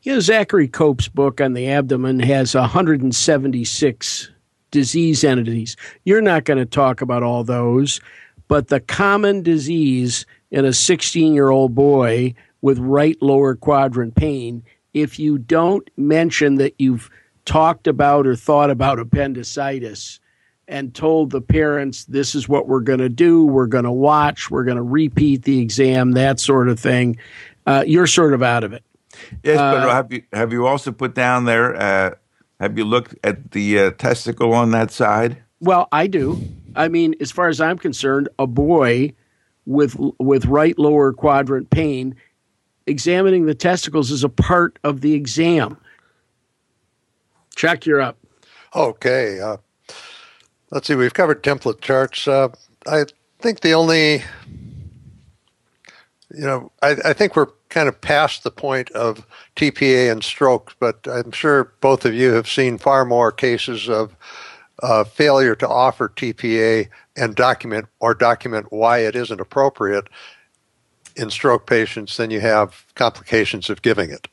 you 0.04 0.14
know, 0.14 0.22
Zachary 0.22 0.70
Cope's 0.70 1.10
book 1.10 1.42
on 1.42 1.54
the 1.54 1.70
abdomen 1.70 2.22
has 2.22 2.56
176 2.56 4.32
disease 4.72 5.24
entities. 5.26 5.76
You're 6.06 6.22
not 6.22 6.46
going 6.46 6.58
to 6.58 6.66
talk 6.66 7.02
about 7.02 7.22
all 7.22 7.44
those, 7.44 8.00
but 8.48 8.70
the 8.70 8.80
common 8.80 9.44
disease 9.44 10.26
in 10.50 10.64
a 10.64 10.72
16 10.72 11.34
year 11.34 11.50
old 11.50 11.76
boy 11.76 12.34
with 12.62 12.80
right 12.80 13.22
lower 13.22 13.56
quadrant 13.56 14.16
pain, 14.16 14.64
if 14.94 15.20
you 15.20 15.38
don't 15.38 15.90
mention 15.98 16.56
that 16.56 16.76
you've 16.80 17.10
talked 17.44 17.88
about 17.88 18.26
or 18.26 18.38
thought 18.38 18.70
about 18.70 19.00
appendicitis 19.00 20.22
and 20.68 20.94
told 20.94 21.32
the 21.32 21.42
parents, 21.42 22.06
this 22.06 22.36
is 22.36 22.48
what 22.48 22.68
we're 22.68 22.80
going 22.82 23.00
to 23.00 23.10
do, 23.10 23.46
we're 23.46 23.68
going 23.68 23.84
to 23.84 23.92
watch, 23.92 24.50
we're 24.50 24.64
going 24.64 24.78
to 24.78 24.84
repeat 24.84 25.44
the 25.44 25.60
exam, 25.60 26.14
that 26.14 26.40
sort 26.40 26.70
of 26.70 26.80
thing, 26.80 27.18
uh, 27.66 27.84
you're 27.86 28.08
sort 28.08 28.34
of 28.34 28.42
out 28.42 28.64
of 28.64 28.74
it. 28.74 28.84
Yes, 29.44 29.60
uh, 29.60 29.72
but 29.74 29.90
have 29.90 30.12
you 30.12 30.24
have 30.34 30.52
you 30.52 30.66
also 30.66 30.92
put 30.92 31.14
down 31.14 31.46
there? 31.46 31.76
Uh, 31.76 32.16
have 32.60 32.78
you 32.78 32.86
looked 32.86 33.16
at 33.24 33.52
the 33.52 33.80
uh, 33.80 33.92
testicle 33.92 34.54
on 34.54 34.72
that 34.72 34.92
side? 34.92 35.38
Well, 35.60 35.88
I 35.92 36.08
do. 36.08 36.42
I 36.76 36.88
mean, 36.88 37.16
as 37.20 37.32
far 37.32 37.48
as 37.48 37.62
I'm 37.62 37.78
concerned, 37.78 38.30
a 38.40 38.48
boy 38.48 39.14
with 39.66 39.96
with 40.20 40.46
right 40.46 40.78
lower 40.80 41.14
quadrant 41.14 41.70
pain, 41.70 42.16
examining 42.88 43.46
the 43.46 43.56
testicles 43.56 44.12
is 44.12 44.24
a 44.24 44.30
part 44.30 44.80
of 44.84 45.02
the 45.02 45.14
exam. 45.14 45.78
Check, 47.56 47.86
you're 47.86 48.02
up. 48.02 48.18
Okay. 48.76 49.40
Let's 50.72 50.88
see. 50.88 50.96
We've 50.96 51.14
covered 51.14 51.44
template 51.44 51.82
charts. 51.82 52.28
Uh, 52.28 52.50
I 52.88 53.06
think 53.40 53.60
the 53.60 53.74
only, 53.74 54.24
you 56.34 56.46
know, 56.46 56.72
I, 56.82 56.96
I 57.06 57.14
think 57.14 57.36
we're 57.36 57.52
kind 57.70 57.88
of 57.88 58.00
past 58.02 58.44
the 58.44 58.52
point 58.52 58.92
of 58.92 59.26
TPA 59.56 60.12
and 60.12 60.24
stroke, 60.24 60.76
but 60.80 61.08
I'm 61.08 61.32
sure 61.32 61.74
both 61.82 62.06
of 62.06 62.14
you 62.14 62.32
have 62.32 62.48
seen 62.48 62.78
far 62.78 63.06
more 63.06 63.32
cases 63.32 63.90
of 63.90 64.16
uh, 64.82 65.04
failure 65.04 65.56
to 65.56 65.68
offer 65.68 66.10
TPA 66.10 66.90
and 67.16 67.36
document 67.36 67.88
or 68.00 68.14
document 68.14 68.68
why 68.72 69.00
it 69.00 69.16
isn't 69.16 69.42
appropriate 69.42 70.08
in 71.16 71.30
stroke 71.30 71.68
patients 71.68 72.18
than 72.18 72.32
you 72.32 72.40
have 72.40 72.86
complications 72.96 73.70
of 73.70 73.82
giving 73.82 74.10
it. 74.10 74.28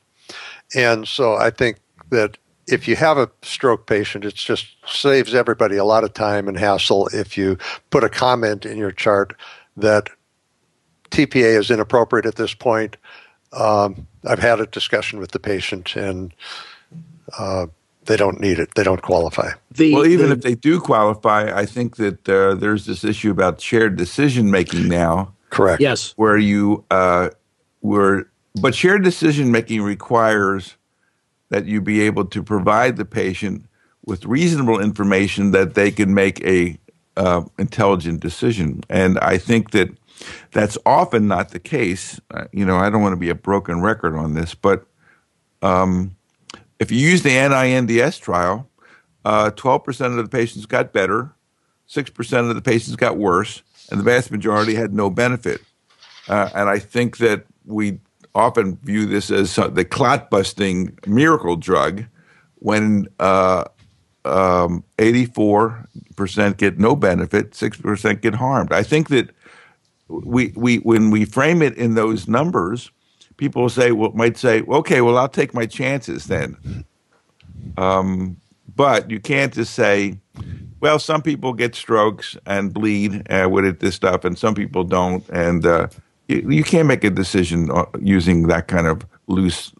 And 0.75 1.07
so 1.07 1.35
I 1.35 1.49
think 1.49 1.77
that 2.09 2.37
if 2.71 2.87
you 2.87 2.95
have 2.95 3.17
a 3.17 3.29
stroke 3.41 3.85
patient, 3.87 4.25
it 4.25 4.35
just 4.35 4.67
saves 4.87 5.33
everybody 5.33 5.77
a 5.77 5.85
lot 5.85 6.03
of 6.03 6.13
time 6.13 6.47
and 6.47 6.57
hassle 6.57 7.07
if 7.13 7.37
you 7.37 7.57
put 7.89 8.03
a 8.03 8.09
comment 8.09 8.65
in 8.65 8.77
your 8.77 8.91
chart 8.91 9.35
that 9.77 10.09
TPA 11.09 11.59
is 11.59 11.69
inappropriate 11.69 12.25
at 12.25 12.35
this 12.35 12.53
point 12.53 12.97
um, 13.53 14.07
I've 14.25 14.39
had 14.39 14.59
a 14.59 14.65
discussion 14.65 15.19
with 15.19 15.31
the 15.31 15.39
patient, 15.39 15.95
and 15.95 16.33
uh, 17.37 17.67
they 18.05 18.15
don't 18.15 18.39
need 18.39 18.59
it. 18.59 18.73
They 18.75 18.83
don't 18.83 19.01
qualify. 19.01 19.51
The, 19.71 19.93
well, 19.93 20.05
even 20.05 20.27
the, 20.27 20.35
if 20.35 20.41
they 20.41 20.55
do 20.55 20.79
qualify, 20.79 21.51
I 21.53 21.65
think 21.65 21.97
that 21.97 22.27
uh, 22.29 22.55
there's 22.55 22.85
this 22.85 23.03
issue 23.03 23.31
about 23.31 23.59
shared 23.59 23.97
decision 23.97 24.51
making 24.51 24.87
now. 24.87 25.33
Correct. 25.49 25.81
Yes. 25.81 26.13
Where 26.15 26.37
you 26.37 26.85
uh, 26.91 27.29
were, 27.81 28.29
but 28.61 28.73
shared 28.73 29.03
decision 29.03 29.51
making 29.51 29.81
requires 29.81 30.77
that 31.51 31.65
you 31.65 31.81
be 31.81 32.01
able 32.01 32.25
to 32.25 32.41
provide 32.41 32.95
the 32.95 33.05
patient 33.05 33.65
with 34.05 34.25
reasonable 34.25 34.79
information 34.79 35.51
that 35.51 35.75
they 35.75 35.91
can 35.91 36.13
make 36.13 36.43
a 36.45 36.79
uh, 37.17 37.43
intelligent 37.59 38.21
decision. 38.21 38.81
And 38.89 39.19
I 39.19 39.37
think 39.37 39.71
that 39.71 39.89
that's 40.51 40.77
often 40.85 41.27
not 41.27 41.49
the 41.49 41.59
case. 41.59 42.19
Uh, 42.31 42.45
you 42.53 42.65
know, 42.65 42.77
I 42.77 42.89
don't 42.89 43.01
want 43.01 43.13
to 43.13 43.19
be 43.19 43.29
a 43.29 43.35
broken 43.35 43.81
record 43.81 44.15
on 44.15 44.33
this, 44.33 44.55
but 44.55 44.85
um, 45.61 46.15
if 46.79 46.89
you 46.89 46.97
use 46.97 47.21
the 47.21 47.31
NINDS 47.31 48.19
trial, 48.19 48.69
uh, 49.25 49.51
12% 49.51 50.05
of 50.05 50.15
the 50.15 50.29
patients 50.29 50.65
got 50.65 50.93
better, 50.93 51.33
6% 51.89 52.49
of 52.49 52.55
the 52.55 52.61
patients 52.61 52.95
got 52.95 53.17
worse, 53.17 53.61
and 53.91 53.99
the 53.99 54.05
vast 54.05 54.31
majority 54.31 54.75
had 54.75 54.93
no 54.93 55.09
benefit. 55.09 55.61
Uh, 56.29 56.49
and 56.55 56.69
I 56.69 56.79
think 56.79 57.17
that 57.17 57.45
we 57.65 57.99
often 58.35 58.77
view 58.77 59.05
this 59.05 59.29
as 59.31 59.55
the 59.55 59.85
clot 59.85 60.29
busting 60.29 60.97
miracle 61.05 61.55
drug 61.55 62.05
when 62.55 63.07
uh, 63.19 63.65
um, 64.25 64.83
84% 64.97 66.57
get 66.57 66.79
no 66.79 66.95
benefit, 66.95 67.51
6% 67.51 68.21
get 68.21 68.35
harmed. 68.35 68.71
I 68.71 68.83
think 68.83 69.09
that 69.09 69.29
we, 70.07 70.53
we 70.55 70.77
when 70.77 71.09
we 71.09 71.25
frame 71.25 71.61
it 71.61 71.75
in 71.75 71.95
those 71.95 72.27
numbers, 72.27 72.91
people 73.37 73.69
say, 73.69 73.91
well, 73.91 74.11
might 74.11 74.37
say, 74.37 74.61
okay, 74.63 75.01
well, 75.01 75.17
I'll 75.17 75.29
take 75.29 75.53
my 75.53 75.65
chances 75.65 76.25
then. 76.25 76.85
Um, 77.77 78.37
but 78.75 79.09
you 79.09 79.19
can't 79.19 79.53
just 79.53 79.73
say, 79.73 80.19
well, 80.79 80.99
some 80.99 81.21
people 81.21 81.53
get 81.53 81.75
strokes 81.75 82.35
and 82.45 82.73
bleed 82.73 83.31
uh, 83.31 83.47
with 83.49 83.65
it, 83.65 83.79
this 83.79 83.95
stuff, 83.95 84.25
and 84.25 84.37
some 84.37 84.55
people 84.55 84.83
don't, 84.83 85.27
and 85.29 85.65
uh, 85.65 85.87
you, 86.31 86.49
you, 86.49 86.63
can't 86.63 86.87
make 86.87 87.03
a 87.03 87.09
decision 87.09 87.69
uh, 87.71 87.85
using 87.99 88.47
that 88.47 88.67
kind 88.67 88.87
of 88.87 89.05
loose 89.27 89.73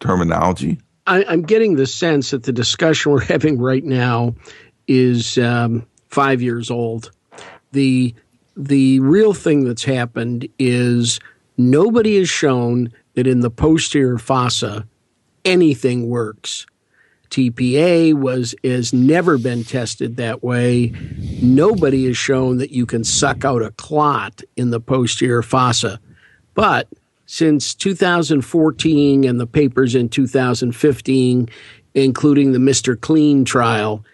terminology. 0.00 0.78
I, 1.06 1.22
am 1.22 1.42
getting 1.42 1.76
the 1.76 1.86
sense 1.86 2.30
that 2.30 2.44
the 2.44 2.52
discussion 2.52 3.12
we're 3.12 3.20
having 3.24 3.58
right 3.58 3.84
now 3.84 4.34
is 4.86 5.38
um, 5.38 5.86
five 6.08 6.42
years 6.42 6.70
old. 6.70 7.10
The 7.72 8.14
the 8.56 9.00
real 9.00 9.32
thing 9.32 9.64
that's 9.64 9.84
happened 9.84 10.48
is 10.58 11.20
nobody 11.56 12.18
has 12.18 12.28
shown 12.28 12.92
that 13.14 13.26
in 13.26 13.40
the 13.40 13.50
posterior 13.50 14.18
fossa 14.18 14.86
anything 15.44 16.08
works. 16.08 16.66
TPA 17.30 18.14
was 18.14 18.54
has 18.64 18.92
never 18.92 19.38
been 19.38 19.64
tested 19.64 20.16
that 20.16 20.42
way. 20.42 20.92
Nobody 21.40 22.06
has 22.06 22.16
shown 22.16 22.58
that 22.58 22.70
you 22.70 22.86
can 22.86 23.04
suck 23.04 23.44
out 23.44 23.62
a 23.62 23.70
clot 23.72 24.42
in 24.56 24.70
the 24.70 24.80
posterior 24.80 25.42
fossa. 25.42 26.00
But 26.54 26.88
since 27.26 27.74
2014 27.74 29.24
and 29.24 29.40
the 29.40 29.46
papers 29.46 29.94
in 29.94 30.08
2015, 30.08 31.48
including 31.94 32.52
the 32.52 32.58
MR 32.58 33.00
CLEAN 33.00 33.44
trial, 33.44 34.04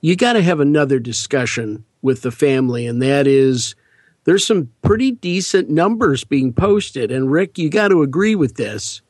you 0.00 0.14
got 0.14 0.34
to 0.34 0.42
have 0.42 0.60
another 0.60 0.98
discussion 0.98 1.84
with 2.02 2.22
the 2.22 2.30
family, 2.30 2.86
and 2.86 3.02
that 3.02 3.26
is 3.26 3.74
there's 4.24 4.46
some 4.46 4.70
pretty 4.82 5.12
decent 5.12 5.70
numbers 5.70 6.24
being 6.24 6.52
posted. 6.52 7.10
And 7.10 7.32
Rick, 7.32 7.56
you 7.56 7.70
got 7.70 7.88
to 7.88 8.02
agree 8.02 8.34
with 8.34 8.56
this 8.56 9.00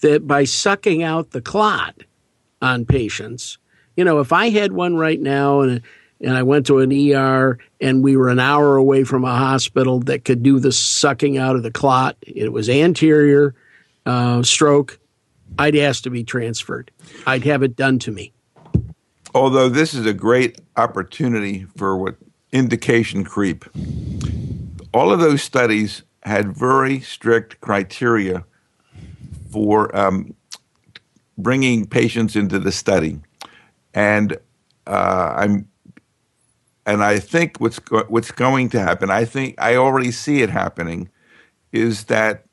that 0.00 0.26
by 0.26 0.42
sucking 0.42 1.02
out 1.02 1.30
the 1.30 1.40
clot 1.40 2.02
on 2.62 2.84
patients, 2.84 3.58
you 3.96 4.04
know, 4.04 4.20
if 4.20 4.32
I 4.32 4.50
had 4.50 4.72
one 4.72 4.96
right 4.96 5.20
now 5.20 5.60
and 5.60 5.82
and 6.20 6.34
I 6.34 6.42
went 6.44 6.66
to 6.66 6.78
an 6.78 6.92
ER, 6.92 7.58
and 7.80 8.02
we 8.02 8.16
were 8.16 8.30
an 8.30 8.40
hour 8.40 8.76
away 8.76 9.04
from 9.04 9.24
a 9.24 9.36
hospital 9.36 10.00
that 10.00 10.24
could 10.24 10.42
do 10.42 10.58
the 10.58 10.72
sucking 10.72 11.36
out 11.36 11.56
of 11.56 11.62
the 11.62 11.70
clot. 11.70 12.16
It 12.22 12.52
was 12.52 12.70
anterior 12.70 13.54
uh, 14.06 14.42
stroke. 14.42 14.98
I'd 15.58 15.76
ask 15.76 16.02
to 16.04 16.10
be 16.10 16.24
transferred. 16.24 16.90
I'd 17.26 17.44
have 17.44 17.62
it 17.62 17.76
done 17.76 17.98
to 18.00 18.10
me. 18.10 18.32
Although 19.34 19.68
this 19.68 19.92
is 19.92 20.06
a 20.06 20.14
great 20.14 20.58
opportunity 20.76 21.66
for 21.76 21.96
what 21.96 22.16
indication 22.52 23.22
creep. 23.22 23.64
All 24.94 25.12
of 25.12 25.20
those 25.20 25.42
studies 25.42 26.02
had 26.22 26.56
very 26.56 27.00
strict 27.00 27.60
criteria 27.60 28.44
for 29.50 29.94
um, 29.94 30.34
bringing 31.38 31.86
patients 31.86 32.36
into 32.36 32.58
the 32.58 32.72
study, 32.72 33.20
and 33.94 34.36
uh, 34.86 35.34
I'm 35.36 35.68
and 36.86 37.02
I 37.02 37.18
think 37.18 37.58
what's 37.58 37.78
go- 37.78 38.06
what's 38.08 38.30
going 38.30 38.68
to 38.70 38.80
happen. 38.80 39.10
I 39.10 39.24
think 39.24 39.56
I 39.58 39.76
already 39.76 40.12
see 40.12 40.42
it 40.42 40.50
happening, 40.50 41.10
is 41.72 42.04
that 42.04 42.44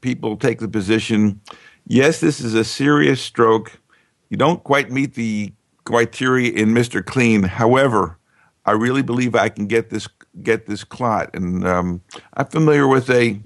people 0.00 0.36
take 0.36 0.58
the 0.58 0.68
position, 0.68 1.40
yes, 1.86 2.20
this 2.20 2.40
is 2.40 2.54
a 2.54 2.64
serious 2.64 3.22
stroke. 3.22 3.80
You 4.28 4.36
don't 4.36 4.62
quite 4.62 4.90
meet 4.90 5.14
the 5.14 5.52
criteria 5.84 6.52
in 6.52 6.74
MR 6.74 7.04
CLEAN. 7.04 7.44
However, 7.44 8.18
I 8.66 8.72
really 8.72 9.02
believe 9.02 9.34
I 9.34 9.48
can 9.48 9.66
get 9.66 9.90
this 9.90 10.06
get 10.42 10.66
this 10.66 10.84
clot, 10.84 11.30
and 11.34 11.66
um, 11.66 12.02
I'm 12.34 12.46
familiar 12.46 12.86
with 12.86 13.10
a 13.10 13.40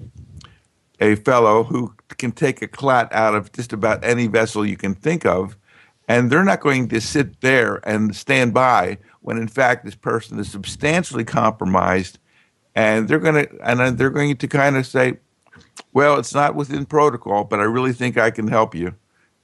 a 0.99 1.15
fellow 1.15 1.63
who 1.63 1.93
can 2.17 2.31
take 2.31 2.61
a 2.61 2.67
clot 2.67 3.11
out 3.13 3.35
of 3.35 3.51
just 3.51 3.73
about 3.73 4.03
any 4.03 4.27
vessel 4.27 4.65
you 4.65 4.77
can 4.77 4.95
think 4.95 5.25
of, 5.25 5.57
and 6.07 6.31
they're 6.31 6.43
not 6.43 6.61
going 6.61 6.87
to 6.89 7.01
sit 7.01 7.41
there 7.41 7.81
and 7.87 8.15
stand 8.15 8.53
by 8.53 8.97
when 9.21 9.37
in 9.37 9.47
fact 9.47 9.83
this 9.83 9.95
person 9.95 10.39
is 10.39 10.49
substantially 10.49 11.25
compromised, 11.25 12.17
and 12.75 13.07
they're 13.07 13.19
going 13.19 13.45
to 13.45 13.57
and 13.63 13.97
they're 13.97 14.09
going 14.09 14.35
to 14.37 14.47
kind 14.47 14.77
of 14.77 14.85
say, 14.85 15.17
"Well, 15.93 16.17
it's 16.17 16.33
not 16.33 16.55
within 16.55 16.85
protocol, 16.85 17.43
but 17.43 17.59
I 17.59 17.63
really 17.63 17.93
think 17.93 18.17
I 18.17 18.31
can 18.31 18.47
help 18.47 18.73
you," 18.73 18.95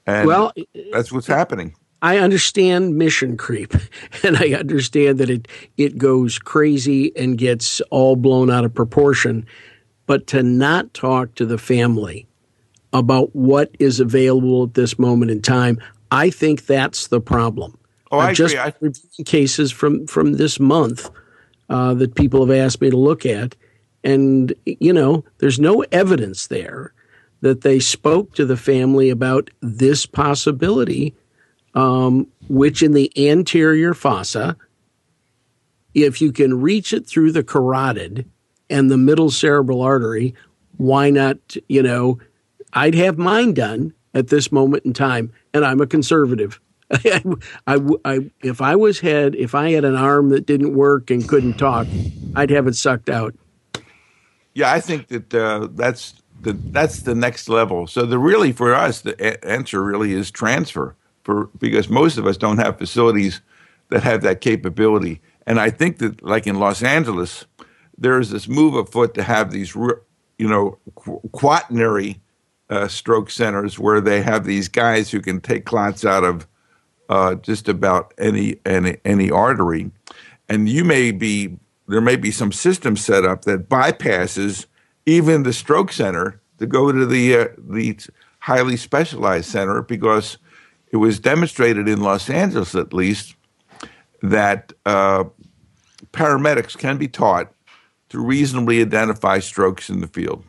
and 0.08 0.28
well, 0.28 0.54
that's 0.92 1.12
what's 1.12 1.28
happening. 1.28 1.76
I 2.02 2.18
understand 2.18 2.98
mission 2.98 3.38
creep, 3.38 3.74
and 4.24 4.38
I 4.38 4.54
understand 4.54 5.18
that 5.20 5.30
it 5.30 5.48
it 5.78 5.98
goes 5.98 6.38
crazy 6.38 7.16
and 7.16 7.38
gets 7.38 7.82
all 7.92 8.16
blown 8.16 8.50
out 8.50 8.66
of 8.66 8.74
proportion. 8.74 9.46
But 10.06 10.28
to 10.28 10.44
not 10.44 10.94
talk 10.94 11.36
to 11.36 11.46
the 11.46 11.58
family 11.58 12.28
about 12.92 13.36
what 13.36 13.76
is 13.80 14.00
available 14.00 14.64
at 14.64 14.74
this 14.74 15.00
moment 15.00 15.32
in 15.32 15.42
time, 15.42 15.80
I 16.12 16.30
think 16.30 16.66
that's 16.66 17.08
the 17.08 17.22
problem. 17.22 17.78
Oh, 18.12 18.20
I 18.20 18.34
just 18.34 18.56
agree. 18.56 18.92
I- 18.92 19.24
cases 19.24 19.72
from 19.72 20.06
from 20.08 20.34
this 20.34 20.60
month 20.60 21.10
uh, 21.70 21.94
that 21.96 22.16
people 22.16 22.46
have 22.46 22.56
asked 22.56 22.82
me 22.82 22.90
to 22.90 22.98
look 22.98 23.26
at, 23.26 23.56
and 24.04 24.54
you 24.66 24.94
know, 24.94 25.26
there's 25.40 25.60
no 25.60 25.84
evidence 25.92 26.48
there 26.48 26.94
that 27.42 27.62
they 27.62 27.80
spoke 27.80 28.34
to 28.36 28.46
the 28.46 28.58
family 28.58 29.10
about 29.10 29.50
this 29.62 30.06
possibility 30.06 31.16
um, 31.74 32.28
which 32.48 32.84
in 32.84 32.94
the 32.94 33.12
anterior 33.30 33.94
fossa, 33.94 34.56
if 35.94 36.22
you 36.22 36.32
can 36.32 36.62
reach 36.62 36.94
it 36.94 37.08
through 37.08 37.32
the 37.32 37.44
carotid 37.44 38.30
and 38.70 38.90
the 38.90 38.98
middle 38.98 39.32
cerebral 39.32 39.82
artery, 39.82 40.34
why 40.78 41.10
not? 41.10 41.38
You 41.68 41.84
know, 41.84 42.20
I'd 42.74 42.96
have 42.96 43.18
mine 43.18 43.54
done 43.54 43.94
at 44.14 44.28
this 44.28 44.52
moment 44.52 44.86
in 44.86 44.94
time, 44.94 45.32
and 45.54 45.66
I'm 45.66 45.82
a 45.82 45.88
conservative. 45.88 46.60
I, 46.92 47.24
I, 47.68 47.80
I, 48.06 48.32
if 48.42 48.62
I 48.62 48.76
was 48.76 49.00
head, 49.00 49.36
if 49.36 49.56
I 49.56 49.72
had 49.72 49.86
an 49.86 49.96
arm 49.96 50.30
that 50.30 50.46
didn't 50.46 50.76
work 50.76 51.10
and 51.10 51.28
couldn't 51.28 51.58
talk, 51.58 51.88
I'd 52.36 52.50
have 52.50 52.68
it 52.68 52.76
sucked 52.76 53.10
out. 53.10 53.36
Yeah, 54.54 54.72
I 54.72 54.80
think 54.80 55.08
that 55.08 55.34
uh, 55.34 55.68
that's 55.72 56.14
the 56.42 56.54
that's 56.54 57.02
the 57.02 57.16
next 57.16 57.50
level. 57.50 57.88
So 57.88 58.06
the 58.06 58.20
really 58.20 58.52
for 58.52 58.76
us, 58.76 59.02
the 59.02 59.46
answer 59.46 59.82
really 59.82 60.14
is 60.14 60.30
transfer 60.30 60.96
for 61.24 61.50
because 61.58 61.90
most 61.90 62.18
of 62.18 62.28
us 62.28 62.38
don't 62.38 62.58
have 62.58 62.78
facilities 62.78 63.42
that 63.90 64.04
have 64.04 64.22
that 64.22 64.42
capability. 64.42 65.22
And 65.48 65.60
I 65.60 65.70
think 65.70 65.98
that, 66.00 66.24
like 66.24 66.46
in 66.46 66.60
Los 66.60 66.84
Angeles, 66.84 67.46
there 67.98 68.20
is 68.20 68.32
this 68.32 68.48
move 68.48 68.76
afoot 68.76 69.14
to 69.16 69.24
have 69.24 69.52
these, 69.52 69.76
you 69.76 70.00
know, 70.40 70.78
quaternary 71.32 72.22
uh, 72.70 72.88
stroke 72.88 73.30
centers 73.30 73.78
where 73.78 74.02
they 74.02 74.22
have 74.22 74.46
these 74.46 74.68
guys 74.68 75.12
who 75.12 75.22
can 75.22 75.40
take 75.40 75.66
clots 75.66 76.06
out 76.06 76.24
of 76.24 76.48
uh, 77.10 77.36
just 77.36 77.68
about 77.68 78.14
any, 78.18 78.58
any 78.66 78.98
any 79.06 79.30
artery, 79.30 79.92
and 80.50 80.70
you 80.70 80.84
may 80.84 81.12
be 81.12 81.58
there 81.88 82.02
may 82.02 82.16
be 82.16 82.32
some 82.32 82.52
system 82.52 82.96
set 82.96 83.26
up 83.26 83.44
that 83.44 83.70
bypasses 83.70 84.66
even 85.06 85.44
the 85.44 85.54
stroke 85.54 85.92
center 85.92 86.40
to 86.58 86.66
go 86.66 86.92
to 86.92 87.06
the 87.06 87.36
uh, 87.36 87.48
the 87.58 87.98
highly 88.40 88.78
specialized 88.78 89.50
center 89.50 89.82
because 89.82 90.38
it 90.92 90.98
was 90.98 91.20
demonstrated 91.20 91.88
in 91.88 92.02
Los 92.02 92.30
Angeles, 92.30 92.76
at 92.76 92.94
least, 92.94 93.36
that 94.22 94.72
uh, 94.86 95.24
paramedics 96.12 96.78
can 96.78 96.98
be 96.98 97.08
taught 97.08 97.52
to 98.14 98.20
reasonably 98.20 98.80
identify 98.80 99.40
strokes 99.40 99.90
in 99.90 100.00
the 100.00 100.08
field. 100.08 100.46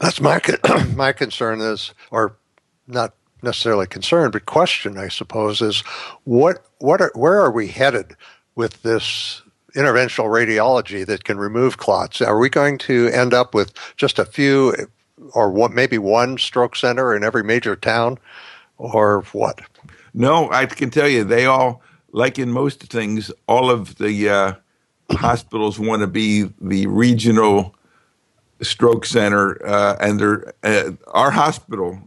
That's 0.00 0.20
my 0.20 0.40
my 0.96 1.12
concern 1.12 1.60
is, 1.60 1.94
or 2.10 2.36
not 2.88 3.14
necessarily 3.40 3.86
concern, 3.86 4.32
but 4.32 4.46
question, 4.46 4.98
I 4.98 5.08
suppose, 5.08 5.62
is 5.62 5.80
what 6.24 6.66
what 6.78 7.00
are, 7.00 7.12
where 7.14 7.40
are 7.40 7.52
we 7.52 7.68
headed 7.68 8.16
with 8.56 8.82
this 8.82 9.42
interventional 9.76 10.26
radiology 10.26 11.06
that 11.06 11.22
can 11.22 11.38
remove 11.38 11.78
clots? 11.78 12.20
Are 12.20 12.38
we 12.38 12.48
going 12.48 12.78
to 12.78 13.08
end 13.08 13.32
up 13.32 13.54
with 13.54 13.72
just 13.96 14.18
a 14.18 14.24
few, 14.24 14.74
or 15.34 15.50
what, 15.50 15.72
maybe 15.72 15.98
one 15.98 16.36
stroke 16.36 16.74
center 16.74 17.14
in 17.14 17.22
every 17.22 17.44
major 17.44 17.76
town? 17.76 18.18
or 18.78 19.22
what? 19.32 19.60
No, 20.12 20.50
I 20.50 20.66
can 20.66 20.90
tell 20.90 21.08
you, 21.08 21.24
they 21.24 21.46
all, 21.46 21.82
like 22.12 22.38
in 22.38 22.50
most 22.50 22.82
things, 22.82 23.30
all 23.46 23.70
of 23.70 23.96
the 23.96 24.28
uh, 24.28 24.52
hospitals 25.10 25.78
want 25.78 26.00
to 26.00 26.06
be 26.06 26.50
the 26.60 26.86
regional 26.86 27.74
stroke 28.62 29.04
center, 29.04 29.64
uh, 29.66 29.96
and 30.00 30.18
they're, 30.18 30.54
uh, 30.62 30.92
our 31.08 31.30
hospital, 31.30 31.98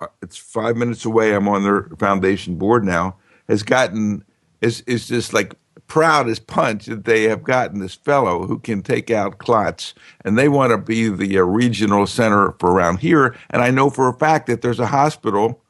uh, 0.00 0.06
it's 0.22 0.36
five 0.36 0.76
minutes 0.76 1.04
away. 1.04 1.34
I'm 1.34 1.48
on 1.48 1.62
their 1.62 1.88
foundation 1.98 2.56
board 2.56 2.84
now. 2.84 3.16
Has 3.48 3.62
gotten 3.62 4.24
is 4.60 4.82
is 4.82 5.08
just 5.08 5.32
like 5.32 5.54
proud 5.88 6.28
as 6.28 6.38
punch 6.38 6.86
that 6.86 7.04
they 7.04 7.24
have 7.24 7.42
gotten 7.42 7.80
this 7.80 7.96
fellow 7.96 8.46
who 8.46 8.60
can 8.60 8.80
take 8.80 9.10
out 9.10 9.38
clots, 9.38 9.92
and 10.24 10.38
they 10.38 10.48
want 10.48 10.70
to 10.70 10.78
be 10.78 11.08
the 11.08 11.38
uh, 11.38 11.42
regional 11.42 12.06
center 12.06 12.54
for 12.60 12.70
around 12.70 12.98
here. 12.98 13.36
And 13.50 13.60
I 13.60 13.70
know 13.70 13.90
for 13.90 14.08
a 14.08 14.14
fact 14.14 14.46
that 14.46 14.62
there's 14.62 14.78
a 14.78 14.86
hospital 14.86 15.62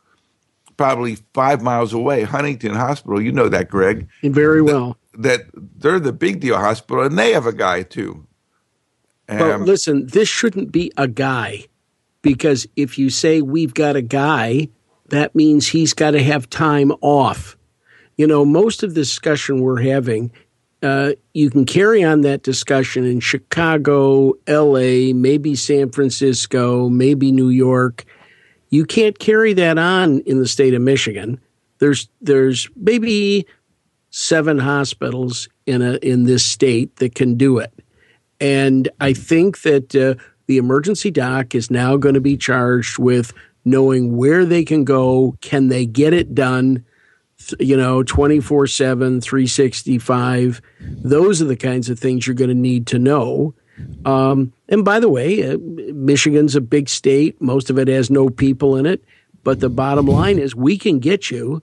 probably 0.77 1.17
five 1.35 1.61
miles 1.61 1.93
away, 1.93 2.23
Huntington 2.23 2.75
Hospital. 2.75 3.21
You 3.21 3.33
know 3.33 3.49
that, 3.51 3.69
Greg. 3.69 4.09
Very 4.23 4.63
well. 4.63 4.97
That, 5.15 5.43
they're 5.55 6.01
the 6.01 6.13
big 6.13 6.41
deal 6.41 6.57
hospital, 6.57 7.05
and 7.05 7.19
they 7.19 7.33
have 7.33 7.47
a 7.47 7.53
guy 7.53 7.83
too. 7.83 8.27
Um, 9.29 9.39
but 9.39 9.61
listen, 9.61 10.07
this 10.07 10.29
shouldn't 10.29 10.73
be 10.73 10.93
a 10.97 11.09
guy 11.09 11.67
because 12.23 12.67
if 12.77 12.99
you 12.99 13.11
say 13.11 13.43
we've 13.43 13.75
got 13.75 13.97
a 13.97 14.03
guy, 14.03 14.69
that 15.09 15.35
means 15.35 15.69
he's 15.69 15.95
got 15.95 16.13
to 16.13 16.23
have 16.23 16.51
time 16.51 16.93
off. 17.01 17.57
You 18.17 18.27
know, 18.27 18.45
most 18.45 18.83
of 18.83 18.95
the 18.95 19.01
discussion 19.01 19.61
we're 19.61 19.83
having, 19.83 20.31
uh, 20.83 21.13
you 21.33 21.51
can 21.51 21.65
carry 21.65 22.05
on 22.05 22.21
that 22.23 22.43
discussion 22.43 23.05
in 23.05 23.21
Chicago, 23.21 24.35
LA, 24.49 25.13
maybe 25.15 25.55
San 25.55 25.91
Francisco, 25.91 26.89
maybe 26.89 27.33
New 27.33 27.49
York 27.49 28.05
you 28.71 28.87
can't 28.87 29.19
carry 29.19 29.53
that 29.55 29.79
on 29.79 30.21
in 30.21 30.39
the 30.39 30.49
state 30.49 30.75
of 30.75 30.81
Michigan. 30.81 31.41
There's 31.79 32.09
there's 32.21 32.69
maybe 32.77 33.47
seven 34.11 34.59
hospitals 34.59 35.49
in 35.67 35.83
a 35.83 35.95
in 35.97 36.25
this 36.25 36.45
state 36.45 36.97
that 36.97 37.15
can 37.15 37.37
do 37.37 37.59
it, 37.59 37.73
and 38.41 38.89
I 39.01 39.13
think 39.13 39.63
that 39.63 39.95
uh, 39.95 40.15
the 40.47 40.59
emergency 40.59 41.11
doc 41.11 41.55
is 41.55 41.71
now 41.71 41.97
going 41.97 42.15
to 42.15 42.21
be 42.21 42.37
charged 42.37 42.99
with 42.99 43.33
knowing 43.65 44.17
where 44.17 44.45
they 44.45 44.65
can 44.65 44.85
go. 44.85 45.37
Can 45.41 45.69
they 45.69 45.87
get 45.87 46.13
it 46.13 46.35
done? 46.35 46.85
You 47.59 47.77
know, 47.77 48.03
24 48.03 48.67
7, 48.67 49.21
365. 49.21 50.61
Those 50.81 51.41
are 51.41 51.47
the 51.47 51.57
kinds 51.57 51.89
of 51.89 51.99
things 51.99 52.27
you're 52.27 52.35
going 52.35 52.49
to 52.49 52.55
need 52.55 52.87
to 52.89 52.99
know. 52.99 53.55
Um, 54.05 54.53
and 54.69 54.85
by 54.85 55.01
the 55.01 55.09
way, 55.09 55.51
uh, 55.51 55.57
Michigan's 55.59 56.57
a 56.57 56.61
big 56.61 56.89
state. 56.89 57.41
Most 57.41 57.71
of 57.71 57.79
it 57.79 57.89
has 57.89 58.11
no 58.11 58.29
people 58.29 58.77
in 58.77 58.87
it. 58.87 59.03
But 59.43 59.61
the 59.61 59.71
bottom 59.71 60.07
line 60.07 60.39
is 60.39 60.55
we 60.55 60.77
can 60.77 60.99
get 60.99 61.31
you 61.31 61.63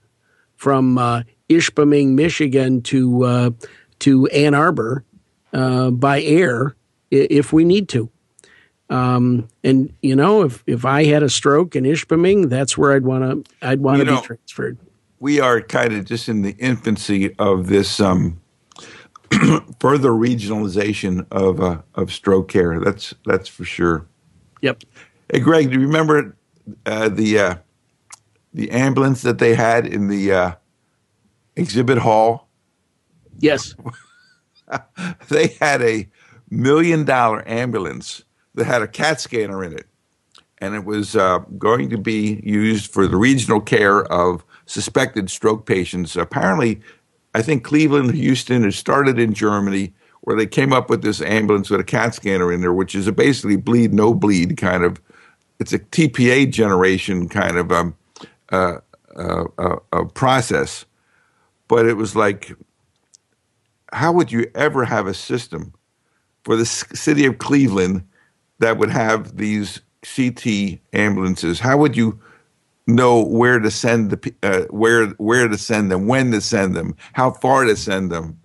from 0.56 0.98
uh, 0.98 1.24
Ishpeming, 1.50 2.10
Michigan 2.10 2.82
to 2.84 3.24
uh, 3.24 3.50
to 4.00 4.28
Ann 4.28 4.54
Arbor 4.54 5.04
uh, 5.54 5.92
by 5.92 6.22
air 6.22 6.76
if 7.10 7.54
we 7.54 7.64
need 7.64 7.90
to. 7.90 8.10
Um, 8.90 9.50
and 9.64 9.94
you 10.02 10.16
know, 10.16 10.44
if 10.44 10.64
if 10.66 10.86
I 10.86 11.06
had 11.06 11.24
a 11.24 11.30
stroke 11.30 11.76
in 11.76 11.84
Ishpeming, 11.84 12.50
that's 12.50 12.78
where 12.78 12.94
I'd 12.94 13.04
want 13.04 13.46
to 13.46 13.68
I'd 13.68 13.82
want 13.82 14.00
to 14.00 14.06
be 14.06 14.22
transferred. 14.22 14.78
We 15.20 15.40
are 15.40 15.62
kind 15.62 15.94
of 15.94 16.06
just 16.06 16.30
in 16.30 16.42
the 16.44 16.56
infancy 16.60 17.36
of 17.38 17.68
this 17.68 18.00
um, 18.00 18.40
further 19.80 20.12
regionalization 20.12 21.26
of 21.32 21.60
uh, 21.60 21.82
of 21.96 22.14
stroke 22.14 22.50
care. 22.50 22.80
That's 22.80 23.14
that's 23.26 23.50
for 23.50 23.66
sure. 23.66 24.06
Yep. 24.62 24.84
Hey, 25.32 25.40
Greg, 25.40 25.70
do 25.70 25.80
you 25.80 25.86
remember 25.86 26.38
uh, 26.86 27.10
the 27.10 27.40
uh, 27.40 27.56
the 28.54 28.72
ambulance 28.72 29.22
that 29.24 29.40
they 29.40 29.56
had 29.56 29.86
in 29.86 30.08
the 30.08 30.32
uh, 30.32 30.52
exhibit 31.58 31.98
hall? 31.98 32.48
Yes. 33.40 33.76
they 35.30 35.48
had 35.60 35.82
a 35.82 36.08
million 36.50 37.06
dollar 37.06 37.48
ambulance 37.48 38.24
that 38.56 38.66
had 38.66 38.82
a 38.82 38.88
CAT 38.88 39.22
scanner 39.22 39.64
in 39.64 39.74
it, 39.74 39.86
and 40.60 40.76
it 40.76 40.86
was 40.86 41.16
uh, 41.16 41.40
going 41.58 41.90
to 41.90 41.98
be 41.98 42.42
used 42.44 42.92
for 42.92 43.08
the 43.08 43.18
regional 43.18 43.62
care 43.62 44.04
of 44.12 44.44
suspected 44.66 45.30
stroke 45.30 45.66
patients. 45.66 46.16
Apparently, 46.16 46.82
I 47.34 47.42
think 47.42 47.64
Cleveland, 47.64 48.14
Houston, 48.14 48.66
it 48.66 48.74
started 48.74 49.20
in 49.20 49.34
Germany, 49.34 49.94
where 50.22 50.36
they 50.36 50.48
came 50.48 50.74
up 50.74 50.90
with 50.90 51.04
this 51.04 51.22
ambulance 51.22 51.70
with 51.70 51.80
a 51.80 51.86
CAT 51.86 52.16
scanner 52.16 52.52
in 52.52 52.62
there, 52.62 52.74
which 52.74 52.96
is 52.96 53.08
a 53.08 53.12
basically 53.12 53.56
bleed 53.56 53.94
no 53.94 54.14
bleed 54.14 54.58
kind 54.58 54.84
of. 54.84 55.00
It's 55.60 55.74
a 55.74 55.80
TPA 55.80 56.52
generation 56.52 57.30
kind 57.30 57.58
of 57.58 57.72
um, 57.72 57.96
uh, 58.52 58.78
uh, 59.16 59.46
uh, 59.92 60.04
process, 60.14 60.86
but 61.68 61.86
it 61.86 61.96
was 61.96 62.16
like, 62.16 62.54
how 63.94 64.12
would 64.12 64.32
you 64.32 64.50
ever 64.56 64.86
have 64.86 65.08
a 65.08 65.14
system 65.14 65.74
for 66.44 66.56
the 66.56 66.66
city 66.66 67.26
of 67.26 67.38
Cleveland 67.38 68.08
that 68.60 68.78
would 68.78 68.90
have 68.90 69.38
these 69.38 69.82
CT 70.04 70.80
ambulances? 70.94 71.60
How 71.60 71.78
would 71.78 71.96
you 71.96 72.20
know 72.86 73.24
where 73.24 73.60
to 73.60 73.70
send 73.70 74.12
the 74.12 74.34
uh, 74.44 74.62
where 74.70 75.08
where 75.18 75.48
to 75.48 75.58
send 75.58 75.92
them, 75.92 76.08
when 76.08 76.32
to 76.32 76.42
send 76.42 76.76
them, 76.76 76.96
how 77.14 77.32
far 77.32 77.66
to 77.66 77.76
send 77.76 78.12
them? 78.12 78.40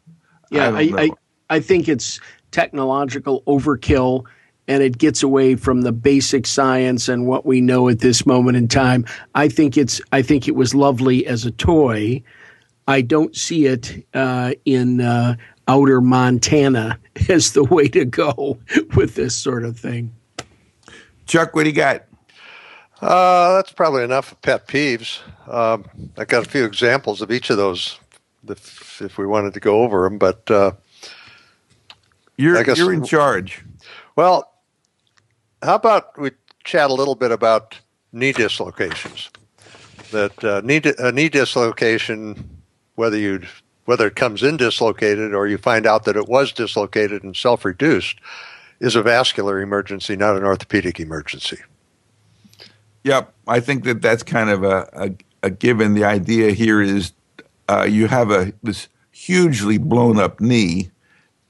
Yeah, 0.51 0.70
I 0.70 0.81
I, 0.81 1.03
I, 1.03 1.11
I 1.51 1.61
think 1.61 1.89
it's 1.89 2.20
technological 2.51 3.43
overkill 3.47 4.27
and 4.68 4.83
it 4.83 4.99
gets 4.99 5.23
away 5.23 5.57
from 5.57 5.83
the 5.83 5.93
basic 5.93 6.47
science 6.47 7.09
and 7.09 7.27
what 7.27 7.45
we 7.45 7.61
know 7.61 7.89
at 7.89 7.99
this 7.99 8.25
moment 8.25 8.57
in 8.57 8.68
time. 8.68 9.05
I 9.35 9.49
think 9.49 9.77
it's 9.77 10.01
I 10.12 10.23
think 10.23 10.47
it 10.47 10.55
was 10.55 10.75
lovely 10.75 11.27
as 11.27 11.45
a 11.45 11.51
toy. 11.51 12.23
I 12.89 13.01
don't 13.01 13.37
see 13.37 13.66
it 13.66 14.07
uh, 14.14 14.53
in 14.64 15.01
uh, 15.01 15.37
outer 15.68 16.01
Montana 16.01 16.99
as 17.28 17.53
the 17.53 17.64
way 17.64 17.89
to 17.89 18.05
go 18.05 18.59
with 18.97 19.14
this 19.14 19.35
sort 19.35 19.64
of 19.64 19.78
thing. 19.78 20.14
Chuck, 21.26 21.55
what 21.55 21.64
do 21.64 21.70
you 21.70 21.76
got? 21.76 22.05
Uh, 23.01 23.57
that's 23.57 23.72
probably 23.72 24.05
enough 24.05 24.41
pet 24.43 24.68
peeves. 24.68 25.20
Um, 25.49 25.85
I 26.16 26.24
got 26.24 26.47
a 26.47 26.49
few 26.49 26.64
examples 26.64 27.20
of 27.20 27.33
each 27.33 27.51
of 27.51 27.57
those 27.57 27.99
if, 28.49 29.03
if 29.03 29.18
we 29.18 29.26
wanted 29.26 29.55
to 29.55 29.61
go 29.61 29.83
over 29.83 30.05
them, 30.05 30.18
but 30.18 30.49
uh, 30.51 30.72
you're 32.37 32.62
guess, 32.64 32.78
you're 32.78 32.93
in 32.93 33.05
charge. 33.05 33.64
Well, 34.16 34.53
how 35.62 35.76
about 35.76 36.18
we 36.18 36.30
chat 36.64 36.91
a 36.91 36.95
little 36.95 37.14
bit 37.14 37.33
about 37.33 37.80
knee 38.12 38.33
dislocations? 38.33 39.30
That 40.11 40.45
uh, 40.45 40.61
knee 40.64 40.80
a 40.99 41.12
knee 41.12 41.28
dislocation, 41.28 42.62
whether 43.03 43.18
you 43.18 43.40
whether 43.86 44.07
it 44.07 44.14
comes 44.14 44.44
in 44.44 44.57
dislocated 44.57 45.34
or 45.34 45.48
you 45.48 45.59
find 45.59 45.86
out 45.86 46.05
that 46.05 46.16
it 46.16 46.28
was 46.28 46.53
dislocated 46.53 47.24
and 47.24 47.34
self-reduced, 47.34 48.16
is 48.78 48.94
a 48.94 49.03
vascular 49.03 49.61
emergency, 49.61 50.14
not 50.14 50.36
an 50.36 50.44
orthopedic 50.44 51.00
emergency. 51.00 51.59
Yep, 53.03 53.34
I 53.48 53.59
think 53.59 53.82
that 53.82 54.03
that's 54.03 54.22
kind 54.22 54.50
of 54.50 54.62
a, 54.62 54.88
a, 54.92 55.46
a 55.48 55.50
given. 55.50 55.94
The 55.94 56.05
idea 56.05 56.53
here 56.53 56.80
is 56.80 57.12
uh, 57.68 57.88
you 57.90 58.07
have 58.07 58.30
a 58.30 58.53
this 58.62 58.86
hugely 59.11 59.78
blown 59.78 60.20
up 60.20 60.40
knee, 60.40 60.92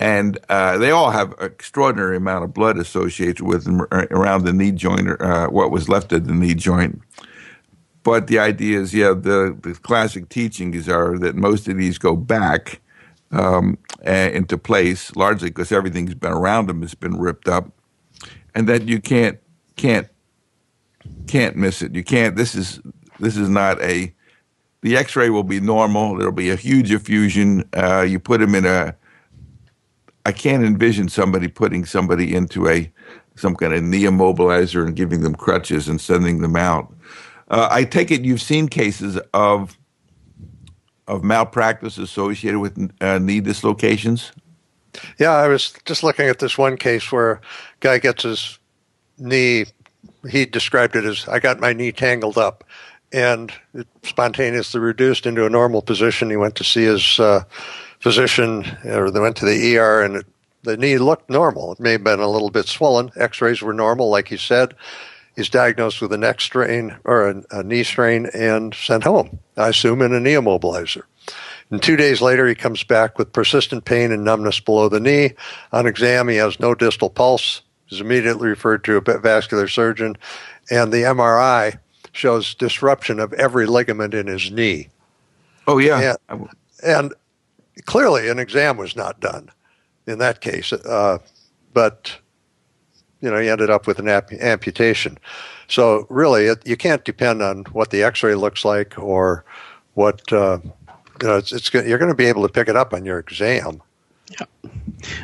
and 0.00 0.38
uh, 0.48 0.78
they 0.78 0.90
all 0.90 1.10
have 1.10 1.34
extraordinary 1.38 2.16
amount 2.16 2.44
of 2.44 2.54
blood 2.54 2.78
associated 2.78 3.42
with 3.42 3.64
them 3.64 3.82
around 3.92 4.44
the 4.44 4.54
knee 4.54 4.72
joint, 4.72 5.06
or 5.06 5.22
uh, 5.22 5.50
what 5.50 5.70
was 5.70 5.90
left 5.90 6.12
of 6.12 6.26
the 6.26 6.32
knee 6.32 6.54
joint. 6.54 7.02
But 8.02 8.26
the 8.26 8.38
idea 8.38 8.80
is, 8.80 8.92
yeah, 8.92 9.08
the, 9.10 9.56
the 9.60 9.74
classic 9.74 10.28
teachings 10.28 10.88
are 10.88 11.18
that 11.18 11.36
most 11.36 11.68
of 11.68 11.76
these 11.76 11.98
go 11.98 12.16
back 12.16 12.80
um, 13.30 13.78
into 14.04 14.58
place, 14.58 15.14
largely 15.16 15.50
because 15.50 15.72
everything's 15.72 16.14
been 16.14 16.32
around 16.32 16.68
them 16.68 16.82
has 16.82 16.94
been 16.94 17.18
ripped 17.18 17.48
up, 17.48 17.70
and 18.54 18.68
that 18.68 18.88
you 18.88 19.00
can't 19.00 19.38
can't 19.76 20.08
can't 21.26 21.56
miss 21.56 21.82
it. 21.82 21.94
You 21.94 22.04
can't. 22.04 22.36
This 22.36 22.54
is 22.54 22.80
this 23.20 23.36
is 23.36 23.48
not 23.48 23.80
a. 23.80 24.12
The 24.82 24.96
X-ray 24.96 25.30
will 25.30 25.44
be 25.44 25.60
normal. 25.60 26.16
There'll 26.16 26.32
be 26.32 26.50
a 26.50 26.56
huge 26.56 26.90
effusion. 26.90 27.68
Uh, 27.72 28.02
you 28.02 28.18
put 28.18 28.40
them 28.40 28.54
in 28.54 28.66
a. 28.66 28.96
I 30.26 30.32
can't 30.32 30.64
envision 30.64 31.08
somebody 31.08 31.48
putting 31.48 31.84
somebody 31.84 32.34
into 32.34 32.68
a 32.68 32.92
some 33.36 33.56
kind 33.56 33.72
of 33.72 33.82
knee 33.82 34.02
immobilizer 34.02 34.84
and 34.86 34.94
giving 34.94 35.22
them 35.22 35.34
crutches 35.34 35.88
and 35.88 36.00
sending 36.00 36.40
them 36.40 36.56
out. 36.56 36.92
Uh, 37.52 37.68
I 37.70 37.84
take 37.84 38.10
it 38.10 38.24
you've 38.24 38.42
seen 38.42 38.66
cases 38.66 39.18
of 39.32 39.78
of 41.06 41.22
malpractice 41.22 41.98
associated 41.98 42.58
with 42.58 42.90
uh, 43.00 43.18
knee 43.18 43.40
dislocations. 43.40 44.32
Yeah, 45.18 45.32
I 45.32 45.48
was 45.48 45.74
just 45.84 46.02
looking 46.02 46.28
at 46.28 46.38
this 46.38 46.56
one 46.56 46.76
case 46.76 47.12
where 47.12 47.32
a 47.32 47.40
guy 47.80 47.98
gets 47.98 48.22
his 48.22 48.58
knee 49.18 49.66
he 50.28 50.46
described 50.46 50.96
it 50.96 51.04
as 51.04 51.28
I 51.28 51.38
got 51.38 51.60
my 51.60 51.72
knee 51.72 51.92
tangled 51.92 52.38
up 52.38 52.64
and 53.12 53.52
it 53.74 53.86
spontaneously 54.02 54.80
reduced 54.80 55.26
into 55.26 55.44
a 55.44 55.50
normal 55.50 55.82
position. 55.82 56.30
He 56.30 56.36
went 56.36 56.54
to 56.56 56.64
see 56.64 56.84
his 56.84 57.20
uh, 57.20 57.44
physician, 58.00 58.64
or 58.84 59.10
they 59.10 59.20
went 59.20 59.36
to 59.36 59.44
the 59.44 59.76
ER, 59.76 60.02
and 60.02 60.16
it, 60.16 60.26
the 60.62 60.78
knee 60.78 60.96
looked 60.96 61.28
normal. 61.28 61.72
It 61.72 61.80
may 61.80 61.92
have 61.92 62.04
been 62.04 62.20
a 62.20 62.28
little 62.28 62.50
bit 62.50 62.68
swollen. 62.68 63.10
X 63.16 63.42
rays 63.42 63.60
were 63.60 63.74
normal, 63.74 64.08
like 64.08 64.28
he 64.28 64.38
said. 64.38 64.74
He's 65.36 65.48
diagnosed 65.48 66.02
with 66.02 66.12
a 66.12 66.18
neck 66.18 66.40
strain 66.40 66.96
or 67.04 67.28
a, 67.28 67.42
a 67.50 67.62
knee 67.62 67.84
strain 67.84 68.28
and 68.34 68.74
sent 68.74 69.04
home, 69.04 69.38
I 69.56 69.68
assume, 69.68 70.02
in 70.02 70.12
a 70.12 70.20
knee 70.20 70.34
immobilizer. 70.34 71.02
And 71.70 71.82
two 71.82 71.96
days 71.96 72.20
later, 72.20 72.46
he 72.46 72.54
comes 72.54 72.84
back 72.84 73.18
with 73.18 73.32
persistent 73.32 73.86
pain 73.86 74.12
and 74.12 74.24
numbness 74.24 74.60
below 74.60 74.90
the 74.90 75.00
knee. 75.00 75.32
On 75.72 75.86
exam, 75.86 76.28
he 76.28 76.36
has 76.36 76.60
no 76.60 76.74
distal 76.74 77.08
pulse 77.08 77.62
is 77.92 78.00
immediately 78.00 78.48
referred 78.48 78.82
to 78.84 78.96
a 78.96 79.18
vascular 79.18 79.68
surgeon, 79.68 80.16
and 80.70 80.92
the 80.92 81.02
MRI 81.02 81.78
shows 82.12 82.54
disruption 82.54 83.20
of 83.20 83.32
every 83.34 83.66
ligament 83.66 84.14
in 84.14 84.26
his 84.26 84.50
knee. 84.50 84.88
Oh 85.66 85.78
yeah, 85.78 86.16
and, 86.28 86.48
and 86.82 87.14
clearly 87.84 88.28
an 88.28 88.38
exam 88.38 88.76
was 88.76 88.96
not 88.96 89.20
done 89.20 89.50
in 90.06 90.18
that 90.18 90.40
case, 90.40 90.72
uh, 90.72 91.18
but 91.72 92.18
you 93.22 93.30
know 93.30 93.40
he 93.40 93.48
ended 93.48 93.70
up 93.70 93.86
with 93.86 93.98
an 93.98 94.08
amputation. 94.08 95.18
So 95.68 96.06
really, 96.10 96.46
it, 96.46 96.66
you 96.66 96.76
can't 96.76 97.04
depend 97.04 97.40
on 97.40 97.64
what 97.72 97.90
the 97.90 98.02
X-ray 98.02 98.34
looks 98.34 98.64
like 98.64 98.98
or 98.98 99.44
what 99.94 100.30
uh, 100.32 100.58
you 101.22 101.28
know. 101.28 101.36
It's, 101.38 101.52
it's 101.52 101.72
you're 101.72 101.98
going 101.98 102.10
to 102.10 102.16
be 102.16 102.26
able 102.26 102.42
to 102.42 102.52
pick 102.52 102.68
it 102.68 102.76
up 102.76 102.92
on 102.92 103.06
your 103.06 103.18
exam. 103.18 103.80
Yeah. 104.30 104.70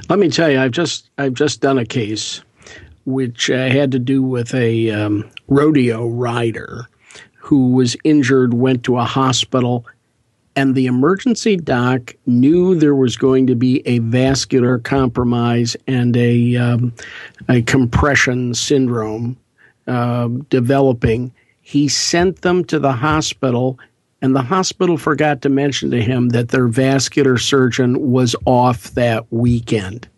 Let 0.09 0.19
me 0.19 0.31
tell 0.31 0.51
you, 0.51 0.61
I've 0.61 0.71
just 0.71 1.11
I've 1.19 1.35
just 1.35 1.61
done 1.61 1.79
a 1.79 1.85
case 1.85 2.43
which 3.05 3.51
uh, 3.51 3.69
had 3.69 3.91
to 3.91 3.99
do 3.99 4.23
with 4.23 4.55
a 4.55 4.91
um, 4.91 5.29
rodeo 5.49 6.07
rider 6.07 6.87
who 7.37 7.73
was 7.73 7.97
injured, 8.05 8.53
went 8.53 8.85
to 8.85 8.99
a 8.99 9.05
hospital, 9.05 9.87
and 10.59 10.75
the 10.75 10.87
emergency 10.87 11.57
doc 11.57 12.17
knew 12.27 12.75
there 12.75 12.97
was 12.97 13.17
going 13.17 13.47
to 13.47 13.55
be 13.55 13.81
a 13.87 14.01
vascular 14.01 14.81
compromise 14.81 15.77
and 15.87 16.17
a, 16.17 16.57
um, 16.57 16.93
a 17.49 17.63
compression 17.63 18.53
syndrome 18.53 19.37
uh, 19.87 20.27
developing. 20.51 21.31
He 21.61 21.87
sent 21.87 22.41
them 22.41 22.65
to 22.65 22.81
the 22.81 22.91
hospital, 22.91 23.79
and 24.21 24.35
the 24.35 24.43
hospital 24.43 24.99
forgot 24.99 25.43
to 25.43 25.49
mention 25.49 25.93
to 25.93 26.03
him 26.03 26.31
that 26.31 26.49
their 26.49 26.67
vascular 26.67 27.39
surgeon 27.39 28.11
was 28.11 28.35
off 28.45 28.91
that 28.95 29.33
weekend. 29.33 30.09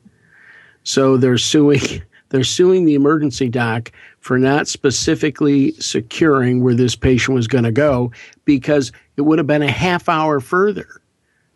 So 0.84 1.18
they're 1.18 1.36
suing 1.36 1.82
they're 2.30 2.44
suing 2.44 2.86
the 2.86 2.94
emergency 2.94 3.50
doc 3.50 3.92
for 4.20 4.38
not 4.38 4.68
specifically 4.68 5.72
securing 5.72 6.62
where 6.62 6.74
this 6.74 6.94
patient 6.94 7.34
was 7.34 7.48
going 7.48 7.64
to 7.64 7.72
go 7.72 8.12
because 8.44 8.92
it 9.16 9.22
would 9.22 9.38
have 9.38 9.46
been 9.46 9.62
a 9.62 9.70
half 9.70 10.08
hour 10.08 10.40
further 10.40 11.00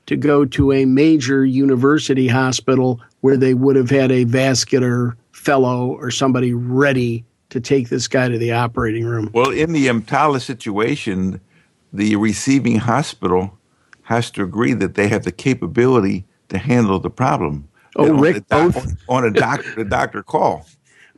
to 0.06 0.16
go 0.16 0.44
to 0.44 0.72
a 0.72 0.84
major 0.84 1.44
university 1.44 2.28
hospital 2.28 3.00
where 3.20 3.36
they 3.36 3.54
would 3.54 3.76
have 3.76 3.90
had 3.90 4.10
a 4.10 4.24
vascular 4.24 5.16
fellow 5.32 5.88
or 5.88 6.10
somebody 6.10 6.52
ready 6.52 7.24
to 7.50 7.60
take 7.60 7.88
this 7.88 8.08
guy 8.08 8.28
to 8.28 8.38
the 8.38 8.52
operating 8.52 9.04
room. 9.04 9.30
Well, 9.32 9.50
in 9.50 9.72
the 9.72 9.86
EMTALA 9.86 10.40
situation, 10.40 11.40
the 11.92 12.16
receiving 12.16 12.76
hospital 12.76 13.56
has 14.02 14.30
to 14.32 14.42
agree 14.42 14.72
that 14.74 14.94
they 14.94 15.08
have 15.08 15.24
the 15.24 15.32
capability 15.32 16.24
to 16.48 16.58
handle 16.58 16.98
the 16.98 17.10
problem. 17.10 17.68
Oh, 17.96 18.12
Rick, 18.12 18.48
both 18.48 18.94
on 19.08 19.24
a 19.24 19.30
doctor 19.30 19.74
to 19.76 19.84
doctor 19.84 20.22
call. 20.22 20.66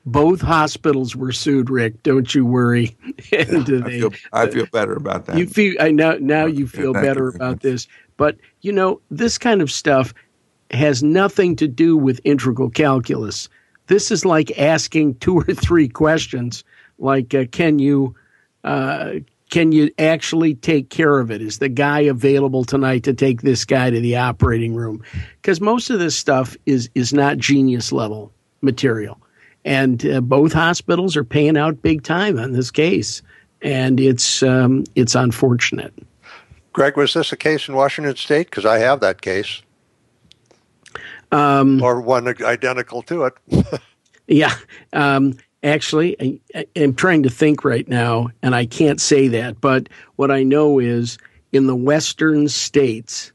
Both 0.06 0.40
hospitals 0.40 1.16
were 1.16 1.32
sued, 1.32 1.68
Rick. 1.68 2.02
Don't 2.04 2.32
you 2.34 2.46
worry. 2.46 2.96
and 3.32 3.84
I, 3.84 3.90
feel, 3.90 4.12
I 4.32 4.46
feel 4.46 4.66
better 4.66 4.94
about 4.94 5.26
that. 5.26 5.36
You 5.36 5.46
feel 5.46 5.74
I 5.80 5.90
now 5.90 6.16
now 6.20 6.46
you 6.46 6.68
feel 6.68 6.92
better 6.92 7.28
about 7.28 7.60
this. 7.60 7.88
But 8.16 8.36
you 8.60 8.72
know 8.72 9.00
this 9.10 9.36
kind 9.36 9.60
of 9.60 9.70
stuff. 9.70 10.14
has 10.70 11.02
nothing 11.02 11.56
to 11.56 11.68
do 11.68 11.96
with 11.96 12.20
integral 12.24 12.70
calculus. 12.70 13.48
This 13.88 14.10
is 14.10 14.24
like 14.24 14.56
asking 14.58 15.16
two 15.16 15.38
or 15.38 15.54
three 15.54 15.88
questions, 15.88 16.64
like 16.98 17.34
uh, 17.34 17.44
can 17.50 17.78
you 17.78 18.14
uh, 18.64 19.14
can 19.50 19.72
you 19.72 19.90
actually 19.98 20.54
take 20.54 20.90
care 20.90 21.18
of 21.18 21.30
it? 21.30 21.40
Is 21.40 21.58
the 21.58 21.68
guy 21.68 22.00
available 22.00 22.64
tonight 22.64 23.04
to 23.04 23.14
take 23.14 23.42
this 23.42 23.64
guy 23.64 23.90
to 23.90 24.00
the 24.00 24.16
operating 24.16 24.74
room? 24.74 25.02
Because 25.40 25.60
most 25.60 25.90
of 25.90 25.98
this 25.98 26.16
stuff 26.16 26.56
is 26.66 26.90
is 26.94 27.12
not 27.12 27.38
genius 27.38 27.92
level 27.92 28.32
material, 28.60 29.20
and 29.66 30.06
uh, 30.06 30.20
both 30.20 30.52
hospitals 30.52 31.16
are 31.16 31.24
paying 31.24 31.58
out 31.58 31.82
big 31.82 32.04
time 32.04 32.38
on 32.38 32.52
this 32.52 32.70
case, 32.70 33.20
and 33.60 34.00
it's 34.00 34.42
um, 34.42 34.84
it's 34.94 35.14
unfortunate. 35.14 35.92
Greg, 36.72 36.96
was 36.96 37.12
this 37.12 37.32
a 37.32 37.36
case 37.36 37.68
in 37.68 37.74
Washington 37.74 38.16
State? 38.16 38.48
Because 38.48 38.64
I 38.64 38.78
have 38.78 39.00
that 39.00 39.20
case, 39.20 39.62
um, 41.32 41.82
or 41.82 42.00
one 42.00 42.28
identical 42.28 43.02
to 43.02 43.24
it. 43.24 43.34
yeah. 44.28 44.54
Um, 44.92 45.36
actually, 45.62 46.40
I, 46.54 46.66
am 46.76 46.94
trying 46.94 47.24
to 47.24 47.30
think 47.30 47.64
right 47.64 47.88
now, 47.88 48.28
and 48.42 48.54
I 48.54 48.66
can't 48.66 49.00
say 49.00 49.26
that. 49.28 49.60
But 49.60 49.88
what 50.14 50.30
I 50.30 50.44
know 50.44 50.78
is 50.78 51.18
in 51.50 51.66
the 51.66 51.76
western 51.76 52.48
states, 52.48 53.32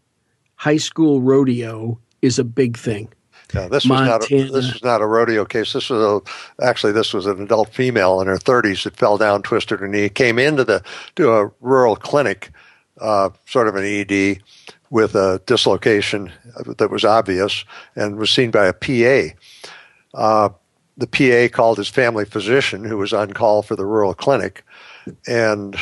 high 0.56 0.78
school 0.78 1.22
rodeo 1.22 2.00
is 2.22 2.40
a 2.40 2.46
big 2.46 2.78
thing. 2.78 3.12
Yeah, 3.54 3.68
this 3.68 3.86
Montana. 3.86 4.20
was 4.20 4.32
not 4.32 4.32
a, 4.32 4.52
this 4.52 4.74
was 4.74 4.84
not 4.84 5.02
a 5.02 5.06
rodeo 5.06 5.46
case. 5.46 5.74
This 5.74 5.90
was 5.90 6.02
a 6.02 6.64
actually 6.64 6.94
this 6.94 7.14
was 7.14 7.26
an 7.26 7.42
adult 7.42 7.70
female 7.74 8.22
in 8.22 8.28
her 8.28 8.38
30s 8.38 8.84
that 8.84 8.96
fell 8.96 9.18
down, 9.18 9.42
twisted 9.42 9.80
her 9.80 9.88
knee, 9.88 10.10
came 10.10 10.40
into 10.40 10.64
the 10.64 10.84
to 11.16 11.32
a 11.34 11.52
rural 11.60 11.96
clinic, 11.96 12.52
uh, 13.00 13.30
sort 13.46 13.68
of 13.68 13.76
an 13.76 13.84
ED, 13.84 14.42
with 14.90 15.16
a 15.16 15.42
dislocation 15.46 16.32
that 16.78 16.92
was 16.92 17.04
obvious, 17.04 17.66
and 17.96 18.18
was 18.18 18.30
seen 18.30 18.52
by 18.52 18.68
a 18.68 18.74
PA. 18.74 19.36
Uh, 20.14 20.50
the 20.98 21.08
PA 21.08 21.54
called 21.56 21.78
his 21.78 21.90
family 21.90 22.26
physician, 22.26 22.84
who 22.84 22.98
was 22.98 23.14
on 23.14 23.32
call 23.32 23.64
for 23.64 23.76
the 23.76 23.86
rural 23.86 24.14
clinic, 24.14 24.64
and 25.28 25.76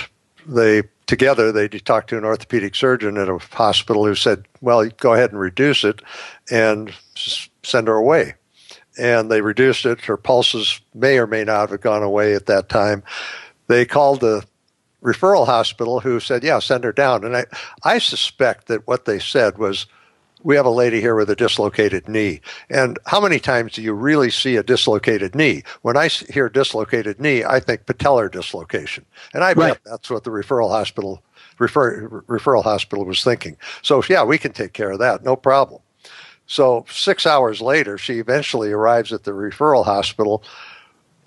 they 0.48 0.84
together 1.08 1.52
they 1.52 1.68
talked 1.68 2.10
to 2.10 2.18
an 2.18 2.24
orthopedic 2.24 2.76
surgeon 2.76 3.18
at 3.18 3.30
a 3.30 3.40
hospital 3.52 4.06
who 4.06 4.16
said, 4.16 4.46
"Well, 4.62 4.88
go 4.98 5.14
ahead 5.14 5.32
and 5.32 5.40
reduce 5.40 5.84
it, 5.84 6.02
and 6.52 6.94
send 7.64 7.88
her 7.88 7.96
away." 7.96 8.36
And 8.98 9.32
they 9.32 9.42
reduced 9.42 9.86
it. 9.86 10.02
Her 10.02 10.18
pulses 10.18 10.82
may 10.94 11.18
or 11.18 11.28
may 11.28 11.44
not 11.44 11.70
have 11.70 11.82
gone 11.82 12.04
away 12.04 12.34
at 12.34 12.48
that 12.48 12.70
time. 12.70 13.04
They 13.68 13.86
called 13.86 14.22
the 14.22 14.44
referral 15.02 15.46
hospital, 15.46 16.00
who 16.02 16.20
said, 16.20 16.44
"Yeah, 16.44 16.60
send 16.60 16.84
her 16.84 16.92
down." 16.92 17.24
And 17.24 17.36
I, 17.36 17.46
I 17.84 18.00
suspect 18.00 18.68
that 18.68 18.88
what 18.88 19.06
they 19.06 19.20
said 19.20 19.58
was 19.58 19.86
we 20.44 20.56
have 20.56 20.66
a 20.66 20.72
lady 20.72 21.02
here 21.02 21.16
with 21.16 21.30
a 21.30 21.36
dislocated 21.36 22.08
knee. 22.08 22.42
And 22.70 22.98
how 23.06 23.20
many 23.20 23.40
times 23.40 23.74
do 23.74 23.82
you 23.82 23.94
really 23.94 24.30
see 24.30 24.56
a 24.56 24.64
dislocated 24.64 25.36
knee? 25.36 25.64
When 25.82 25.98
I 25.98 26.08
hear 26.08 26.50
dislocated 26.50 27.20
knee, 27.20 27.44
I 27.44 27.60
think 27.60 27.86
patellar 27.86 28.32
dislocation. 28.32 29.06
And 29.34 29.44
I 29.44 29.54
bet 29.54 29.80
that's 29.86 30.10
what 30.10 30.24
the 30.24 30.32
referral 30.32 30.70
hospital 30.70 31.22
refer, 31.58 32.08
referral 32.28 32.64
hospital 32.64 33.06
was 33.06 33.24
thinking. 33.24 33.58
So 33.82 34.02
yeah, 34.10 34.24
we 34.24 34.38
can 34.38 34.54
take 34.54 34.74
care 34.74 34.92
of 34.92 35.00
that, 35.00 35.24
no 35.24 35.36
problem. 35.36 35.82
So 36.50 36.86
six 36.90 37.26
hours 37.26 37.62
later, 37.62 37.98
she 37.98 38.20
eventually 38.20 38.72
arrives 38.72 39.14
at 39.14 39.24
the 39.24 39.32
referral 39.32 39.86
hospital 39.86 40.44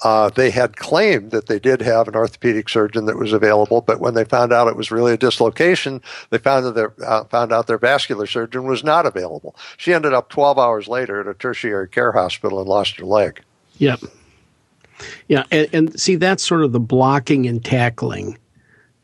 uh, 0.03 0.31
they 0.31 0.51
had 0.51 0.77
claimed 0.77 1.31
that 1.31 1.47
they 1.47 1.59
did 1.59 1.81
have 1.81 2.09
an 2.09 2.17
orthopedic 2.17 2.69
surgeon 2.69 3.05
that 3.07 3.17
was 3.17 3.33
available, 3.33 3.81
but 3.81 4.01
when 4.01 4.15
they 4.15 4.25
found 4.25 4.53
out 4.53 4.67
it 4.67 4.77
was 4.77 4.91
really 4.91 5.13
a 5.13 5.17
dislocation, 5.17 6.03
they 6.31 6.39
found 6.39 6.67
that 6.67 6.75
their, 6.75 6.93
uh, 7.07 7.25
found 7.25 7.53
out 7.53 7.69
their 7.69 7.79
vascular 7.79 8.27
surgeon 8.27 8.65
was 8.65 8.83
not 8.83 9.07
available. 9.07 9.55
She 9.77 9.93
ended 9.93 10.13
up 10.13 10.29
12 10.29 10.59
hours 10.59 10.89
later 10.89 11.21
at 11.21 11.29
a 11.29 11.35
tertiary 11.35 11.89
care 11.89 12.13
hospital 12.13 12.59
and 12.59 12.69
lost 12.69 12.97
her 12.97 13.05
leg. 13.05 13.43
Yep. 13.79 14.01
Yeah, 15.29 15.45
and, 15.51 15.69
and 15.73 16.01
see 16.01 16.17
that's 16.17 16.43
sort 16.43 16.65
of 16.65 16.73
the 16.73 16.81
blocking 16.81 17.47
and 17.47 17.65
tackling 17.65 18.39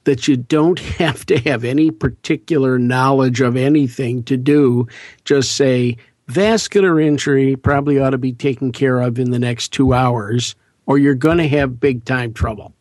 that 0.09 0.27
you 0.27 0.39
don't 0.39 0.79
have 0.99 1.27
to 1.27 1.39
have 1.41 1.65
any 1.65 1.91
particular 1.91 2.79
knowledge 2.79 3.43
of 3.43 3.57
anything 3.57 4.23
to 4.23 4.39
do. 4.39 4.89
Just 5.25 5.53
say 5.55 5.99
vascular 6.29 6.99
injury 6.99 7.57
probably 7.57 7.99
ought 7.99 8.11
to 8.11 8.19
be 8.19 8.33
taken 8.33 8.73
care 8.73 9.01
of 9.01 9.19
in 9.19 9.31
the 9.31 9.39
next 9.39 9.69
two 9.69 9.93
hours 9.93 10.57
or 10.87 10.97
you're 10.97 11.15
going 11.15 11.37
to 11.37 11.49
have 11.49 11.79
big 11.79 12.07
time 12.07 12.33
trouble. 12.33 12.73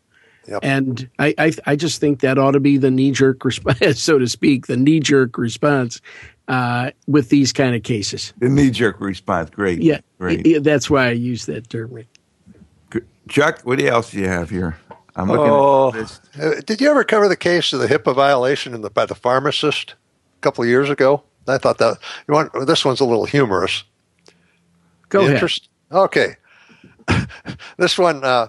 Yep. 0.47 0.59
And 0.63 1.09
I, 1.19 1.35
I, 1.37 1.51
I, 1.65 1.75
just 1.75 1.99
think 1.99 2.21
that 2.21 2.37
ought 2.37 2.51
to 2.51 2.61
be 2.61 2.77
the 2.77 2.89
knee 2.89 3.11
jerk 3.11 3.43
response, 3.43 3.79
so 4.01 4.17
to 4.17 4.29
speak, 4.29 4.67
the 4.67 4.77
knee 4.77 5.01
jerk 5.01 5.37
response 5.37 5.99
uh, 6.47 6.91
with 7.05 7.27
these 7.27 7.51
kind 7.51 7.75
of 7.75 7.83
cases. 7.83 8.33
The 8.37 8.47
knee 8.47 8.69
jerk 8.69 9.01
response, 9.01 9.49
great. 9.49 9.81
Yeah, 9.81 9.99
great. 10.17 10.47
Yeah, 10.47 10.59
that's 10.59 10.89
why 10.89 11.07
I 11.07 11.11
use 11.11 11.45
that 11.47 11.69
term. 11.69 12.05
Chuck, 13.27 13.59
what 13.63 13.81
else 13.81 14.11
do 14.11 14.19
you 14.19 14.29
have 14.29 14.49
here? 14.49 14.77
I'm 15.17 15.27
looking 15.27 15.45
oh, 15.49 15.87
at 15.89 15.93
this. 15.95 16.21
Uh, 16.39 16.61
did 16.65 16.79
you 16.79 16.89
ever 16.89 17.03
cover 17.03 17.27
the 17.27 17.35
case 17.35 17.73
of 17.73 17.79
the 17.79 17.87
HIPAA 17.87 18.15
violation 18.15 18.79
the, 18.79 18.89
by 18.89 19.05
the 19.05 19.15
pharmacist 19.15 19.95
a 20.37 20.41
couple 20.41 20.63
of 20.63 20.69
years 20.69 20.89
ago? 20.89 21.23
I 21.47 21.57
thought 21.57 21.79
that 21.79 21.97
you 22.27 22.33
want 22.33 22.51
this 22.67 22.85
one's 22.85 22.99
a 22.99 23.05
little 23.05 23.25
humorous. 23.25 23.83
Go 25.09 25.27
Interest, 25.27 25.67
ahead. 25.89 26.03
Okay. 26.03 26.35
this 27.77 27.97
one, 27.97 28.23
uh, 28.23 28.47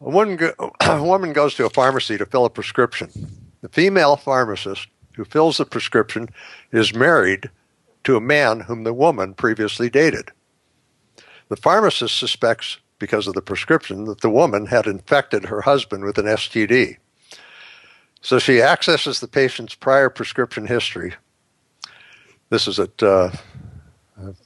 a, 0.00 0.10
woman 0.10 0.36
go, 0.36 0.52
a 0.80 1.02
woman 1.02 1.32
goes 1.32 1.54
to 1.54 1.64
a 1.64 1.70
pharmacy 1.70 2.18
to 2.18 2.26
fill 2.26 2.44
a 2.44 2.50
prescription. 2.50 3.10
The 3.62 3.68
female 3.68 4.16
pharmacist 4.16 4.88
who 5.14 5.24
fills 5.24 5.56
the 5.56 5.64
prescription 5.64 6.28
is 6.72 6.94
married 6.94 7.50
to 8.04 8.16
a 8.16 8.20
man 8.20 8.60
whom 8.60 8.84
the 8.84 8.94
woman 8.94 9.34
previously 9.34 9.88
dated. 9.88 10.30
The 11.48 11.56
pharmacist 11.56 12.18
suspects, 12.18 12.78
because 13.02 13.26
of 13.26 13.34
the 13.34 13.42
prescription, 13.42 14.04
that 14.04 14.20
the 14.20 14.30
woman 14.30 14.66
had 14.66 14.86
infected 14.86 15.46
her 15.46 15.62
husband 15.62 16.04
with 16.04 16.18
an 16.18 16.26
STD. 16.26 16.98
So 18.20 18.38
she 18.38 18.62
accesses 18.62 19.18
the 19.18 19.26
patient's 19.26 19.74
prior 19.74 20.08
prescription 20.08 20.68
history. 20.68 21.14
This 22.48 22.68
is 22.68 22.78
at, 22.78 23.02
uh, 23.02 23.32
I'm 24.16 24.36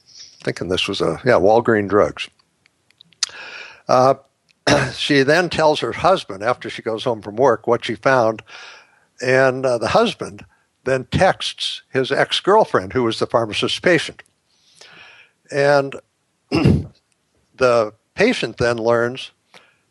thinking 0.41 0.69
this 0.69 0.87
was 0.87 1.01
a, 1.01 1.21
yeah, 1.23 1.33
Walgreen 1.33 1.87
Drugs. 1.87 2.29
Uh, 3.87 4.15
she 4.95 5.21
then 5.21 5.51
tells 5.51 5.79
her 5.81 5.91
husband 5.91 6.41
after 6.41 6.67
she 6.67 6.81
goes 6.81 7.03
home 7.03 7.21
from 7.21 7.35
work 7.35 7.67
what 7.67 7.85
she 7.85 7.93
found, 7.93 8.41
and 9.21 9.67
uh, 9.67 9.77
the 9.77 9.89
husband 9.89 10.43
then 10.83 11.05
texts 11.11 11.83
his 11.93 12.11
ex 12.11 12.39
girlfriend, 12.39 12.93
who 12.93 13.03
was 13.03 13.19
the 13.19 13.27
pharmacist's 13.27 13.79
patient. 13.79 14.23
And 15.51 15.95
the 17.57 17.93
patient 18.17 18.57
then 18.57 18.77
learns 18.77 19.31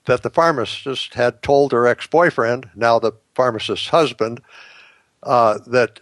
that 0.07 0.25
the 0.25 0.31
pharmacist 0.31 1.15
had 1.15 1.43
told 1.43 1.71
her 1.71 1.87
ex 1.87 2.09
boyfriend, 2.09 2.69
now 2.75 2.99
the 2.99 3.13
pharmacist's 3.37 3.89
husband, 3.89 4.41
uh, 5.23 5.59
that 5.69 6.01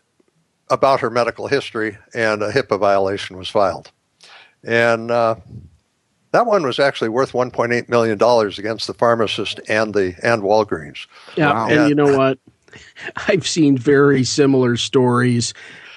about 0.71 1.01
her 1.01 1.11
medical 1.11 1.47
history, 1.49 1.99
and 2.15 2.43
a 2.43 2.51
HIPAA 2.51 2.81
violation 2.81 3.37
was 3.37 3.51
filed. 3.51 3.93
And 4.63 5.11
uh, 5.11 5.37
that 6.33 6.47
one 6.47 6.63
was 6.63 6.79
actually 6.79 7.11
worth 7.11 7.33
1.8 7.33 7.91
million 7.91 8.17
dollars 8.17 8.59
against 8.59 8.87
the 8.87 8.95
pharmacist 8.95 9.61
and 9.69 9.93
the 9.93 10.15
and 10.23 10.43
Walgreens. 10.43 11.07
Yeah, 11.37 11.53
wow. 11.53 11.69
and 11.69 11.89
you 11.91 11.95
know 11.95 12.17
what? 12.17 12.39
I've 13.29 13.47
seen 13.47 13.77
very 13.77 14.25
similar 14.25 14.77
stories 14.77 15.53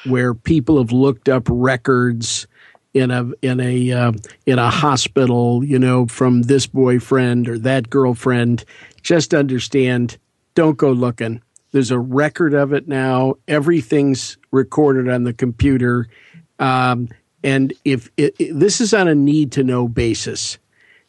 where 0.05 0.33
people 0.33 0.77
have 0.77 0.91
looked 0.91 1.29
up 1.29 1.47
records 1.49 2.47
in 2.93 3.11
a 3.11 3.31
in 3.41 3.59
a 3.59 3.91
uh, 3.91 4.11
in 4.45 4.59
a 4.59 4.69
hospital, 4.69 5.63
you 5.63 5.79
know, 5.79 6.07
from 6.07 6.43
this 6.43 6.67
boyfriend 6.67 7.47
or 7.47 7.59
that 7.59 7.89
girlfriend. 7.89 8.63
Just 9.01 9.33
understand, 9.33 10.17
don't 10.55 10.77
go 10.77 10.91
looking. 10.91 11.41
There's 11.71 11.91
a 11.91 11.99
record 11.99 12.53
of 12.53 12.73
it 12.73 12.87
now. 12.87 13.35
Everything's 13.47 14.37
recorded 14.51 15.09
on 15.09 15.23
the 15.23 15.33
computer. 15.33 16.07
Um, 16.59 17.09
and 17.43 17.73
if 17.85 18.09
it, 18.17 18.35
it, 18.39 18.57
this 18.57 18.81
is 18.81 18.93
on 18.93 19.07
a 19.07 19.15
need 19.15 19.51
to 19.53 19.63
know 19.63 19.87
basis, 19.87 20.57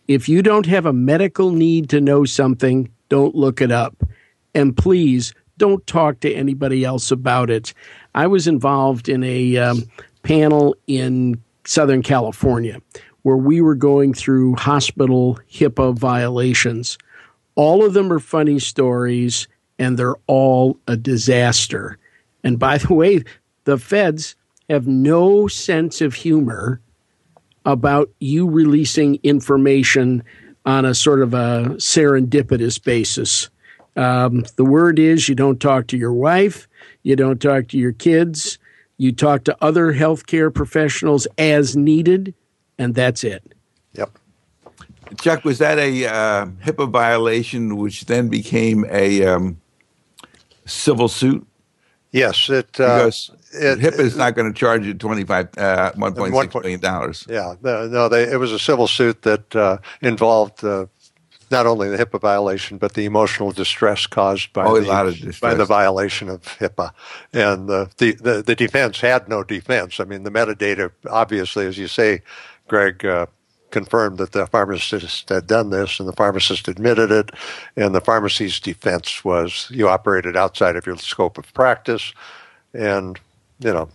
if 0.09 0.29
you 0.29 0.43
don't 0.43 0.67
have 0.67 0.87
a 0.87 0.93
medical 0.93 1.53
need 1.53 1.89
to 1.91 2.01
know 2.01 2.25
something, 2.25 2.91
don't 3.09 3.35
look 3.35 3.61
it 3.61 3.73
up. 3.73 4.05
And 4.55 4.77
please 4.77 5.33
don't 5.57 5.87
talk 5.87 6.21
to 6.21 6.33
anybody 6.33 6.85
else 6.85 7.11
about 7.11 7.51
it. 7.51 7.75
I 8.15 8.27
was 8.27 8.47
involved 8.47 9.09
in 9.09 9.23
a 9.25 9.57
um, 9.57 9.85
panel 10.23 10.75
in 10.87 11.43
Southern 11.69 12.03
California 12.03 12.81
where 13.23 13.37
we 13.37 13.61
were 13.61 13.75
going 13.75 14.15
through 14.15 14.57
hospital 14.57 15.39
HIPAA 15.51 15.95
violations. 15.95 16.97
All 17.57 17.85
of 17.85 17.93
them 17.93 18.11
are 18.11 18.19
funny 18.19 18.59
stories 18.59 19.49
and 19.79 19.99
they're 19.99 20.17
all 20.27 20.79
a 20.87 20.97
disaster. 20.97 21.99
And 22.43 22.59
by 22.59 22.79
the 22.79 22.95
way, 22.95 23.25
the 23.65 23.77
feds 23.77 24.35
have 24.71 24.87
no 24.87 25.47
sense 25.47 26.01
of 26.01 26.15
humor 26.15 26.81
about 27.67 28.09
you 28.19 28.49
releasing 28.49 29.19
information 29.23 30.23
on 30.65 30.87
a 30.87 30.95
sort 30.95 31.21
of 31.21 31.35
a 31.35 31.75
serendipitous 31.77 32.83
basis. 32.83 33.51
Um, 33.95 34.45
the 34.57 34.65
word 34.65 34.99
is 34.99 35.29
you 35.29 35.35
don't 35.35 35.61
talk 35.61 35.89
to 35.89 35.99
your 35.99 36.13
wife, 36.15 36.67
you 37.03 37.15
don't 37.17 37.43
talk 37.43 37.69
to 37.69 37.79
your 37.79 37.93
kids, 37.93 38.58
You 38.99 39.13
talk 39.13 39.45
to 39.45 39.57
other 39.63 39.95
healthcare 39.95 40.53
professionals 40.53 41.27
as 41.39 41.77
needed, 41.77 42.35
and 42.79 42.95
that's 42.95 43.23
it. 43.23 43.55
Yep. 43.93 44.19
Chuck, 45.21 45.45
was 45.45 45.59
that 45.59 45.79
a 45.79 46.07
uh, 46.07 46.47
HIPAA 46.65 46.91
violation, 46.91 47.77
which 47.77 48.07
then 48.07 48.29
became 48.29 48.85
a 48.91 49.25
um, 49.25 49.61
civil 50.67 51.09
suit? 51.09 51.47
Yes, 52.11 52.49
it 52.51 52.81
uh, 52.81 53.05
because 53.05 53.31
it, 53.53 53.79
HIPAA 53.79 54.01
is 54.01 54.17
not 54.17 54.35
going 54.35 54.53
to 54.53 54.59
charge 54.59 54.85
you 54.85 54.95
twenty 54.95 55.25
five 55.25 55.49
uh, 55.59 55.93
one 55.95 56.15
point 56.15 56.35
six 56.35 56.55
million 56.55 56.81
dollars. 56.81 57.27
Yeah, 57.29 57.55
no, 57.63 58.09
they, 58.09 58.25
it 58.25 58.39
was 58.39 58.51
a 58.51 58.59
civil 58.59 58.89
suit 58.89 59.23
that 59.23 59.55
uh, 59.55 59.79
involved 60.01 60.65
uh, 60.65 60.87
not 61.51 61.67
only 61.67 61.89
the 61.89 61.97
HIPAA 61.97 62.21
violation 62.21 62.79
but 62.79 62.95
the 62.95 63.05
emotional 63.05 63.53
distress 63.53 64.07
caused 64.07 64.53
by 64.53 64.65
oh, 64.65 64.81
the, 64.81 65.39
by 65.41 65.55
the 65.55 65.65
violation 65.65 66.29
of 66.29 66.43
HIPAA, 66.59 66.93
and 67.33 67.69
the, 67.69 67.91
the, 67.99 68.13
the 68.13 68.43
the 68.43 68.55
defense 68.55 69.01
had 69.01 69.29
no 69.29 69.43
defense. 69.43 70.01
I 70.01 70.05
mean, 70.05 70.23
the 70.23 70.31
metadata 70.31 70.91
obviously, 71.11 71.67
as 71.67 71.79
you 71.79 71.89
say, 71.89 72.23
Greg. 72.69 73.05
Uh, 73.05 73.27
confirmed 73.71 74.17
that 74.17 74.33
the 74.33 74.47
pharmacist 74.47 75.29
had 75.29 75.47
done 75.47 75.69
this, 75.69 76.01
and 76.01 76.09
the 76.09 76.15
pharmacist 76.15 76.69
admitted 76.69 77.11
it. 77.11 77.31
And 77.77 77.95
the 77.95 78.01
pharmacy's 78.01 78.59
defense 78.61 79.23
was 79.25 79.69
you 79.71 79.91
operated 79.91 80.39
outside 80.39 80.75
of 80.75 80.87
your 80.87 80.97
scope 80.97 81.37
of 81.37 81.53
practice, 81.53 82.15
and 82.73 83.21
you 83.61 83.73
know, 83.73 83.91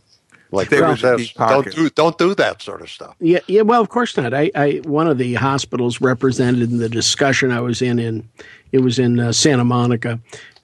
like 0.54 0.70
well, 0.72 0.95
says, 0.95 1.34
don't 1.34 1.74
do 1.74 1.89
don't 1.89 2.18
do 2.18 2.36
that 2.36 2.62
sort 2.62 2.82
of 2.82 2.89
stuff. 2.89 3.16
Yeah, 3.20 3.39
yeah. 3.47 3.62
Well, 3.62 3.82
of 3.82 3.89
course 3.89 4.16
not. 4.16 4.34
I, 4.34 4.51
I 4.56 4.82
one 4.86 5.08
of 5.08 5.18
the 5.18 5.34
hospitals 5.34 5.99
represented 5.99 6.70
in 6.70 6.78
the 6.78 6.89
discussion 6.89 7.51
I 7.51 7.60
was 7.60 7.82
in 7.82 7.97
in 7.97 8.30
it 8.72 8.80
was 8.80 8.99
in 8.99 9.20
uh, 9.20 9.32
Santa 9.32 9.64
Monica. 9.64 10.20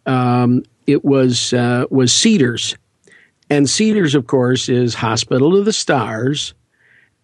Um, 0.06 0.64
it 0.86 1.04
was 1.04 1.54
uh, 1.54 1.86
was 1.90 2.14
Cedars, 2.14 2.78
and 3.50 3.70
Cedars, 3.70 4.14
of 4.14 4.28
course, 4.28 4.70
is 4.70 4.94
Hospital 4.94 5.58
of 5.58 5.66
the 5.66 5.74
Stars 5.74 6.54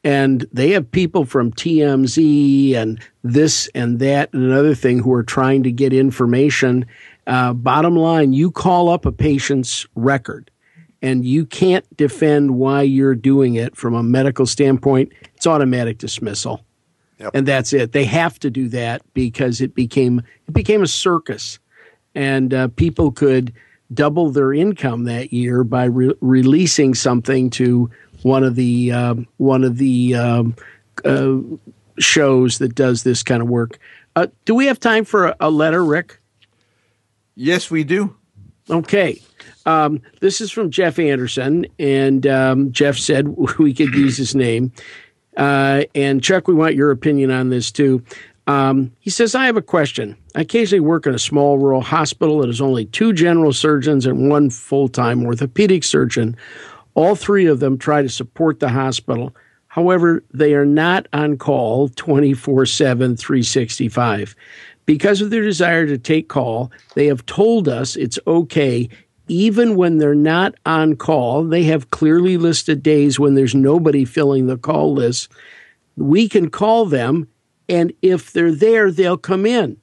and 0.04 0.46
they 0.54 0.70
have 0.70 0.92
people 0.92 1.26
from 1.26 1.52
TMZ 1.52 2.76
and 2.76 3.02
this 3.24 3.68
and 3.74 3.98
that 4.00 4.32
and 4.34 4.44
another 4.44 4.76
thing 4.76 5.00
who 5.00 5.12
are 5.14 5.24
trying 5.24 5.64
to 5.64 5.72
get 5.72 5.94
information. 5.94 6.86
Uh, 7.26 7.54
bottom 7.54 7.96
line, 7.96 8.32
you 8.32 8.52
call 8.52 8.88
up 8.88 9.08
a 9.08 9.12
patient's 9.12 9.88
record 9.96 10.52
and 11.06 11.24
you 11.24 11.46
can't 11.46 11.86
defend 11.96 12.56
why 12.56 12.82
you're 12.82 13.14
doing 13.14 13.54
it 13.54 13.76
from 13.76 13.94
a 13.94 14.02
medical 14.02 14.48
standpoint, 14.48 15.12
it's 15.36 15.46
automatic 15.46 16.00
dismissal. 16.00 16.66
Yep. 17.20 17.32
And 17.36 17.48
that's 17.48 17.74
it. 17.74 17.92
They 17.92 18.06
have 18.06 18.40
to 18.40 18.50
do 18.50 18.68
that 18.70 19.04
because 19.14 19.62
it 19.62 19.76
became 19.76 20.24
it 20.48 20.54
became 20.54 20.82
a 20.82 20.88
circus, 20.88 21.60
and 22.16 22.54
uh, 22.54 22.70
people 22.70 23.12
could 23.12 23.54
double 23.94 24.32
their 24.32 24.52
income 24.52 25.04
that 25.04 25.32
year 25.32 25.64
by 25.64 25.86
re- 25.86 26.16
releasing 26.22 26.96
something 26.96 27.52
to 27.52 27.90
one 28.24 28.44
of 28.44 28.56
the 28.56 28.92
um, 28.92 29.28
one 29.38 29.64
of 29.64 29.78
the 29.78 30.16
um, 30.16 30.56
uh, 31.06 31.38
shows 32.00 32.58
that 32.58 32.74
does 32.74 33.04
this 33.04 33.22
kind 33.22 33.44
of 33.44 33.48
work. 33.48 33.78
Uh, 34.16 34.28
do 34.46 34.56
we 34.56 34.66
have 34.66 34.80
time 34.80 35.06
for 35.06 35.28
a, 35.28 35.36
a, 35.40 35.52
letter, 35.52 35.86
Rick? 35.86 36.20
Yes, 37.36 37.70
we 37.70 37.84
do. 37.84 38.16
Okay. 38.70 39.22
Um, 39.66 40.02
this 40.22 40.42
is 40.42 40.52
from 40.52 40.70
Jeff 40.70 41.00
Anderson, 41.00 41.66
and 41.80 42.28
um, 42.28 42.72
Jeff 42.72 42.98
said 42.98 43.28
we 43.60 43.74
could 43.74 43.94
use 43.94 44.18
his 44.18 44.36
name. 44.36 44.72
Uh, 45.38 45.84
and 45.94 46.24
Chuck, 46.24 46.48
we 46.48 46.54
want 46.54 46.76
your 46.76 46.92
opinion 46.92 47.32
on 47.32 47.50
this 47.50 47.72
too. 47.72 48.04
Um, 48.48 48.92
he 49.00 49.10
says, 49.10 49.34
I 49.34 49.48
have 49.48 49.58
a 49.58 49.62
question. 49.62 50.16
I 50.36 50.42
occasionally 50.42 50.80
work 50.80 51.08
in 51.08 51.16
a 51.16 51.20
small 51.20 51.58
rural 51.58 51.82
hospital 51.82 52.40
that 52.40 52.48
has 52.48 52.62
only 52.62 52.86
two 52.86 53.12
general 53.12 53.54
surgeons 53.54 54.06
and 54.06 54.30
one 54.30 54.50
full 54.50 54.88
time 54.88 55.26
orthopedic 55.26 55.84
surgeon. 55.84 56.38
All 56.94 57.16
three 57.16 57.48
of 57.48 57.60
them 57.60 57.78
try 57.78 58.02
to 58.02 58.10
support 58.10 58.60
the 58.60 58.70
hospital. 58.70 59.36
However, 59.68 60.24
they 60.32 60.54
are 60.54 60.66
not 60.66 61.08
on 61.12 61.38
call 61.38 61.90
24 61.90 62.66
7, 62.66 63.18
365. 63.18 64.36
Because 64.86 65.22
of 65.22 65.32
their 65.32 65.42
desire 65.42 65.88
to 65.88 65.98
take 65.98 66.30
call, 66.30 66.72
they 66.94 67.08
have 67.08 67.26
told 67.26 67.68
us 67.68 67.96
it's 67.96 68.20
okay 68.28 68.88
even 69.28 69.76
when 69.76 69.98
they're 69.98 70.16
not 70.16 70.56
on 70.66 70.96
call. 70.96 71.44
They 71.44 71.64
have 71.64 71.92
clearly 71.92 72.38
listed 72.38 72.84
days 72.84 73.20
when 73.20 73.36
there's 73.36 73.56
nobody 73.56 74.06
filling 74.06 74.48
the 74.48 74.58
call 74.58 74.94
list. 74.94 75.32
We 75.96 76.30
can 76.30 76.50
call 76.50 76.86
them, 76.86 77.28
and 77.68 77.94
if 78.02 78.32
they're 78.34 78.52
there, 78.52 78.92
they'll 78.92 79.18
come 79.18 79.46
in. 79.46 79.78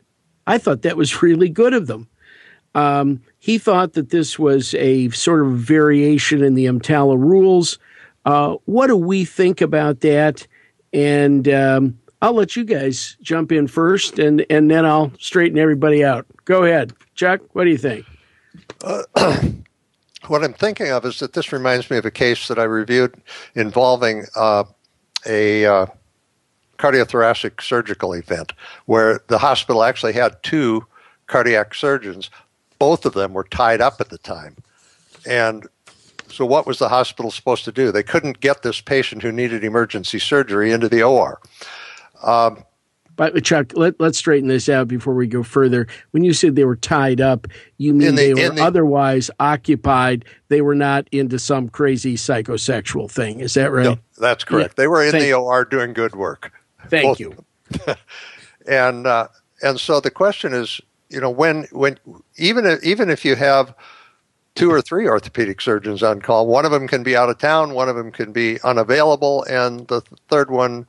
I 0.47 0.59
thought 0.59 0.83
that 0.83 0.97
was 0.97 1.23
really 1.23 1.49
good 1.49 1.75
of 1.75 1.87
them. 1.87 2.09
Um, 2.75 3.21
he 3.39 3.59
thought 3.59 3.95
that 3.95 4.11
this 4.11 4.39
was 4.39 4.75
a 4.75 5.11
sort 5.11 5.45
of 5.45 5.53
variation 5.59 6.43
in 6.43 6.55
the 6.55 6.67
EMTALA 6.67 7.19
rules. 7.19 7.79
Uh, 8.25 8.57
what 8.65 8.87
do 8.87 8.97
we 8.97 9.25
think 9.25 9.61
about 9.61 10.01
that? 10.01 10.47
And 10.93 11.49
um, 11.49 11.99
I'll 12.23 12.35
let 12.35 12.57
you 12.57 12.65
guys 12.65 13.17
jump 13.21 13.51
in 13.53 13.67
first, 13.67 14.19
and, 14.19 14.47
and 14.49 14.71
then 14.71 14.87
I'll 14.87 15.13
straighten 15.19 15.59
everybody 15.59 16.05
out. 16.05 16.27
Go 16.45 16.65
ahead, 16.65 16.93
Chuck. 17.15 17.41
What 17.53 17.65
do 17.65 17.71
you 17.71 17.79
think? 17.79 18.07
Uh, 18.83 19.03
what 20.27 20.45
I'm 20.45 20.53
thinking 20.53 20.91
of 20.91 21.05
is 21.05 21.19
that 21.21 21.33
this 21.33 21.53
reminds 21.53 21.91
me 21.91 21.97
of 21.97 22.05
a 22.05 22.11
case 22.11 22.49
that 22.49 22.59
I 22.59 22.65
reviewed 22.65 23.15
involving 23.55 24.27
uh, 24.37 24.65
a 25.27 25.65
uh, 25.65 25.87
cardiothoracic 26.79 27.63
surgical 27.63 28.13
event 28.13 28.53
where 28.87 29.21
the 29.29 29.39
hospital 29.39 29.83
actually 29.83 30.13
had 30.13 30.43
two 30.43 30.87
cardiac 31.27 31.75
surgeons 31.75 32.29
both 32.83 33.07
of 33.07 33.13
them 33.13 33.33
were 33.33 33.45
tied 33.45 33.81
up 33.81 34.01
at 34.01 34.09
the 34.09 34.19
time. 34.19 34.57
And 35.25 35.69
so, 36.29 36.45
what 36.45 36.67
was 36.67 36.81
the 36.81 36.89
hospital 36.89 37.31
supposed 37.31 37.65
to 37.67 37.71
do? 37.71 37.93
They 37.93 38.03
couldn't 38.03 38.41
get 38.41 38.63
this 38.63 38.81
patient 38.81 39.23
who 39.23 39.31
needed 39.31 39.63
emergency 39.63 40.19
surgery 40.19 40.73
into 40.73 40.89
the 40.89 41.05
OR. 41.05 41.41
Um, 42.25 42.65
but 43.31 43.45
Chuck, 43.45 43.73
let, 43.75 44.01
let's 44.01 44.19
straighten 44.19 44.49
this 44.49 44.69
out 44.69 44.89
before 44.89 45.15
we 45.15 45.27
go 45.27 45.43
further. 45.43 45.87
When 46.11 46.25
you 46.25 46.33
said 46.33 46.57
they 46.57 46.65
were 46.65 46.77
tied 46.77 47.21
up, 47.21 47.47
you 47.79 47.93
mean 47.95 48.15
the, 48.15 48.33
they 48.33 48.35
were 48.35 48.55
the, 48.55 48.63
otherwise 48.63 49.31
occupied. 49.39 50.25
They 50.49 50.61
were 50.61 50.75
not 50.75 51.09
into 51.13 51.39
some 51.39 51.69
crazy 51.69 52.17
psychosexual 52.17 53.11
thing. 53.11 53.41
Is 53.41 53.55
that 53.55 53.71
right? 53.71 53.85
No, 53.85 53.99
that's 54.19 54.45
correct. 54.45 54.75
Yeah. 54.77 54.83
They 54.83 54.89
were 54.89 55.05
in 55.05 55.13
Thank 55.13 55.25
the 55.25 55.35
OR 55.35 55.65
doing 55.65 55.93
good 55.93 56.15
work. 56.15 56.53
Thank 56.89 57.21
you. 57.21 57.45
and 58.67 59.07
uh, 59.07 59.29
and 59.63 59.79
so 59.79 60.01
the 60.01 60.11
question 60.11 60.53
is, 60.53 60.81
you 61.09 61.21
know, 61.21 61.31
when 61.31 61.65
when 61.73 61.99
even 62.37 62.67
if, 62.67 62.83
even 62.83 63.11
if 63.11 63.25
you 63.25 63.37
have 63.37 63.75
two 64.55 64.71
or 64.71 64.83
three 64.83 65.07
orthopedic 65.07 65.61
surgeons 65.61 66.03
on 66.03 66.21
call, 66.21 66.47
one 66.47 66.65
of 66.65 66.73
them 66.73 66.89
can 66.89 67.03
be 67.03 67.17
out 67.17 67.31
of 67.31 67.39
town, 67.39 67.75
one 67.75 67.89
of 67.89 67.97
them 67.97 68.11
can 68.11 68.33
be 68.33 68.61
unavailable, 68.63 69.45
and 69.45 69.87
the 69.89 70.03
third 70.29 70.51
one 70.51 70.87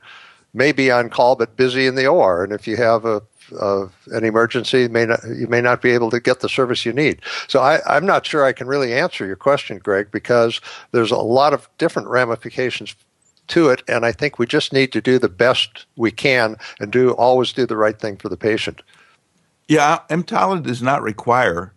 may 0.54 0.72
be 0.72 0.90
on 0.90 1.10
call 1.10 1.36
but 1.36 1.56
busy 1.56 1.86
in 1.86 1.94
the 1.94 2.06
OR. 2.06 2.42
And 2.42 2.52
if 2.52 2.66
you 2.66 2.76
have 2.76 3.04
a 3.04 3.22
an 3.60 4.24
emergency, 4.24 4.82
you 4.82 4.88
may 4.88 5.06
not 5.06 5.20
you 5.24 5.46
may 5.46 5.60
not 5.60 5.82
be 5.82 5.90
able 5.90 6.10
to 6.10 6.20
get 6.20 6.40
the 6.40 6.48
service 6.48 6.86
you 6.86 6.92
need. 6.92 7.20
So 7.46 7.60
I, 7.60 7.80
I'm 7.86 8.06
not 8.06 8.24
sure 8.24 8.44
I 8.44 8.52
can 8.52 8.66
really 8.66 8.94
answer 8.94 9.26
your 9.26 9.36
question, 9.36 9.78
Greg, 9.78 10.10
because 10.10 10.60
there's 10.92 11.10
a 11.10 11.16
lot 11.16 11.52
of 11.52 11.68
different 11.78 12.08
ramifications 12.08 12.94
to 13.48 13.68
it, 13.68 13.82
and 13.86 14.06
I 14.06 14.12
think 14.12 14.38
we 14.38 14.46
just 14.46 14.72
need 14.72 14.92
to 14.92 15.02
do 15.02 15.18
the 15.18 15.28
best 15.28 15.84
we 15.96 16.10
can 16.10 16.56
and 16.80 16.90
do 16.90 17.10
always 17.10 17.52
do 17.52 17.66
the 17.66 17.76
right 17.76 17.98
thing 17.98 18.16
for 18.16 18.30
the 18.30 18.36
patient. 18.36 18.80
Yeah, 19.68 20.00
EMTALA 20.08 20.62
does 20.62 20.82
not 20.82 21.02
require 21.02 21.74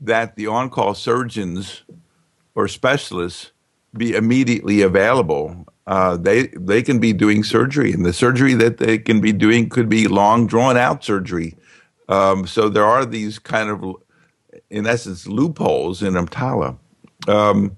that 0.00 0.36
the 0.36 0.46
on 0.46 0.70
call 0.70 0.94
surgeons 0.94 1.82
or 2.54 2.68
specialists 2.68 3.50
be 3.96 4.14
immediately 4.14 4.82
available. 4.82 5.66
Uh, 5.86 6.16
they 6.16 6.48
they 6.48 6.82
can 6.82 6.98
be 6.98 7.12
doing 7.12 7.44
surgery, 7.44 7.92
and 7.92 8.04
the 8.04 8.12
surgery 8.12 8.54
that 8.54 8.78
they 8.78 8.98
can 8.98 9.20
be 9.20 9.32
doing 9.32 9.68
could 9.68 9.88
be 9.88 10.08
long, 10.08 10.46
drawn 10.46 10.76
out 10.76 11.04
surgery. 11.04 11.56
Um, 12.08 12.46
so 12.46 12.68
there 12.68 12.84
are 12.84 13.04
these 13.04 13.38
kind 13.38 13.70
of, 13.70 13.96
in 14.70 14.86
essence, 14.86 15.26
loopholes 15.26 16.02
in 16.02 16.14
EMTALA. 16.14 16.76
Um, 17.28 17.76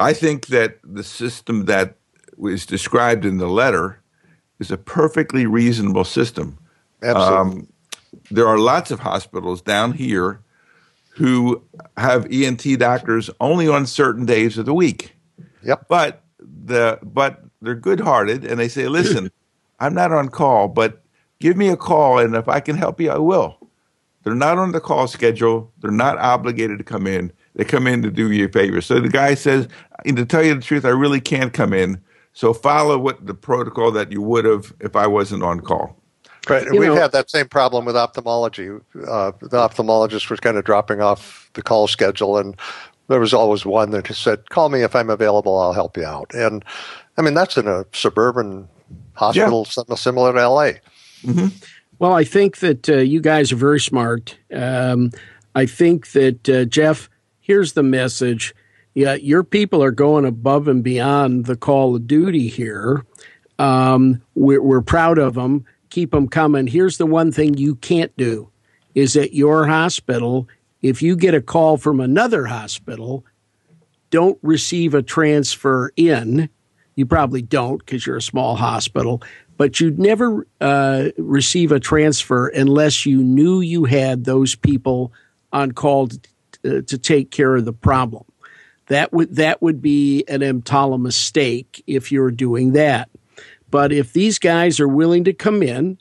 I 0.00 0.12
think 0.12 0.46
that 0.48 0.78
the 0.84 1.04
system 1.04 1.66
that 1.66 1.96
was 2.36 2.66
described 2.66 3.24
in 3.24 3.38
the 3.38 3.48
letter 3.48 4.00
is 4.58 4.70
a 4.70 4.76
perfectly 4.76 5.46
reasonable 5.46 6.04
system. 6.04 6.58
Absolutely. 7.02 7.36
Um, 7.36 7.68
there 8.30 8.46
are 8.46 8.58
lots 8.58 8.90
of 8.90 9.00
hospitals 9.00 9.62
down 9.62 9.92
here 9.92 10.40
who 11.10 11.62
have 11.96 12.26
ENT 12.30 12.78
doctors 12.78 13.30
only 13.40 13.68
on 13.68 13.86
certain 13.86 14.26
days 14.26 14.58
of 14.58 14.66
the 14.66 14.74
week. 14.74 15.16
Yep. 15.62 15.86
But 15.88 16.22
the 16.64 16.98
but 17.02 17.42
they're 17.62 17.74
good-hearted 17.74 18.44
and 18.44 18.58
they 18.58 18.68
say, 18.68 18.88
"Listen, 18.88 19.30
I'm 19.80 19.94
not 19.94 20.12
on 20.12 20.28
call, 20.28 20.68
but 20.68 21.02
give 21.40 21.56
me 21.56 21.68
a 21.68 21.76
call 21.76 22.18
and 22.18 22.34
if 22.34 22.48
I 22.48 22.60
can 22.60 22.76
help 22.76 23.00
you, 23.00 23.10
I 23.10 23.18
will." 23.18 23.58
They're 24.24 24.34
not 24.34 24.58
on 24.58 24.72
the 24.72 24.80
call 24.80 25.06
schedule. 25.06 25.72
They're 25.80 25.92
not 25.92 26.18
obligated 26.18 26.78
to 26.78 26.84
come 26.84 27.06
in. 27.06 27.32
They 27.54 27.64
come 27.64 27.86
in 27.86 28.02
to 28.02 28.10
do 28.10 28.32
you 28.32 28.46
a 28.46 28.48
favor. 28.48 28.80
So 28.80 28.98
the 28.98 29.08
guy 29.08 29.34
says, 29.34 29.68
"To 30.04 30.26
tell 30.26 30.42
you 30.42 30.54
the 30.54 30.60
truth, 30.60 30.84
I 30.84 30.90
really 30.90 31.20
can't 31.20 31.52
come 31.52 31.72
in. 31.72 32.02
So 32.32 32.52
follow 32.52 32.98
what 32.98 33.26
the 33.26 33.34
protocol 33.34 33.92
that 33.92 34.10
you 34.10 34.20
would 34.20 34.44
have 34.44 34.74
if 34.80 34.96
I 34.96 35.06
wasn't 35.06 35.42
on 35.42 35.60
call." 35.60 35.96
Right. 36.48 36.70
We've 36.70 36.82
know, 36.82 36.94
had 36.94 37.12
that 37.12 37.30
same 37.30 37.48
problem 37.48 37.84
with 37.84 37.96
ophthalmology. 37.96 38.68
Uh, 38.68 39.32
the 39.40 39.58
ophthalmologist 39.58 40.30
was 40.30 40.38
kind 40.38 40.56
of 40.56 40.64
dropping 40.64 41.00
off 41.00 41.50
the 41.54 41.62
call 41.62 41.88
schedule, 41.88 42.38
and 42.38 42.56
there 43.08 43.20
was 43.20 43.34
always 43.34 43.64
one 43.64 43.90
that 43.90 44.06
said, 44.14 44.48
"Call 44.50 44.68
me 44.68 44.82
if 44.82 44.94
I'm 44.96 45.10
available. 45.10 45.58
I'll 45.58 45.72
help 45.72 45.96
you 45.96 46.04
out." 46.04 46.32
And 46.34 46.64
I 47.16 47.22
mean, 47.22 47.34
that's 47.34 47.56
in 47.56 47.68
a 47.68 47.84
suburban 47.92 48.68
hospital 49.14 49.66
yeah. 49.88 49.94
similar 49.94 50.32
to 50.32 50.48
LA. 50.48 50.72
Mm-hmm. 51.22 51.46
Well, 51.98 52.12
I 52.12 52.24
think 52.24 52.58
that 52.58 52.88
uh, 52.88 52.96
you 52.96 53.20
guys 53.20 53.52
are 53.52 53.56
very 53.56 53.80
smart. 53.80 54.36
Um, 54.52 55.12
I 55.54 55.66
think 55.66 56.12
that 56.12 56.48
uh, 56.48 56.64
Jeff, 56.66 57.08
here's 57.40 57.72
the 57.72 57.82
message. 57.82 58.54
Yeah, 58.94 59.14
your 59.14 59.42
people 59.42 59.82
are 59.82 59.90
going 59.90 60.24
above 60.24 60.68
and 60.68 60.82
beyond 60.82 61.46
the 61.46 61.56
call 61.56 61.96
of 61.96 62.06
duty 62.06 62.48
here. 62.48 63.04
Um, 63.58 64.22
we're, 64.34 64.62
we're 64.62 64.82
proud 64.82 65.18
of 65.18 65.34
them. 65.34 65.64
Keep 65.90 66.10
them 66.10 66.28
coming. 66.28 66.66
Here's 66.66 66.98
the 66.98 67.06
one 67.06 67.32
thing 67.32 67.56
you 67.56 67.76
can't 67.76 68.14
do: 68.16 68.50
is 68.94 69.16
at 69.16 69.32
your 69.32 69.66
hospital 69.66 70.48
if 70.88 71.02
you 71.02 71.16
get 71.16 71.34
a 71.34 71.40
call 71.40 71.76
from 71.76 72.00
another 72.00 72.46
hospital, 72.46 73.24
don't 74.10 74.38
receive 74.42 74.94
a 74.94 75.02
transfer 75.02 75.92
in. 75.96 76.48
You 76.94 77.06
probably 77.06 77.42
don't 77.42 77.78
because 77.78 78.06
you're 78.06 78.16
a 78.16 78.22
small 78.22 78.56
hospital, 78.56 79.22
but 79.56 79.80
you'd 79.80 79.98
never 79.98 80.46
uh, 80.60 81.08
receive 81.18 81.72
a 81.72 81.80
transfer 81.80 82.48
unless 82.48 83.04
you 83.04 83.22
knew 83.22 83.60
you 83.60 83.84
had 83.84 84.24
those 84.24 84.54
people 84.54 85.12
on 85.52 85.72
call 85.72 86.08
to, 86.08 86.18
uh, 86.64 86.80
to 86.82 86.98
take 86.98 87.30
care 87.30 87.56
of 87.56 87.64
the 87.64 87.72
problem. 87.72 88.24
That 88.86 89.12
would 89.12 89.34
that 89.36 89.60
would 89.60 89.82
be 89.82 90.24
an 90.28 90.40
EMTALA 90.40 91.00
mistake 91.00 91.82
if 91.86 92.12
you're 92.12 92.30
doing 92.30 92.72
that. 92.72 93.10
But 93.70 93.92
if 93.92 94.12
these 94.12 94.38
guys 94.38 94.78
are 94.78 94.88
willing 94.88 95.24
to 95.24 95.32
come 95.32 95.62
in, 95.62 95.98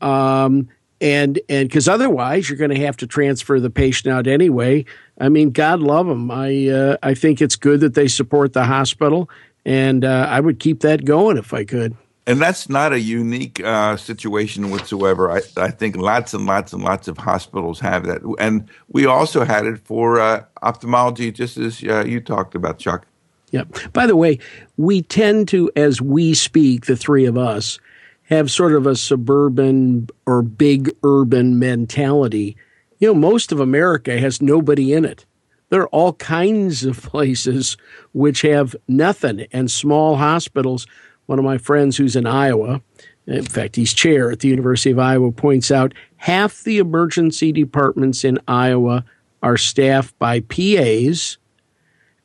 um, 0.00 0.68
and 1.00 1.40
and 1.48 1.68
because 1.68 1.88
otherwise 1.88 2.48
you're 2.48 2.58
going 2.58 2.70
to 2.70 2.84
have 2.84 2.96
to 2.98 3.06
transfer 3.06 3.60
the 3.60 3.70
patient 3.70 4.12
out 4.12 4.26
anyway. 4.26 4.84
I 5.20 5.28
mean, 5.28 5.50
God 5.50 5.80
love 5.80 6.06
them. 6.06 6.30
I 6.30 6.68
uh, 6.68 6.96
I 7.02 7.14
think 7.14 7.40
it's 7.40 7.56
good 7.56 7.80
that 7.80 7.94
they 7.94 8.08
support 8.08 8.52
the 8.52 8.64
hospital, 8.64 9.28
and 9.64 10.04
uh, 10.04 10.26
I 10.28 10.40
would 10.40 10.58
keep 10.58 10.80
that 10.80 11.04
going 11.04 11.36
if 11.36 11.52
I 11.52 11.64
could. 11.64 11.96
And 12.26 12.40
that's 12.40 12.70
not 12.70 12.94
a 12.94 13.00
unique 13.00 13.60
uh, 13.62 13.98
situation 13.98 14.70
whatsoever. 14.70 15.30
I, 15.30 15.42
I 15.58 15.70
think 15.70 15.96
lots 15.96 16.32
and 16.32 16.46
lots 16.46 16.72
and 16.72 16.82
lots 16.82 17.06
of 17.06 17.18
hospitals 17.18 17.80
have 17.80 18.06
that, 18.06 18.22
and 18.38 18.68
we 18.88 19.04
also 19.04 19.44
had 19.44 19.66
it 19.66 19.78
for 19.80 20.20
uh, 20.20 20.44
ophthalmology, 20.62 21.30
just 21.32 21.58
as 21.58 21.82
uh, 21.84 22.04
you 22.06 22.20
talked 22.20 22.54
about, 22.54 22.78
Chuck. 22.78 23.06
Yeah. 23.50 23.64
By 23.92 24.06
the 24.06 24.16
way, 24.16 24.40
we 24.76 25.02
tend 25.02 25.46
to, 25.48 25.70
as 25.76 26.00
we 26.00 26.34
speak, 26.34 26.86
the 26.86 26.96
three 26.96 27.24
of 27.24 27.38
us, 27.38 27.78
have 28.24 28.50
sort 28.50 28.72
of 28.72 28.86
a 28.86 28.96
suburban 28.96 30.08
or 30.26 30.42
big 30.42 30.94
urban 31.02 31.58
mentality. 31.58 32.56
You 32.98 33.08
know, 33.08 33.14
most 33.14 33.52
of 33.52 33.60
America 33.60 34.18
has 34.18 34.40
nobody 34.40 34.92
in 34.92 35.04
it. 35.04 35.26
There 35.68 35.82
are 35.82 35.88
all 35.88 36.14
kinds 36.14 36.84
of 36.84 37.02
places 37.02 37.76
which 38.12 38.42
have 38.42 38.76
nothing 38.88 39.46
and 39.52 39.70
small 39.70 40.16
hospitals. 40.16 40.86
One 41.26 41.38
of 41.38 41.44
my 41.44 41.58
friends 41.58 41.96
who's 41.96 42.16
in 42.16 42.26
Iowa, 42.26 42.82
in 43.26 43.44
fact, 43.44 43.76
he's 43.76 43.92
chair 43.92 44.30
at 44.30 44.40
the 44.40 44.48
University 44.48 44.90
of 44.90 44.98
Iowa, 44.98 45.32
points 45.32 45.70
out 45.70 45.94
half 46.16 46.62
the 46.62 46.78
emergency 46.78 47.52
departments 47.52 48.24
in 48.24 48.38
Iowa 48.46 49.04
are 49.42 49.56
staffed 49.56 50.18
by 50.18 50.40
PAs 50.40 51.38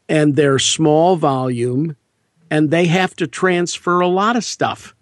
and 0.08 0.36
they're 0.36 0.60
small 0.60 1.16
volume 1.18 1.95
and 2.50 2.72
they 2.72 2.86
have 2.86 3.16
to 3.18 3.28
transfer 3.28 4.00
a 4.00 4.08
lot 4.08 4.36
of 4.36 4.43
stuff. 4.43 4.95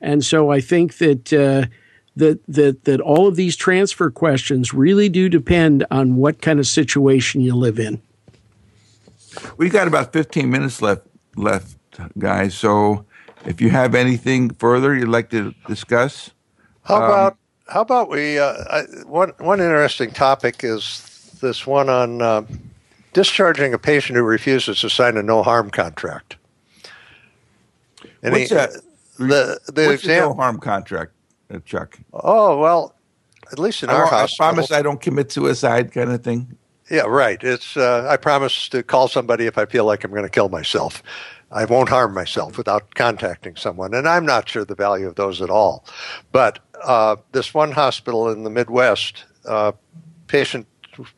And 0.00 0.24
so 0.24 0.50
I 0.50 0.60
think 0.60 0.98
that 0.98 1.32
uh, 1.32 1.66
that 2.16 2.40
that 2.46 2.84
that 2.84 3.00
all 3.00 3.26
of 3.26 3.36
these 3.36 3.56
transfer 3.56 4.10
questions 4.10 4.72
really 4.72 5.08
do 5.08 5.28
depend 5.28 5.84
on 5.90 6.16
what 6.16 6.40
kind 6.40 6.58
of 6.58 6.66
situation 6.66 7.40
you 7.40 7.54
live 7.54 7.78
in. 7.78 8.00
We've 9.56 9.72
got 9.72 9.86
about 9.86 10.12
15 10.12 10.50
minutes 10.50 10.82
left 10.82 11.06
left, 11.36 11.76
guys. 12.18 12.54
So 12.54 13.04
if 13.44 13.60
you 13.60 13.70
have 13.70 13.94
anything 13.94 14.50
further 14.50 14.94
you'd 14.94 15.08
like 15.08 15.30
to 15.30 15.54
discuss, 15.66 16.30
how 16.82 16.96
um, 16.96 17.02
about 17.04 17.36
how 17.68 17.80
about 17.82 18.10
we? 18.10 18.38
Uh, 18.38 18.54
I, 18.70 18.82
one 19.06 19.32
one 19.38 19.60
interesting 19.60 20.10
topic 20.10 20.64
is 20.64 21.06
this 21.40 21.66
one 21.66 21.88
on 21.88 22.22
uh, 22.22 22.42
discharging 23.12 23.74
a 23.74 23.78
patient 23.78 24.16
who 24.16 24.22
refuses 24.22 24.80
to 24.80 24.90
sign 24.90 25.16
a 25.16 25.22
no 25.22 25.42
harm 25.42 25.70
contract. 25.70 26.36
And 28.22 28.32
what's 28.32 28.50
he, 28.50 28.54
that? 28.54 28.70
The 29.28 29.60
the 29.72 29.86
What's 29.86 30.06
no 30.06 30.34
harm 30.34 30.58
contract, 30.58 31.12
uh, 31.52 31.58
Chuck? 31.64 31.98
Oh 32.12 32.58
well, 32.58 32.94
at 33.52 33.58
least 33.58 33.82
in 33.82 33.90
I, 33.90 33.94
our 33.94 34.06
hospital, 34.06 34.44
I 34.44 34.52
promise 34.52 34.72
I 34.72 34.82
don't 34.82 35.00
commit 35.00 35.30
suicide, 35.32 35.92
kind 35.92 36.10
of 36.10 36.22
thing. 36.22 36.56
Yeah, 36.90 37.02
right. 37.02 37.42
It's 37.42 37.76
uh, 37.76 38.06
I 38.08 38.16
promise 38.16 38.68
to 38.70 38.82
call 38.82 39.08
somebody 39.08 39.46
if 39.46 39.56
I 39.58 39.66
feel 39.66 39.84
like 39.84 40.04
I'm 40.04 40.10
going 40.10 40.24
to 40.24 40.28
kill 40.28 40.48
myself. 40.48 41.02
I 41.52 41.64
won't 41.64 41.88
harm 41.88 42.14
myself 42.14 42.56
without 42.56 42.94
contacting 42.94 43.56
someone, 43.56 43.94
and 43.94 44.08
I'm 44.08 44.24
not 44.24 44.48
sure 44.48 44.64
the 44.64 44.74
value 44.74 45.06
of 45.06 45.16
those 45.16 45.42
at 45.42 45.50
all. 45.50 45.84
But 46.32 46.60
uh, 46.84 47.16
this 47.32 47.52
one 47.52 47.72
hospital 47.72 48.30
in 48.30 48.44
the 48.44 48.50
Midwest, 48.50 49.24
uh, 49.46 49.72
patient 50.26 50.66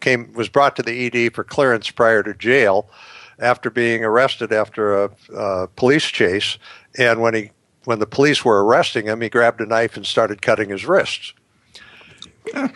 came 0.01 0.33
was 0.33 0.49
brought 0.49 0.77
to 0.77 0.83
the 0.83 1.07
ED 1.07 1.35
for 1.35 1.45
clearance 1.45 1.91
prior 1.91 2.23
to 2.23 2.35
jail 2.35 2.89
after 3.39 3.71
being 3.71 4.05
arrested 4.05 4.53
after 4.53 5.05
a, 5.05 5.11
a 5.35 5.69
police 5.69 6.07
chase, 6.07 6.59
and 6.99 7.21
when 7.21 7.35
he 7.35 7.51
when 7.85 7.99
the 7.99 8.07
police 8.07 8.45
were 8.45 8.65
arresting 8.65 9.07
him, 9.07 9.21
he 9.21 9.29
grabbed 9.29 9.61
a 9.61 9.67
knife 9.67 9.97
and 9.97 10.07
started 10.07 10.43
cutting 10.43 10.69
his 10.69 10.87
wrists. 10.87 11.33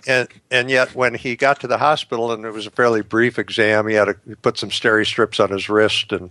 and 0.06 0.28
and 0.50 0.70
yet 0.70 0.94
when 0.94 1.14
he 1.14 1.34
got 1.34 1.60
to 1.60 1.66
the 1.66 1.78
hospital 1.78 2.32
and 2.32 2.44
it 2.44 2.52
was 2.52 2.66
a 2.66 2.70
fairly 2.70 3.02
brief 3.02 3.38
exam, 3.38 3.88
he 3.88 3.94
had 3.94 4.04
to 4.04 4.36
put 4.42 4.58
some 4.58 4.70
steri 4.70 5.04
strips 5.04 5.40
on 5.40 5.50
his 5.50 5.68
wrist 5.68 6.12
and 6.12 6.30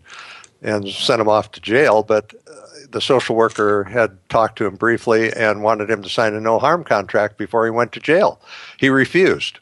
and 0.61 0.88
sent 0.89 1.21
him 1.21 1.28
off 1.28 1.51
to 1.51 1.61
jail. 1.61 2.01
But 2.01 2.34
uh, 2.49 2.53
the 2.91 3.01
social 3.01 3.36
worker 3.36 3.84
had 3.84 4.17
talked 4.30 4.57
to 4.57 4.65
him 4.65 4.76
briefly 4.76 5.32
and 5.34 5.63
wanted 5.63 5.89
him 5.89 6.01
to 6.01 6.09
sign 6.09 6.34
a 6.34 6.41
no 6.41 6.59
harm 6.59 6.84
contract 6.84 7.38
before 7.38 7.65
he 7.65 7.71
went 7.71 7.91
to 7.93 7.99
jail. 7.99 8.39
He 8.78 8.89
refused. 8.89 9.59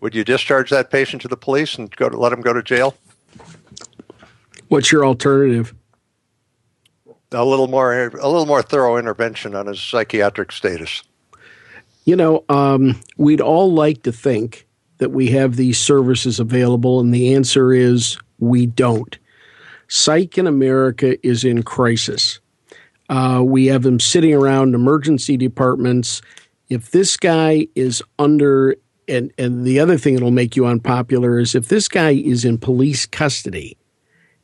Would 0.00 0.14
you 0.14 0.24
discharge 0.24 0.70
that 0.70 0.90
patient 0.90 1.22
to 1.22 1.28
the 1.28 1.36
police 1.36 1.76
and 1.76 1.94
go 1.96 2.08
to 2.08 2.18
let 2.18 2.32
him 2.32 2.40
go 2.40 2.52
to 2.52 2.62
jail? 2.62 2.96
What's 4.68 4.92
your 4.92 5.04
alternative? 5.04 5.74
A 7.32 7.44
little 7.44 7.68
more 7.68 7.92
a 7.92 8.28
little 8.28 8.46
more 8.46 8.62
thorough 8.62 8.96
intervention 8.96 9.54
on 9.54 9.66
his 9.66 9.80
psychiatric 9.80 10.52
status. 10.52 11.02
You 12.04 12.16
know, 12.16 12.44
um, 12.48 13.00
we'd 13.18 13.40
all 13.40 13.72
like 13.72 14.02
to 14.04 14.12
think 14.12 14.66
that 14.98 15.10
we 15.10 15.28
have 15.28 15.56
these 15.56 15.78
services 15.78 16.40
available, 16.40 17.00
and 17.00 17.12
the 17.12 17.34
answer 17.34 17.72
is 17.72 18.18
we 18.38 18.66
don't. 18.66 19.18
Psych 19.88 20.38
in 20.38 20.46
America 20.46 21.26
is 21.26 21.44
in 21.44 21.62
crisis. 21.62 22.40
Uh, 23.08 23.42
we 23.44 23.66
have 23.66 23.82
them 23.82 24.00
sitting 24.00 24.34
around 24.34 24.74
emergency 24.74 25.36
departments. 25.36 26.20
If 26.68 26.90
this 26.90 27.16
guy 27.16 27.66
is 27.74 28.02
under, 28.18 28.76
and, 29.06 29.32
and 29.38 29.64
the 29.64 29.80
other 29.80 29.96
thing 29.96 30.14
that'll 30.14 30.30
make 30.30 30.56
you 30.56 30.66
unpopular 30.66 31.38
is 31.38 31.54
if 31.54 31.68
this 31.68 31.88
guy 31.88 32.10
is 32.10 32.44
in 32.44 32.58
police 32.58 33.06
custody 33.06 33.78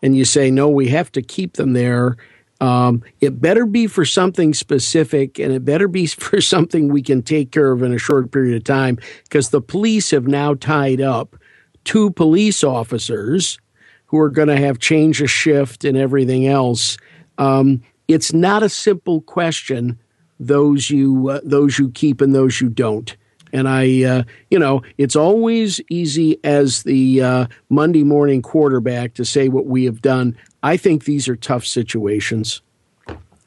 and 0.02 0.16
you 0.16 0.24
say, 0.24 0.50
no, 0.50 0.68
we 0.68 0.88
have 0.88 1.12
to 1.12 1.22
keep 1.22 1.54
them 1.54 1.74
there 1.74 2.16
um, 2.60 3.02
it 3.20 3.40
better 3.40 3.66
be 3.66 3.86
for 3.86 4.04
something 4.04 4.54
specific 4.54 5.38
and 5.38 5.52
it 5.52 5.64
better 5.64 5.88
be 5.88 6.06
for 6.06 6.40
something 6.40 6.88
we 6.88 7.02
can 7.02 7.22
take 7.22 7.50
care 7.50 7.72
of 7.72 7.82
in 7.82 7.92
a 7.92 7.98
short 7.98 8.30
period 8.30 8.56
of 8.56 8.64
time 8.64 8.98
because 9.24 9.50
the 9.50 9.60
police 9.60 10.10
have 10.10 10.26
now 10.26 10.54
tied 10.54 11.00
up 11.00 11.36
two 11.84 12.10
police 12.10 12.64
officers 12.64 13.58
who 14.06 14.18
are 14.18 14.30
going 14.30 14.48
to 14.48 14.56
have 14.56 14.78
change 14.78 15.20
of 15.20 15.30
shift 15.30 15.84
and 15.84 15.96
everything 15.96 16.46
else. 16.46 16.96
Um, 17.38 17.82
it's 18.08 18.32
not 18.32 18.62
a 18.62 18.68
simple 18.68 19.20
question. 19.22 19.98
Those 20.40 20.90
you 20.90 21.30
uh, 21.30 21.40
those 21.44 21.78
you 21.78 21.90
keep 21.90 22.20
and 22.20 22.34
those 22.34 22.60
you 22.60 22.68
don't. 22.68 23.16
And 23.52 23.68
I, 23.68 24.02
uh, 24.02 24.22
you 24.50 24.58
know, 24.58 24.82
it's 24.98 25.14
always 25.14 25.80
easy 25.88 26.40
as 26.42 26.82
the 26.82 27.22
uh, 27.22 27.46
Monday 27.68 28.02
morning 28.02 28.42
quarterback 28.42 29.14
to 29.14 29.24
say 29.24 29.48
what 29.48 29.66
we 29.66 29.84
have 29.84 30.02
done. 30.02 30.36
I 30.64 30.78
think 30.78 31.04
these 31.04 31.28
are 31.28 31.36
tough 31.36 31.66
situations. 31.66 32.62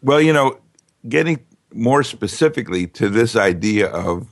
Well, 0.03 0.21
you 0.21 0.31
know, 0.31 0.59
getting 1.09 1.39
more 1.73 2.03
specifically 2.03 2.85
to 2.89 3.09
this 3.09 3.35
idea 3.35 3.87
of 3.87 4.27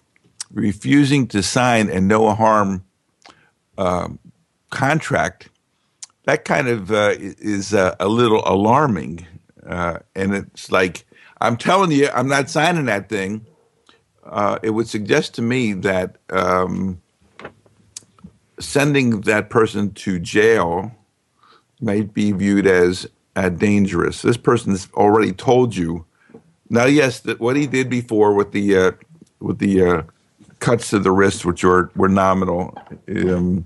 refusing 0.53 1.27
to 1.29 1.41
sign 1.41 1.89
a 1.89 1.99
no 1.99 2.35
harm 2.35 2.85
uh, 3.79 4.09
contract, 4.69 5.49
that 6.25 6.45
kind 6.45 6.67
of 6.67 6.91
uh, 6.91 7.15
is 7.17 7.73
uh, 7.73 7.95
a 7.99 8.07
little 8.07 8.43
alarming. 8.45 9.25
Uh, 9.67 9.97
and 10.15 10.35
it's 10.35 10.71
like, 10.71 11.07
I'm 11.41 11.57
telling 11.57 11.91
you, 11.91 12.09
I'm 12.13 12.27
not 12.27 12.51
signing 12.51 12.85
that 12.85 13.09
thing. 13.09 13.47
Uh, 14.23 14.59
it 14.61 14.69
would 14.69 14.87
suggest 14.87 15.33
to 15.35 15.41
me 15.41 15.73
that 15.73 16.17
um, 16.29 17.01
sending 18.59 19.21
that 19.21 19.49
person 19.49 19.91
to 19.93 20.19
jail 20.19 20.91
might 21.81 22.13
be 22.13 22.31
viewed 22.31 22.67
as 22.67 23.07
uh, 23.35 23.49
dangerous. 23.49 24.21
This 24.21 24.37
person's 24.37 24.89
already 24.93 25.31
told 25.31 25.75
you. 25.75 26.05
Now, 26.69 26.85
yes, 26.85 27.19
that 27.21 27.39
what 27.39 27.55
he 27.55 27.67
did 27.67 27.89
before 27.89 28.33
with 28.33 28.51
the 28.51 28.77
uh, 28.77 28.91
with 29.39 29.59
the 29.59 29.81
uh, 29.81 30.01
cuts 30.59 30.89
to 30.89 30.99
the 30.99 31.11
wrist, 31.11 31.45
which 31.45 31.63
were 31.63 31.91
were 31.95 32.09
nominal, 32.09 32.77
um, 33.09 33.65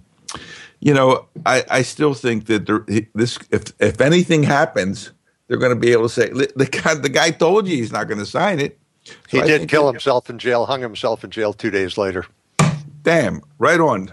you 0.80 0.93
know, 0.93 1.26
I, 1.45 1.64
I 1.70 1.82
still 1.82 2.14
think 2.14 2.45
that 2.45 2.66
there, 2.66 2.86
this 3.14 3.38
if 3.51 3.74
if 3.80 4.01
anything 4.01 4.43
happens, 4.43 5.12
they're 5.47 5.57
going 5.57 5.74
to 5.74 5.80
be 5.80 5.91
able 5.91 6.03
to 6.03 6.10
say 6.10 6.30
the 6.30 6.66
guy 6.72 6.93
the 6.95 7.10
guy 7.10 7.32
told 7.32 7.68
you 7.68 7.76
he's 7.76 7.91
not 7.91 8.07
going 8.07 8.20
to 8.20 8.26
sign 8.26 8.60
it. 8.60 8.78
So 9.03 9.14
he 9.30 9.41
I 9.41 9.47
did 9.47 9.70
kill 9.70 9.91
himself 9.91 10.30
in 10.30 10.39
jail, 10.39 10.66
hung 10.66 10.82
himself 10.82 11.24
in 11.24 11.32
jail 11.32 11.53
two 11.53 11.72
days 11.72 11.97
later. 11.97 12.26
Damn, 13.03 13.41
right 13.57 13.80
on. 13.80 14.12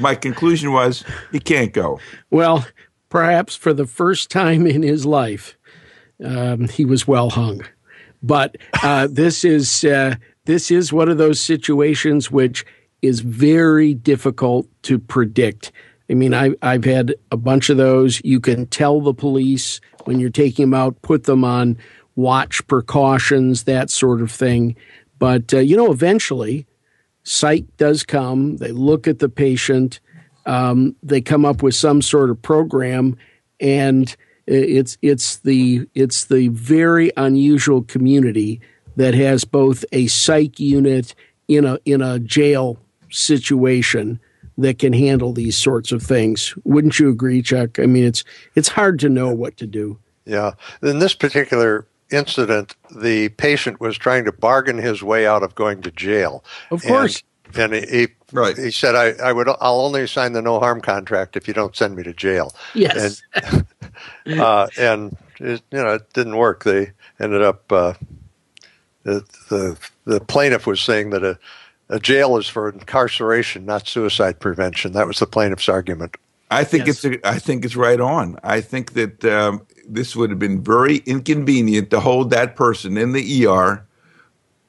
my 0.00 0.14
conclusion 0.14 0.72
was 0.72 1.04
he 1.32 1.40
can't 1.40 1.72
go. 1.72 2.00
Well, 2.30 2.66
perhaps 3.08 3.56
for 3.56 3.72
the 3.72 3.86
first 3.86 4.30
time 4.30 4.66
in 4.66 4.82
his 4.82 5.06
life, 5.06 5.56
um, 6.24 6.68
he 6.68 6.84
was 6.84 7.06
well 7.06 7.30
hung. 7.30 7.62
But 8.22 8.56
uh, 8.82 9.08
this 9.10 9.44
is 9.44 9.84
uh, 9.84 10.16
this 10.44 10.70
is 10.70 10.92
one 10.92 11.08
of 11.08 11.18
those 11.18 11.40
situations 11.40 12.30
which 12.30 12.64
is 13.02 13.20
very 13.20 13.94
difficult 13.94 14.66
to 14.82 14.98
predict. 14.98 15.72
I 16.10 16.14
mean, 16.14 16.34
I, 16.34 16.54
I've 16.62 16.84
had 16.84 17.14
a 17.30 17.36
bunch 17.36 17.68
of 17.68 17.76
those. 17.76 18.20
You 18.24 18.40
can 18.40 18.66
tell 18.66 19.00
the 19.00 19.14
police 19.14 19.80
when 20.04 20.18
you're 20.18 20.30
taking 20.30 20.70
them 20.70 20.74
out, 20.74 21.00
put 21.02 21.24
them 21.24 21.44
on 21.44 21.76
watch 22.16 22.66
precautions, 22.66 23.64
that 23.64 23.90
sort 23.90 24.20
of 24.20 24.30
thing. 24.30 24.74
But, 25.18 25.52
uh, 25.52 25.58
you 25.58 25.76
know, 25.76 25.92
eventually, 25.92 26.66
psych 27.22 27.64
does 27.76 28.02
come. 28.02 28.56
They 28.56 28.72
look 28.72 29.06
at 29.06 29.18
the 29.18 29.28
patient, 29.28 30.00
um, 30.48 30.96
they 31.02 31.20
come 31.20 31.44
up 31.44 31.62
with 31.62 31.74
some 31.74 32.00
sort 32.00 32.30
of 32.30 32.40
program, 32.40 33.16
and 33.60 34.16
it's 34.46 34.96
it's 35.02 35.36
the 35.36 35.86
it's 35.94 36.24
the 36.24 36.48
very 36.48 37.12
unusual 37.18 37.82
community 37.82 38.60
that 38.96 39.14
has 39.14 39.44
both 39.44 39.84
a 39.92 40.06
psych 40.06 40.58
unit 40.58 41.14
in 41.48 41.66
a 41.66 41.78
in 41.84 42.00
a 42.00 42.18
jail 42.18 42.78
situation 43.10 44.18
that 44.56 44.78
can 44.78 44.94
handle 44.94 45.32
these 45.32 45.56
sorts 45.56 45.92
of 45.92 46.02
things. 46.02 46.54
Wouldn't 46.64 46.98
you 46.98 47.10
agree, 47.10 47.42
Chuck? 47.42 47.78
I 47.78 47.84
mean, 47.84 48.04
it's 48.04 48.24
it's 48.56 48.68
hard 48.68 48.98
to 49.00 49.10
know 49.10 49.32
what 49.34 49.58
to 49.58 49.66
do. 49.66 49.98
Yeah. 50.24 50.52
In 50.82 50.98
this 50.98 51.14
particular 51.14 51.86
incident, 52.10 52.74
the 52.94 53.28
patient 53.30 53.80
was 53.80 53.98
trying 53.98 54.24
to 54.24 54.32
bargain 54.32 54.78
his 54.78 55.02
way 55.02 55.26
out 55.26 55.42
of 55.42 55.54
going 55.54 55.82
to 55.82 55.90
jail. 55.90 56.42
Of 56.70 56.82
course. 56.82 57.22
And, 57.54 57.72
and 57.72 57.88
he 57.88 58.08
right. 58.32 58.56
he 58.56 58.70
said, 58.70 58.94
I, 58.94 59.12
I 59.22 59.32
would 59.32 59.48
I'll 59.48 59.80
only 59.80 60.06
sign 60.06 60.32
the 60.32 60.42
no 60.42 60.60
harm 60.60 60.80
contract 60.80 61.36
if 61.36 61.48
you 61.48 61.54
don't 61.54 61.74
send 61.76 61.96
me 61.96 62.02
to 62.02 62.12
jail. 62.12 62.54
Yes. 62.74 63.22
And, 63.34 63.66
uh, 64.40 64.68
and 64.78 65.16
it, 65.38 65.62
you 65.70 65.82
know, 65.82 65.94
it 65.94 66.12
didn't 66.12 66.36
work. 66.36 66.64
They 66.64 66.92
ended 67.20 67.42
up 67.42 67.70
uh, 67.72 67.94
the, 69.04 69.24
the 69.48 69.78
the 70.04 70.20
plaintiff 70.20 70.66
was 70.66 70.80
saying 70.80 71.10
that 71.10 71.24
a 71.24 71.38
a 71.88 71.98
jail 71.98 72.36
is 72.36 72.46
for 72.46 72.68
incarceration, 72.68 73.64
not 73.64 73.88
suicide 73.88 74.40
prevention. 74.40 74.92
That 74.92 75.06
was 75.06 75.18
the 75.18 75.26
plaintiff's 75.26 75.68
argument. 75.68 76.16
I 76.50 76.64
think 76.64 76.86
yes. 76.86 77.04
it's 77.04 77.26
I 77.26 77.38
think 77.38 77.64
it's 77.64 77.76
right 77.76 78.00
on. 78.00 78.38
I 78.42 78.60
think 78.60 78.92
that 78.94 79.24
um, 79.24 79.66
this 79.86 80.16
would 80.16 80.30
have 80.30 80.38
been 80.38 80.62
very 80.62 80.98
inconvenient 80.98 81.90
to 81.90 82.00
hold 82.00 82.30
that 82.30 82.56
person 82.56 82.96
in 82.96 83.12
the 83.12 83.46
ER, 83.46 83.86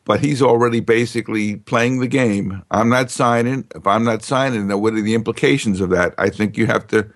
but 0.09 0.21
he's 0.21 0.41
already 0.41 0.79
basically 0.79 1.57
playing 1.57 1.99
the 1.99 2.07
game. 2.07 2.63
I'm 2.71 2.89
not 2.89 3.11
signing. 3.11 3.67
If 3.75 3.85
I'm 3.85 4.03
not 4.03 4.23
signing, 4.23 4.67
then 4.67 4.81
what 4.81 4.95
are 4.95 5.01
the 5.01 5.13
implications 5.13 5.81
of 5.81 5.91
that? 5.91 6.15
I 6.17 6.31
think 6.31 6.57
you 6.57 6.65
have 6.65 6.87
to. 6.87 7.07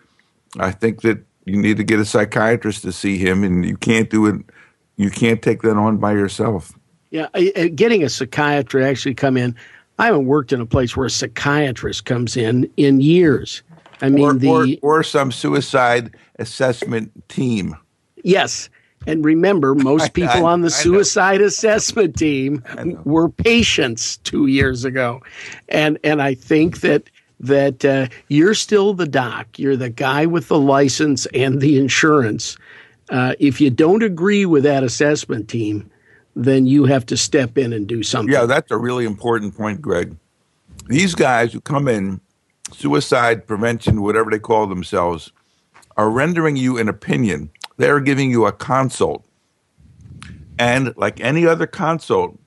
I 0.60 0.70
think 0.70 1.02
that 1.02 1.26
you 1.44 1.58
need 1.58 1.78
to 1.78 1.84
get 1.84 2.00
a 2.00 2.06
psychiatrist 2.06 2.84
to 2.84 2.92
see 2.92 3.18
him, 3.18 3.44
and 3.44 3.66
you 3.66 3.78
can't 3.78 4.12
do 4.12 4.28
it. 4.28 4.36
You 4.96 5.10
can't 5.10 5.42
take 5.42 5.64
that 5.64 5.76
on 5.76 5.98
by 5.98 6.12
yourself. 6.12 6.78
Yeah, 7.10 7.30
uh, 7.34 7.70
getting 7.74 8.04
a 8.04 8.10
psychiatrist 8.10 8.88
actually 8.88 9.16
come 9.16 9.38
in. 9.38 9.56
I 9.98 10.06
haven't 10.06 10.28
worked 10.28 10.54
in 10.54 10.62
a 10.62 10.68
place 10.68 10.96
where 10.96 11.08
a 11.08 11.10
psychiatrist 11.10 12.06
comes 12.06 12.38
in 12.38 12.70
in 12.78 13.02
years. 13.02 13.64
I 14.04 14.10
mean, 14.10 14.24
or, 14.24 14.34
the 14.36 14.80
or, 14.84 15.00
or 15.00 15.04
some 15.04 15.32
suicide 15.32 16.16
assessment 16.38 17.28
team. 17.28 17.76
Yes, 18.24 18.70
and 19.08 19.24
remember, 19.24 19.76
most 19.76 20.14
people 20.14 20.46
I, 20.46 20.50
I, 20.50 20.54
on 20.54 20.62
the 20.62 20.70
suicide 20.70 21.42
assessment 21.42 22.18
team 22.18 22.64
were 23.04 23.30
patients 23.30 24.18
two 24.18 24.48
years 24.48 24.86
ago, 24.86 25.22
and 25.70 26.00
and 26.04 26.22
I 26.22 26.36
think 26.36 26.82
that 26.82 27.10
that 27.40 27.84
uh, 27.84 28.08
you're 28.30 28.54
still 28.54 28.94
the 28.94 29.08
doc. 29.08 29.60
You're 29.60 29.76
the 29.76 29.90
guy 29.90 30.26
with 30.26 30.48
the 30.48 30.60
license 30.60 31.26
and 31.28 31.62
the 31.62 31.78
insurance. 31.78 32.58
Uh, 33.10 33.36
if 33.40 33.60
you 33.60 33.70
don't 33.70 34.02
agree 34.02 34.46
with 34.46 34.64
that 34.64 34.84
assessment 34.84 35.50
team, 35.50 35.92
then 36.36 36.66
you 36.66 36.86
have 36.86 37.06
to 37.08 37.18
step 37.18 37.58
in 37.58 37.74
and 37.74 37.86
do 37.86 38.02
something. 38.02 38.34
Yeah, 38.34 38.46
that's 38.46 38.72
a 38.72 38.78
really 38.78 39.06
important 39.06 39.56
point, 39.56 39.82
Greg. 39.82 40.16
These 40.88 41.16
guys 41.16 41.54
who 41.54 41.62
come 41.62 41.88
in, 41.88 42.22
suicide 42.72 43.46
prevention, 43.46 44.02
whatever 44.02 44.32
they 44.32 44.40
call 44.40 44.68
themselves, 44.68 45.32
are 45.98 46.10
rendering 46.10 46.56
you 46.56 46.78
an 46.78 46.90
opinion. 46.90 47.52
They're 47.78 48.00
giving 48.00 48.30
you 48.30 48.46
a 48.46 48.52
consult. 48.52 49.26
And 50.60 50.96
like 50.96 51.20
any 51.20 51.46
other 51.46 51.68
consult, 51.68 52.40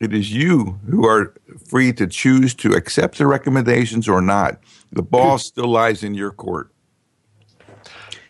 it 0.00 0.12
is 0.12 0.32
you 0.32 0.80
who 0.88 1.06
are 1.06 1.34
free 1.68 1.92
to 1.92 2.06
choose 2.06 2.54
to 2.54 2.72
accept 2.72 3.18
the 3.18 3.26
recommendations 3.26 4.08
or 4.08 4.20
not. 4.20 4.58
The 4.90 5.02
ball 5.02 5.38
still 5.38 5.68
lies 5.68 6.02
in 6.02 6.14
your 6.14 6.32
court. 6.32 6.71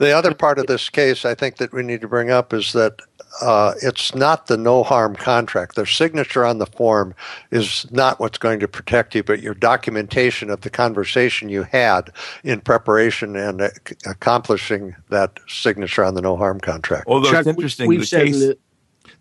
The 0.03 0.11
other 0.11 0.35
part 0.35 0.59
of 0.59 0.67
this 0.67 0.91
case 0.91 1.25
I 1.25 1.37
think 1.37 1.59
that 1.59 1.73
we 1.73 1.85
need 1.85 2.01
to 2.01 2.09
bring 2.09 2.29
up 2.29 2.53
is 2.53 2.73
that 2.73 3.01
uh, 3.41 3.75
it's 3.83 4.17
not 4.17 4.49
the 4.49 4.57
no 4.57 4.83
harm 4.83 5.15
contract. 5.15 5.77
Their 5.77 5.87
signature 5.87 6.45
on 6.45 6.59
the 6.59 6.67
form 6.67 7.15
is 7.53 7.87
not 7.93 8.19
what's 8.19 8.37
going 8.37 8.59
to 8.59 8.67
protect 8.67 9.15
you, 9.15 9.23
but 9.23 9.43
your 9.43 9.55
documentation 9.55 10.51
of 10.51 10.63
the 10.63 10.71
conversation 10.71 11.49
you 11.49 11.63
had 11.63 12.11
in 12.43 12.61
preparation 12.61 13.37
and 13.37 13.63
uh, 13.63 13.69
accomplishing 14.05 14.97
that 15.11 15.39
signature 15.47 16.03
on 16.03 16.15
the 16.15 16.21
no 16.21 16.37
harm 16.37 16.59
contract. 16.59 17.05
Although 17.07 17.31
Chuck, 17.31 17.47
it's 17.47 17.49
interesting, 17.51 17.89
the 17.89 17.99
case, 17.99 18.41
that, 18.41 18.59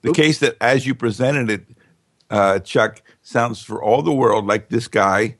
the 0.02 0.14
case 0.14 0.40
that 0.40 0.58
as 0.62 0.88
you 0.88 0.96
presented 0.96 1.52
it, 1.52 1.66
uh, 2.32 2.58
Chuck, 2.58 3.04
sounds 3.22 3.62
for 3.62 3.84
all 3.84 4.02
the 4.02 4.12
world 4.12 4.48
like 4.48 4.70
this 4.70 4.88
guy 4.88 5.38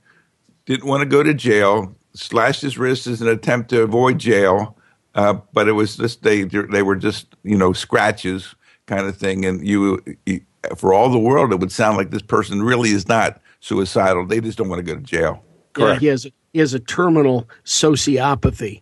didn't 0.68 0.88
want 0.88 1.02
to 1.02 1.08
go 1.08 1.24
to 1.24 1.34
jail, 1.34 1.96
slashed 2.14 2.62
his 2.62 2.78
wrist 2.78 3.08
as 3.08 3.24
an 3.24 3.28
attempt 3.28 3.72
to 3.72 3.82
avoid 3.82 4.20
jail. 4.20 4.78
Uh, 5.14 5.34
but 5.54 5.68
it 5.68 5.74
was 5.74 5.98
just 5.98 6.24
they 6.24 6.44
they 6.44 6.84
were 6.84 6.96
just 6.96 7.36
you 7.44 7.58
know 7.58 7.74
scratches 7.74 8.56
kind 8.88 9.08
of 9.08 9.18
thing. 9.18 9.46
And 9.46 9.66
you, 9.66 10.04
you, 10.26 10.42
for 10.76 10.94
all 10.94 11.10
the 11.10 11.20
world, 11.20 11.52
it 11.52 11.60
would 11.60 11.72
sound 11.72 11.98
like 11.98 12.12
this 12.12 12.22
person 12.22 12.62
really 12.62 12.92
is 12.92 13.08
not 13.08 13.42
suicidal. 13.60 14.26
They 14.26 14.42
just 14.42 14.58
don't 14.58 14.70
want 14.70 14.86
to 14.86 14.94
go 14.94 15.00
to 15.00 15.06
jail. 15.06 15.44
Correct. 15.74 15.96
Yeah, 15.96 16.00
he 16.00 16.08
has 16.08 16.28
he 16.54 16.60
has 16.60 16.74
a 16.74 16.80
terminal 16.80 17.48
sociopathy, 17.64 18.82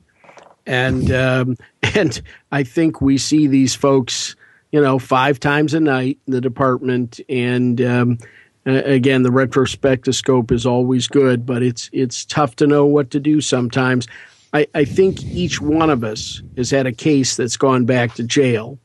and 0.65 1.11
um, 1.11 1.57
and 1.95 2.21
I 2.51 2.63
think 2.63 3.01
we 3.01 3.17
see 3.17 3.47
these 3.47 3.75
folks, 3.75 4.35
you 4.71 4.81
know, 4.81 4.99
five 4.99 5.39
times 5.39 5.73
a 5.73 5.79
night 5.79 6.17
in 6.27 6.33
the 6.33 6.41
department, 6.41 7.19
and 7.29 7.79
um, 7.81 8.17
again, 8.65 9.23
the 9.23 9.29
retrospectoscope 9.29 10.51
is 10.51 10.65
always 10.65 11.07
good, 11.07 11.45
but 11.45 11.61
it's 11.61 11.89
it's 11.93 12.25
tough 12.25 12.55
to 12.57 12.67
know 12.67 12.85
what 12.85 13.11
to 13.11 13.19
do 13.19 13.41
sometimes. 13.41 14.07
I, 14.53 14.67
I 14.73 14.85
think 14.85 15.23
each 15.23 15.61
one 15.61 15.89
of 15.89 16.03
us 16.03 16.41
has 16.57 16.71
had 16.71 16.87
a 16.87 16.91
case 16.91 17.35
that's 17.35 17.57
gone 17.57 17.85
back 17.85 18.15
to 18.15 18.23
jail 18.23 18.79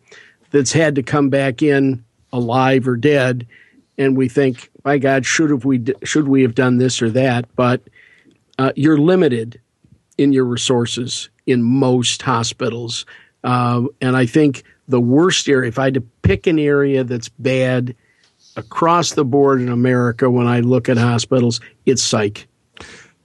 that's 0.50 0.72
had 0.72 0.94
to 0.96 1.02
come 1.02 1.30
back 1.30 1.62
in 1.62 2.04
alive 2.32 2.86
or 2.86 2.96
dead, 2.96 3.46
and 3.96 4.16
we 4.16 4.28
think, 4.28 4.70
by 4.82 4.98
God, 4.98 5.24
should 5.24 5.50
have 5.50 5.64
we 5.64 5.84
should 6.02 6.28
we 6.28 6.42
have 6.42 6.54
done 6.54 6.78
this 6.78 7.00
or 7.00 7.10
that? 7.10 7.46
But 7.56 7.82
uh, 8.58 8.72
you're 8.76 8.98
limited 8.98 9.60
in 10.18 10.32
your 10.32 10.44
resources 10.44 11.30
in 11.46 11.62
most 11.62 12.22
hospitals, 12.22 13.06
uh, 13.42 13.82
and 14.00 14.16
I 14.16 14.26
think 14.26 14.64
the 14.86 15.00
worst 15.00 15.48
area, 15.48 15.68
if 15.68 15.78
I 15.78 15.84
had 15.84 15.94
to 15.94 16.00
pick 16.22 16.46
an 16.46 16.58
area 16.58 17.04
that's 17.04 17.28
bad 17.30 17.96
across 18.56 19.12
the 19.12 19.24
board 19.24 19.60
in 19.60 19.70
America, 19.70 20.30
when 20.30 20.46
I 20.46 20.60
look 20.60 20.88
at 20.88 20.98
hospitals, 20.98 21.60
it's 21.86 22.02
psych. 22.02 22.46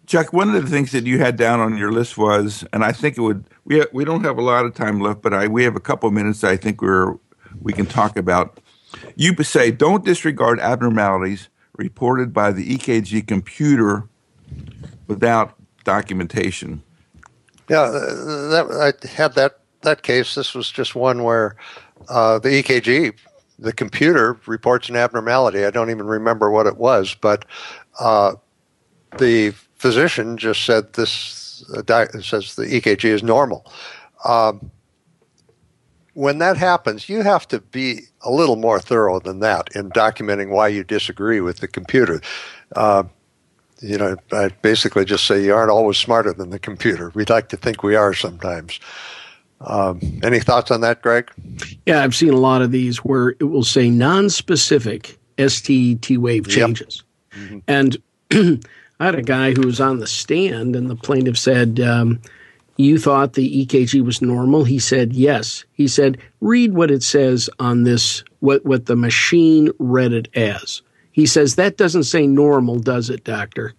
Chuck, 0.10 0.34
one 0.34 0.56
of 0.56 0.64
the 0.64 0.68
things 0.68 0.92
that 0.94 1.06
you 1.06 1.20
had 1.20 1.36
down 1.36 1.60
on 1.60 1.78
your 1.78 1.92
list 1.92 2.18
was, 2.18 2.66
and 2.74 2.84
I 2.84 2.92
think 2.92 3.16
it 3.16 3.22
would. 3.22 3.46
We 3.64 3.86
we 3.94 4.04
don't 4.04 4.24
have 4.24 4.40
a 4.40 4.42
lot 4.42 4.66
of 4.66 4.74
time 4.74 5.00
left, 5.00 5.22
but 5.22 5.36
I 5.36 5.48
we 5.48 5.64
have 5.66 5.76
a 5.76 5.80
couple 5.80 6.10
minutes. 6.10 6.44
I 6.44 6.58
think 6.58 6.82
we're 6.82 7.20
we 7.62 7.74
can 7.74 7.86
talk 7.86 8.18
about. 8.18 8.60
You 9.16 9.36
say 9.44 9.70
don't 9.70 10.04
disregard 10.04 10.60
abnormalities 10.60 11.50
reported 11.78 12.34
by 12.34 12.52
the 12.52 12.76
EKG 12.76 13.28
computer 13.28 14.10
without 15.06 15.54
documentation. 15.84 16.82
Yeah, 17.70 17.82
uh, 17.82 18.48
that, 18.50 18.96
I 19.06 19.08
had 19.08 19.36
that 19.36 19.60
that 19.82 20.02
case. 20.02 20.34
This 20.34 20.56
was 20.56 20.72
just 20.72 20.96
one 20.96 21.22
where 21.22 21.56
uh, 22.08 22.40
the 22.40 22.50
EKG, 22.50 23.14
the 23.60 23.74
computer 23.74 24.40
reports 24.48 24.90
an 24.90 24.96
abnormality. 24.96 25.66
I 25.66 25.70
don't 25.70 25.92
even 25.92 26.08
remember 26.08 26.50
what 26.50 26.66
it 26.66 26.78
was, 26.78 27.14
but 27.14 27.46
uh, 28.00 28.34
the 29.20 29.54
physician 29.80 30.38
just 30.38 30.66
said 30.66 30.94
this 30.94 31.66
uh, 31.76 31.82
di- 31.82 32.08
says 32.22 32.56
the 32.56 32.66
EKG 32.66 33.06
is 33.06 33.24
normal. 33.24 33.66
Um, 34.24 34.72
when 36.14 36.40
that 36.40 36.58
happens, 36.58 37.08
you 37.08 37.24
have 37.24 37.48
to 37.48 37.62
be 37.62 38.02
a 38.22 38.32
little 38.32 38.58
more 38.58 38.80
thorough 38.80 39.20
than 39.20 39.40
that 39.40 39.70
in 39.76 39.90
documenting 39.92 40.50
why 40.50 40.68
you 40.68 40.84
disagree 40.84 41.40
with 41.40 41.60
the 41.60 41.68
computer. 41.68 42.22
Uh, 42.76 43.04
you 43.82 43.98
know, 43.98 44.18
I 44.34 44.50
basically 44.62 45.06
just 45.06 45.26
say 45.26 45.42
you 45.42 45.54
aren't 45.54 45.72
always 45.72 45.98
smarter 45.98 46.34
than 46.34 46.50
the 46.50 46.60
computer. 46.60 47.12
We'd 47.16 47.30
like 47.30 47.48
to 47.50 47.58
think 47.58 47.84
we 47.84 47.96
are 47.96 48.14
sometimes. 48.14 48.80
Um, 49.62 50.00
any 50.24 50.40
thoughts 50.40 50.72
on 50.72 50.82
that, 50.82 51.02
Greg? 51.02 51.32
Yeah, 51.86 52.04
I've 52.04 52.16
seen 52.16 52.34
a 52.34 52.38
lot 52.38 52.62
of 52.62 52.72
these 52.72 52.98
where 52.98 53.30
it 53.40 53.46
will 53.46 53.64
say 53.64 53.90
non-specific 53.90 55.18
STT 55.38 56.18
wave 56.18 56.48
changes, 56.48 57.04
yep. 57.32 57.42
mm-hmm. 57.42 57.60
and 57.68 57.98
I 59.00 59.06
had 59.06 59.16
a 59.16 59.22
guy 59.22 59.54
who 59.54 59.62
was 59.62 59.80
on 59.80 60.00
the 60.00 60.08
stand, 60.08 60.76
and 60.76 60.90
the 60.90 60.96
plaintiff 60.96 61.38
said, 61.38 61.80
um, 61.80 62.20
"You 62.76 62.98
thought 62.98 63.34
the 63.34 63.66
EKG 63.66 64.02
was 64.02 64.22
normal?" 64.22 64.66
He 64.66 64.80
said, 64.80 65.14
"Yes." 65.14 65.64
He 65.72 65.88
said, 65.88 66.18
"Read 66.42 66.74
what 66.74 66.92
it 66.92 67.02
says 67.02 67.50
on 67.60 67.84
this. 67.84 68.24
What 68.40 68.66
what 68.66 68.88
the 68.88 68.98
machine 68.98 69.70
read 69.80 70.12
it 70.12 70.28
as." 70.36 70.82
He 71.12 71.26
says, 71.26 71.56
"That 71.56 71.78
doesn't 71.78 72.04
say 72.04 72.28
normal, 72.28 72.80
does 72.80 73.10
it, 73.10 73.24
doctor?" 73.24 73.74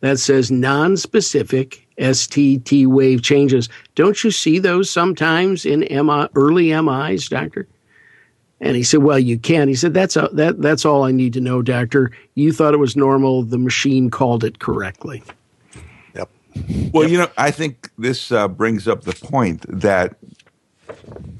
That 0.00 0.20
says 0.20 0.50
non-specific 0.50 1.86
STT 1.98 2.86
wave 2.86 3.22
changes. 3.22 3.68
Don't 3.94 4.22
you 4.22 4.30
see 4.30 4.58
those 4.58 4.90
sometimes 4.90 5.64
in 5.64 5.80
MI, 5.90 6.28
early 6.34 6.72
MIs, 6.72 7.28
doctor? 7.28 7.66
And 8.64 8.74
he 8.76 8.82
said, 8.82 9.02
"Well, 9.02 9.18
you 9.18 9.38
can." 9.38 9.68
He 9.68 9.74
said, 9.74 9.92
"That's 9.92 10.16
a, 10.16 10.30
that 10.32 10.62
that's 10.62 10.86
all 10.86 11.04
I 11.04 11.12
need 11.12 11.34
to 11.34 11.40
know, 11.40 11.60
doctor. 11.60 12.10
You 12.34 12.50
thought 12.50 12.72
it 12.72 12.78
was 12.78 12.96
normal. 12.96 13.42
The 13.42 13.58
machine 13.58 14.08
called 14.10 14.42
it 14.42 14.58
correctly." 14.58 15.22
Yep. 16.14 16.30
Well, 16.92 17.02
yep. 17.02 17.12
you 17.12 17.18
know, 17.18 17.28
I 17.36 17.50
think 17.50 17.90
this 17.98 18.32
uh, 18.32 18.48
brings 18.48 18.88
up 18.88 19.02
the 19.02 19.12
point 19.12 19.66
that 19.68 20.16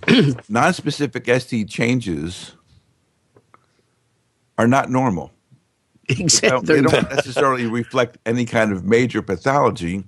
non-specific 0.50 1.26
ST 1.40 1.66
changes 1.66 2.52
are 4.58 4.68
not 4.68 4.90
normal. 4.90 5.32
Exactly. 6.10 6.76
They 6.76 6.82
don't, 6.82 6.92
they 6.92 7.00
don't 7.00 7.10
necessarily 7.10 7.64
reflect 7.64 8.18
any 8.26 8.44
kind 8.44 8.70
of 8.70 8.84
major 8.84 9.22
pathology, 9.22 10.04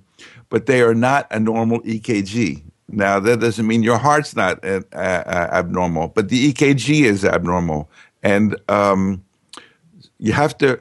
but 0.49 0.67
they 0.67 0.81
are 0.81 0.93
not 0.93 1.25
a 1.31 1.39
normal 1.39 1.81
EKG. 1.81 2.61
Now, 2.89 3.19
that 3.19 3.39
doesn't 3.41 3.67
mean 3.67 3.83
your 3.83 3.97
heart's 3.97 4.35
not 4.35 4.63
uh, 4.63 4.81
uh, 4.93 5.49
abnormal, 5.51 6.09
but 6.09 6.29
the 6.29 6.53
EKG 6.53 7.03
is 7.03 7.25
abnormal, 7.25 7.89
and 8.23 8.55
um, 8.69 9.23
you 10.19 10.31
have 10.31 10.57
to 10.59 10.79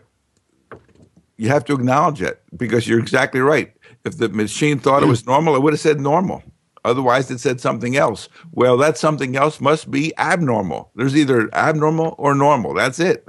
you 1.36 1.48
have 1.48 1.64
to 1.64 1.74
acknowledge 1.74 2.22
it 2.22 2.42
because 2.56 2.86
you're 2.86 3.00
exactly 3.00 3.40
right. 3.40 3.72
If 4.04 4.18
the 4.18 4.28
machine 4.28 4.78
thought 4.78 5.02
it 5.02 5.06
was 5.06 5.26
normal, 5.26 5.56
it 5.56 5.62
would 5.62 5.72
have 5.72 5.80
said 5.80 6.00
normal. 6.00 6.42
Otherwise, 6.84 7.28
it 7.32 7.40
said 7.40 7.60
something 7.60 7.96
else. 7.96 8.28
Well, 8.52 8.76
that 8.76 8.96
something 8.96 9.34
else 9.34 9.60
must 9.60 9.90
be 9.90 10.16
abnormal. 10.18 10.92
There's 10.94 11.16
either 11.16 11.52
abnormal 11.52 12.14
or 12.16 12.34
normal. 12.36 12.74
That's 12.74 13.00
it. 13.00 13.26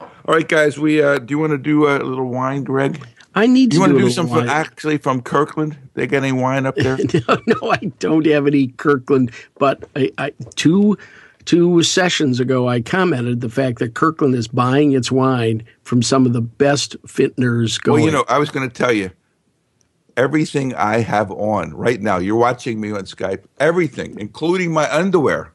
All 0.00 0.34
right, 0.34 0.48
guys. 0.48 0.78
We 0.78 1.02
uh, 1.02 1.18
do 1.18 1.32
you 1.32 1.38
want 1.38 1.50
to 1.50 1.58
do 1.58 1.86
a 1.86 1.98
little 1.98 2.30
wine, 2.30 2.64
Greg? 2.64 3.06
I 3.34 3.46
need 3.46 3.70
to. 3.70 3.74
You 3.74 3.80
want 3.80 3.92
to 3.92 3.98
do, 3.98 4.04
do 4.06 4.10
some 4.10 4.28
from, 4.28 4.48
actually 4.48 4.98
from 4.98 5.22
Kirkland? 5.22 5.78
They 5.94 6.06
got 6.06 6.18
any 6.18 6.32
wine 6.32 6.66
up 6.66 6.76
there? 6.76 6.98
no, 7.28 7.38
no, 7.46 7.70
I 7.70 7.92
don't 7.98 8.26
have 8.26 8.46
any 8.46 8.68
Kirkland. 8.68 9.32
But 9.58 9.88
I, 9.94 10.10
I, 10.18 10.32
two 10.56 10.98
two 11.44 11.82
sessions 11.82 12.40
ago, 12.40 12.68
I 12.68 12.80
commented 12.80 13.40
the 13.40 13.48
fact 13.48 13.78
that 13.78 13.94
Kirkland 13.94 14.34
is 14.34 14.48
buying 14.48 14.92
its 14.92 15.10
wine 15.12 15.64
from 15.82 16.02
some 16.02 16.26
of 16.26 16.32
the 16.32 16.40
best 16.40 16.96
vintners 17.04 17.78
going. 17.78 18.02
Well, 18.02 18.10
you 18.10 18.16
know, 18.16 18.24
I 18.28 18.38
was 18.38 18.50
going 18.50 18.68
to 18.68 18.74
tell 18.74 18.92
you 18.92 19.10
everything 20.16 20.74
I 20.74 20.98
have 20.98 21.30
on 21.30 21.72
right 21.74 22.00
now. 22.00 22.18
You're 22.18 22.36
watching 22.36 22.80
me 22.80 22.90
on 22.90 23.02
Skype. 23.02 23.44
Everything, 23.58 24.18
including 24.18 24.72
my 24.72 24.92
underwear, 24.92 25.52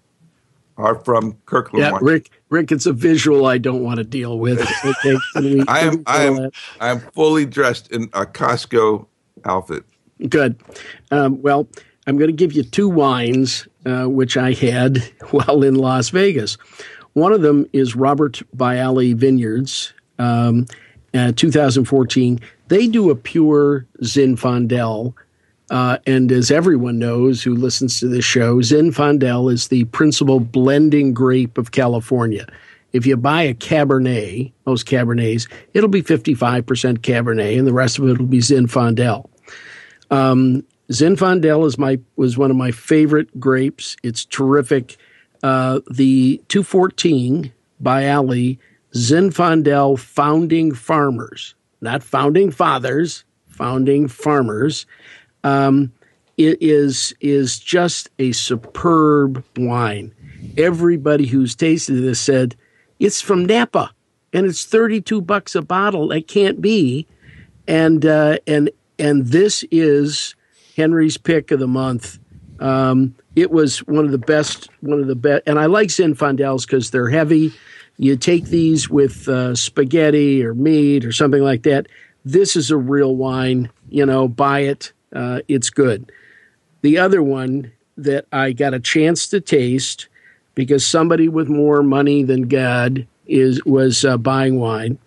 are 0.77 0.95
from 0.95 1.37
Kirkland. 1.45 1.83
Yeah, 1.83 1.97
Rick. 2.01 2.29
Rick, 2.49 2.71
it's 2.71 2.85
a 2.85 2.93
visual 2.93 3.45
I 3.45 3.57
don't 3.57 3.83
want 3.83 3.97
to 3.97 4.03
deal 4.03 4.39
with. 4.39 4.59
Okay, 4.85 5.17
we, 5.35 5.63
I 5.67 5.79
am. 5.79 6.03
I 6.05 6.23
am. 6.25 6.49
I 6.79 6.89
am 6.89 6.99
fully 6.99 7.45
dressed 7.45 7.91
in 7.91 8.03
a 8.13 8.25
Costco 8.25 9.07
outfit. 9.45 9.83
Good. 10.29 10.61
Um, 11.11 11.41
well, 11.41 11.67
I'm 12.07 12.17
going 12.17 12.29
to 12.29 12.35
give 12.35 12.53
you 12.53 12.63
two 12.63 12.87
wines 12.87 13.67
uh, 13.85 14.05
which 14.05 14.37
I 14.37 14.53
had 14.53 14.97
while 15.31 15.63
in 15.63 15.75
Las 15.75 16.09
Vegas. 16.09 16.57
One 17.13 17.31
of 17.31 17.41
them 17.41 17.65
is 17.71 17.95
Robert 17.95 18.41
Biale 18.55 19.15
Vineyards, 19.15 19.93
um, 20.19 20.65
uh, 21.13 21.31
2014. 21.35 22.39
They 22.67 22.87
do 22.87 23.09
a 23.09 23.15
pure 23.15 23.85
Zinfandel 24.01 25.13
uh, 25.69 25.97
and 26.05 26.31
as 26.31 26.51
everyone 26.51 26.99
knows 26.99 27.41
who 27.43 27.55
listens 27.55 27.99
to 27.99 28.07
this 28.07 28.25
show, 28.25 28.57
Zinfandel 28.57 29.51
is 29.51 29.67
the 29.67 29.85
principal 29.85 30.39
blending 30.39 31.13
grape 31.13 31.57
of 31.57 31.71
California. 31.71 32.47
If 32.93 33.05
you 33.05 33.17
buy 33.17 33.43
a 33.43 33.53
Cabernet, 33.53 34.51
most 34.65 34.85
Cabernets, 34.85 35.49
it'll 35.73 35.89
be 35.89 36.03
55% 36.03 36.99
Cabernet, 36.99 37.57
and 37.57 37.67
the 37.67 37.73
rest 37.73 37.97
of 37.99 38.07
it 38.07 38.19
will 38.19 38.25
be 38.25 38.39
Zinfandel. 38.39 39.27
Um, 40.11 40.63
Zinfandel 40.91 41.65
is 41.65 41.77
my 41.77 41.99
was 42.15 42.37
one 42.37 42.51
of 42.51 42.57
my 42.57 42.71
favorite 42.71 43.39
grapes. 43.39 43.97
It's 44.03 44.23
terrific. 44.23 44.97
Uh, 45.41 45.81
the 45.91 46.41
214 46.47 47.51
Biale 47.83 48.57
Zinfandel 48.93 49.99
Founding 49.99 50.73
Farmers, 50.73 51.55
not 51.81 52.03
founding 52.03 52.51
fathers, 52.51 53.25
founding 53.47 54.07
farmers 54.07 54.85
um, 55.45 55.93
it 56.37 56.57
is 56.59 57.13
is 57.21 57.59
just 57.59 58.09
a 58.19 58.31
superb 58.33 59.45
wine. 59.55 60.13
Everybody 60.57 61.27
who's 61.27 61.55
tasted 61.55 62.01
this 62.01 62.19
said 62.19 62.55
it's 62.99 63.21
from 63.21 63.45
Napa, 63.45 63.91
and 64.33 64.45
it's 64.45 64.65
thirty 64.65 64.99
two 64.99 65.21
bucks 65.21 65.55
a 65.55 65.61
bottle. 65.61 66.11
It 66.11 66.27
can't 66.27 66.59
be, 66.59 67.07
and 67.67 68.05
uh, 68.05 68.39
and 68.47 68.71
and 68.97 69.27
this 69.27 69.63
is 69.71 70.35
Henry's 70.75 71.17
pick 71.17 71.51
of 71.51 71.59
the 71.59 71.67
month. 71.67 72.17
Um, 72.59 73.15
it 73.35 73.51
was 73.51 73.79
one 73.79 74.05
of 74.05 74.11
the 74.11 74.17
best, 74.17 74.69
one 74.81 74.99
of 74.99 75.07
the 75.07 75.15
best, 75.15 75.43
and 75.45 75.59
I 75.59 75.67
like 75.67 75.89
Zinfandels 75.89 76.65
because 76.65 76.89
they're 76.89 77.09
heavy. 77.09 77.53
You 77.97 78.17
take 78.17 78.45
these 78.45 78.89
with 78.89 79.29
uh, 79.29 79.55
spaghetti 79.55 80.43
or 80.43 80.55
meat 80.55 81.05
or 81.05 81.11
something 81.11 81.43
like 81.43 81.63
that. 81.63 81.87
This 82.25 82.55
is 82.55 82.71
a 82.71 82.77
real 82.77 83.15
wine. 83.15 83.69
You 83.89 84.05
know, 84.05 84.27
buy 84.27 84.61
it 84.61 84.91
uh, 85.15 85.41
it's 85.47 85.69
good. 85.69 86.11
The 86.81 86.97
other 86.97 87.23
one 87.23 87.71
that 87.97 88.27
I 88.31 88.51
got 88.51 88.73
a 88.73 88.79
chance 88.79 89.27
to 89.27 89.39
taste 89.39 90.07
because 90.53 90.85
somebody 90.85 91.27
with 91.29 91.49
more 91.49 91.81
money 91.81 92.23
than 92.23 92.43
God 92.43 93.07
is 93.25 93.63
was 93.65 94.05
uh, 94.05 94.17
buying 94.17 94.59
wine, 94.59 94.99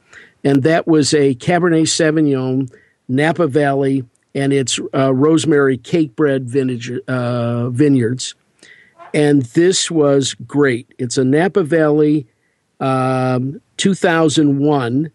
and 0.43 0.63
that 0.63 0.87
was 0.87 1.15
a 1.15 1.35
Cabernet 1.37 1.83
Sauvignon 1.83 2.73
Napa 3.09 3.47
Valley, 3.47 4.05
and 4.35 4.53
it's 4.53 4.81
uh, 4.95 5.15
Rosemary 5.15 5.79
Cakebread 5.79 6.43
vintage, 6.43 6.91
uh, 7.07 7.71
vineyards, 7.71 8.35
and 9.15 9.43
this 9.43 9.91
was 9.91 10.35
great. 10.35 10.93
It's 10.99 11.19
a 11.19 11.25
Napa 11.25 11.63
Valley, 11.63 12.27
um, 12.81 13.61
2001, 13.77 15.11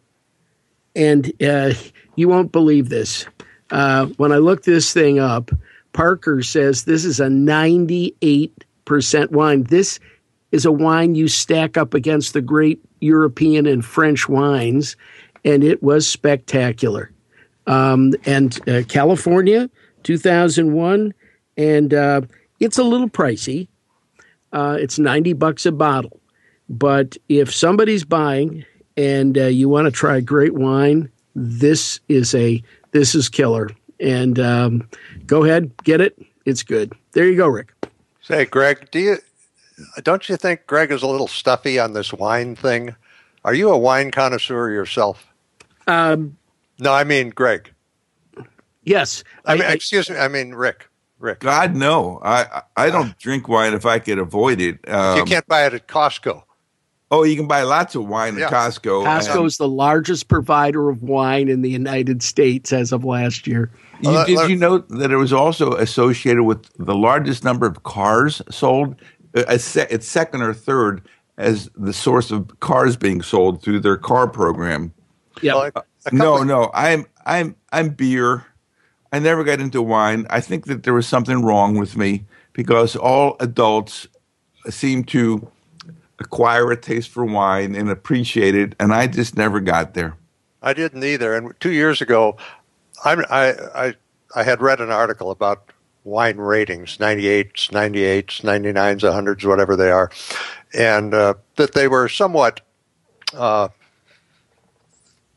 and 0.95 1.43
uh, 1.43 1.73
you 2.15 2.29
won't 2.29 2.51
believe 2.51 2.89
this. 2.89 3.25
Uh, 3.73 4.05
when 4.17 4.31
I 4.31 4.37
looked 4.37 4.65
this 4.65 4.93
thing 4.93 5.19
up, 5.19 5.49
Parker 5.93 6.43
says 6.43 6.83
this 6.83 7.03
is 7.03 7.19
a 7.19 7.25
98% 7.25 9.31
wine. 9.31 9.63
This 9.63 9.99
is 10.51 10.65
a 10.65 10.71
wine 10.71 11.15
you 11.15 11.27
stack 11.27 11.75
up 11.75 11.95
against 11.95 12.33
the 12.33 12.41
great 12.41 12.79
European 13.01 13.65
and 13.65 13.83
French 13.83 14.29
wines, 14.29 14.95
and 15.43 15.63
it 15.63 15.81
was 15.81 16.07
spectacular. 16.07 17.11
Um, 17.65 18.13
and 18.27 18.59
uh, 18.69 18.83
California, 18.87 19.71
2001, 20.03 21.11
and 21.57 21.93
uh, 21.95 22.21
it's 22.59 22.77
a 22.77 22.83
little 22.83 23.09
pricey. 23.09 23.67
Uh, 24.51 24.77
it's 24.79 24.99
90 24.99 25.33
bucks 25.33 25.65
a 25.65 25.71
bottle. 25.71 26.19
But 26.69 27.17
if 27.27 27.51
somebody's 27.51 28.03
buying 28.03 28.65
and 28.95 29.35
uh, 29.35 29.45
you 29.45 29.67
want 29.67 29.85
to 29.85 29.91
try 29.91 30.17
a 30.17 30.21
great 30.21 30.53
wine, 30.53 31.09
this 31.33 31.99
is 32.07 32.35
a 32.35 32.61
this 32.93 33.13
is 33.13 33.27
killer. 33.27 33.69
And 33.99 34.39
um, 34.39 34.89
go 35.27 35.43
ahead, 35.43 35.71
get 35.83 36.01
it. 36.01 36.17
It's 36.45 36.63
good. 36.63 36.93
There 37.11 37.27
you 37.27 37.35
go, 37.35 37.47
Rick. 37.47 37.73
Say, 38.21 38.45
Greg, 38.45 38.89
do 38.91 38.99
you 38.99 39.17
don't 40.03 40.27
you 40.29 40.37
think 40.37 40.65
Greg 40.67 40.91
is 40.91 41.03
a 41.03 41.07
little 41.07 41.27
stuffy 41.27 41.79
on 41.79 41.93
this 41.93 42.13
wine 42.13 42.55
thing? 42.55 42.95
Are 43.43 43.53
you 43.53 43.69
a 43.69 43.77
wine 43.77 44.11
connoisseur 44.11 44.69
yourself? 44.69 45.27
Um, 45.87 46.37
no, 46.79 46.93
I 46.93 47.03
mean 47.03 47.29
Greg. 47.29 47.73
Yes. 48.83 49.23
I, 49.45 49.53
I 49.53 49.55
mean, 49.57 49.69
excuse 49.69 50.09
me. 50.09 50.17
I 50.17 50.27
mean 50.27 50.53
Rick. 50.53 50.87
Rick. 51.19 51.39
God 51.39 51.75
no. 51.75 52.19
I 52.23 52.63
I 52.75 52.89
don't 52.89 53.17
drink 53.17 53.47
wine 53.47 53.73
if 53.73 53.85
I 53.85 53.99
could 53.99 54.19
avoid 54.19 54.61
it. 54.61 54.87
Um, 54.89 55.17
you 55.17 55.25
can't 55.25 55.47
buy 55.47 55.65
it 55.65 55.73
at 55.73 55.87
Costco. 55.87 56.43
Oh, 57.13 57.21
you 57.21 57.35
can 57.35 57.47
buy 57.47 57.61
lots 57.61 57.93
of 57.93 58.07
wine 58.07 58.39
yeah. 58.39 58.47
at 58.47 58.51
Costco. 58.51 59.05
Costco 59.05 59.45
is 59.45 59.57
the 59.57 59.67
largest 59.67 60.29
provider 60.29 60.89
of 60.89 61.03
wine 61.03 61.47
in 61.47 61.61
the 61.61 61.69
United 61.69 62.23
States 62.23 62.73
as 62.73 62.91
of 62.91 63.05
last 63.05 63.45
year. 63.45 63.69
You, 64.01 64.09
well, 64.09 64.25
did 64.25 64.49
you 64.49 64.55
know 64.55 64.79
that 64.79 65.11
it 65.11 65.17
was 65.17 65.31
also 65.31 65.73
associated 65.73 66.41
with 66.41 66.67
the 66.79 66.95
largest 66.95 67.43
number 67.43 67.67
of 67.67 67.83
cars 67.83 68.41
sold? 68.49 68.95
Uh, 69.37 69.43
it's 69.47 70.07
second 70.07 70.41
or 70.41 70.55
third 70.55 71.07
as 71.37 71.69
the 71.75 71.93
source 71.93 72.31
of 72.31 72.59
cars 72.61 72.97
being 72.97 73.21
sold 73.21 73.61
through 73.61 73.81
their 73.81 73.97
car 73.97 74.27
program. 74.27 74.91
Yeah. 75.43 75.53
Well, 75.53 75.63
a- 75.63 75.67
a 75.67 75.71
couple 75.71 76.17
No, 76.17 76.43
no, 76.43 76.71
I'm 76.73 77.05
I'm 77.27 77.55
I'm 77.71 77.89
beer. 77.89 78.43
I 79.11 79.19
never 79.19 79.43
got 79.43 79.59
into 79.59 79.83
wine. 79.83 80.25
I 80.31 80.41
think 80.41 80.65
that 80.65 80.81
there 80.81 80.95
was 80.95 81.07
something 81.07 81.43
wrong 81.43 81.77
with 81.77 81.95
me 81.95 82.25
because 82.53 82.95
all 82.95 83.35
adults 83.39 84.07
seem 84.67 85.03
to 85.03 85.47
acquire 86.23 86.71
a 86.71 86.77
taste 86.77 87.09
for 87.09 87.25
wine 87.25 87.75
and 87.75 87.89
appreciate 87.89 88.55
it, 88.55 88.75
and 88.79 88.93
I 88.93 89.07
just 89.07 89.37
never 89.37 89.59
got 89.59 89.93
there. 89.93 90.17
I 90.61 90.73
didn't 90.73 91.03
either. 91.03 91.35
And 91.35 91.53
two 91.59 91.71
years 91.71 92.01
ago, 92.01 92.37
I, 93.03 93.15
I, 93.75 93.95
I 94.35 94.43
had 94.43 94.61
read 94.61 94.79
an 94.79 94.89
article 94.89 95.29
about 95.31 95.69
wine 96.03 96.37
ratings 96.37 96.97
98s, 96.97 97.69
98s, 97.69 98.41
99s, 98.41 98.99
100s, 98.99 99.47
whatever 99.47 99.75
they 99.75 99.91
are, 99.91 100.09
and 100.73 101.13
uh, 101.13 101.33
that 101.55 101.73
they 101.73 101.87
were 101.87 102.09
somewhat 102.09 102.61
uh, 103.35 103.67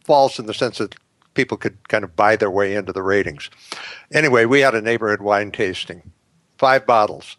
false 0.04 0.38
in 0.38 0.46
the 0.46 0.54
sense 0.54 0.78
that 0.78 0.94
people 1.34 1.56
could 1.56 1.88
kind 1.88 2.04
of 2.04 2.16
buy 2.16 2.36
their 2.36 2.50
way 2.50 2.74
into 2.74 2.92
the 2.92 3.02
ratings. 3.02 3.50
Anyway, 4.12 4.44
we 4.44 4.60
had 4.60 4.74
a 4.74 4.80
neighborhood 4.80 5.20
wine 5.20 5.50
tasting, 5.50 6.12
five 6.58 6.86
bottles, 6.86 7.36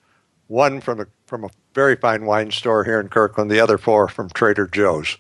one 0.48 0.80
from 0.80 1.02
a, 1.02 1.08
from 1.26 1.44
a 1.44 1.50
very 1.78 1.96
fine 1.96 2.26
wine 2.26 2.50
store 2.50 2.84
here 2.84 3.00
in 3.00 3.08
Kirkland, 3.08 3.52
the 3.52 3.60
other 3.60 3.78
four 3.78 4.08
from 4.08 4.32
Trader 4.32 4.66
Joe's. 4.66 5.16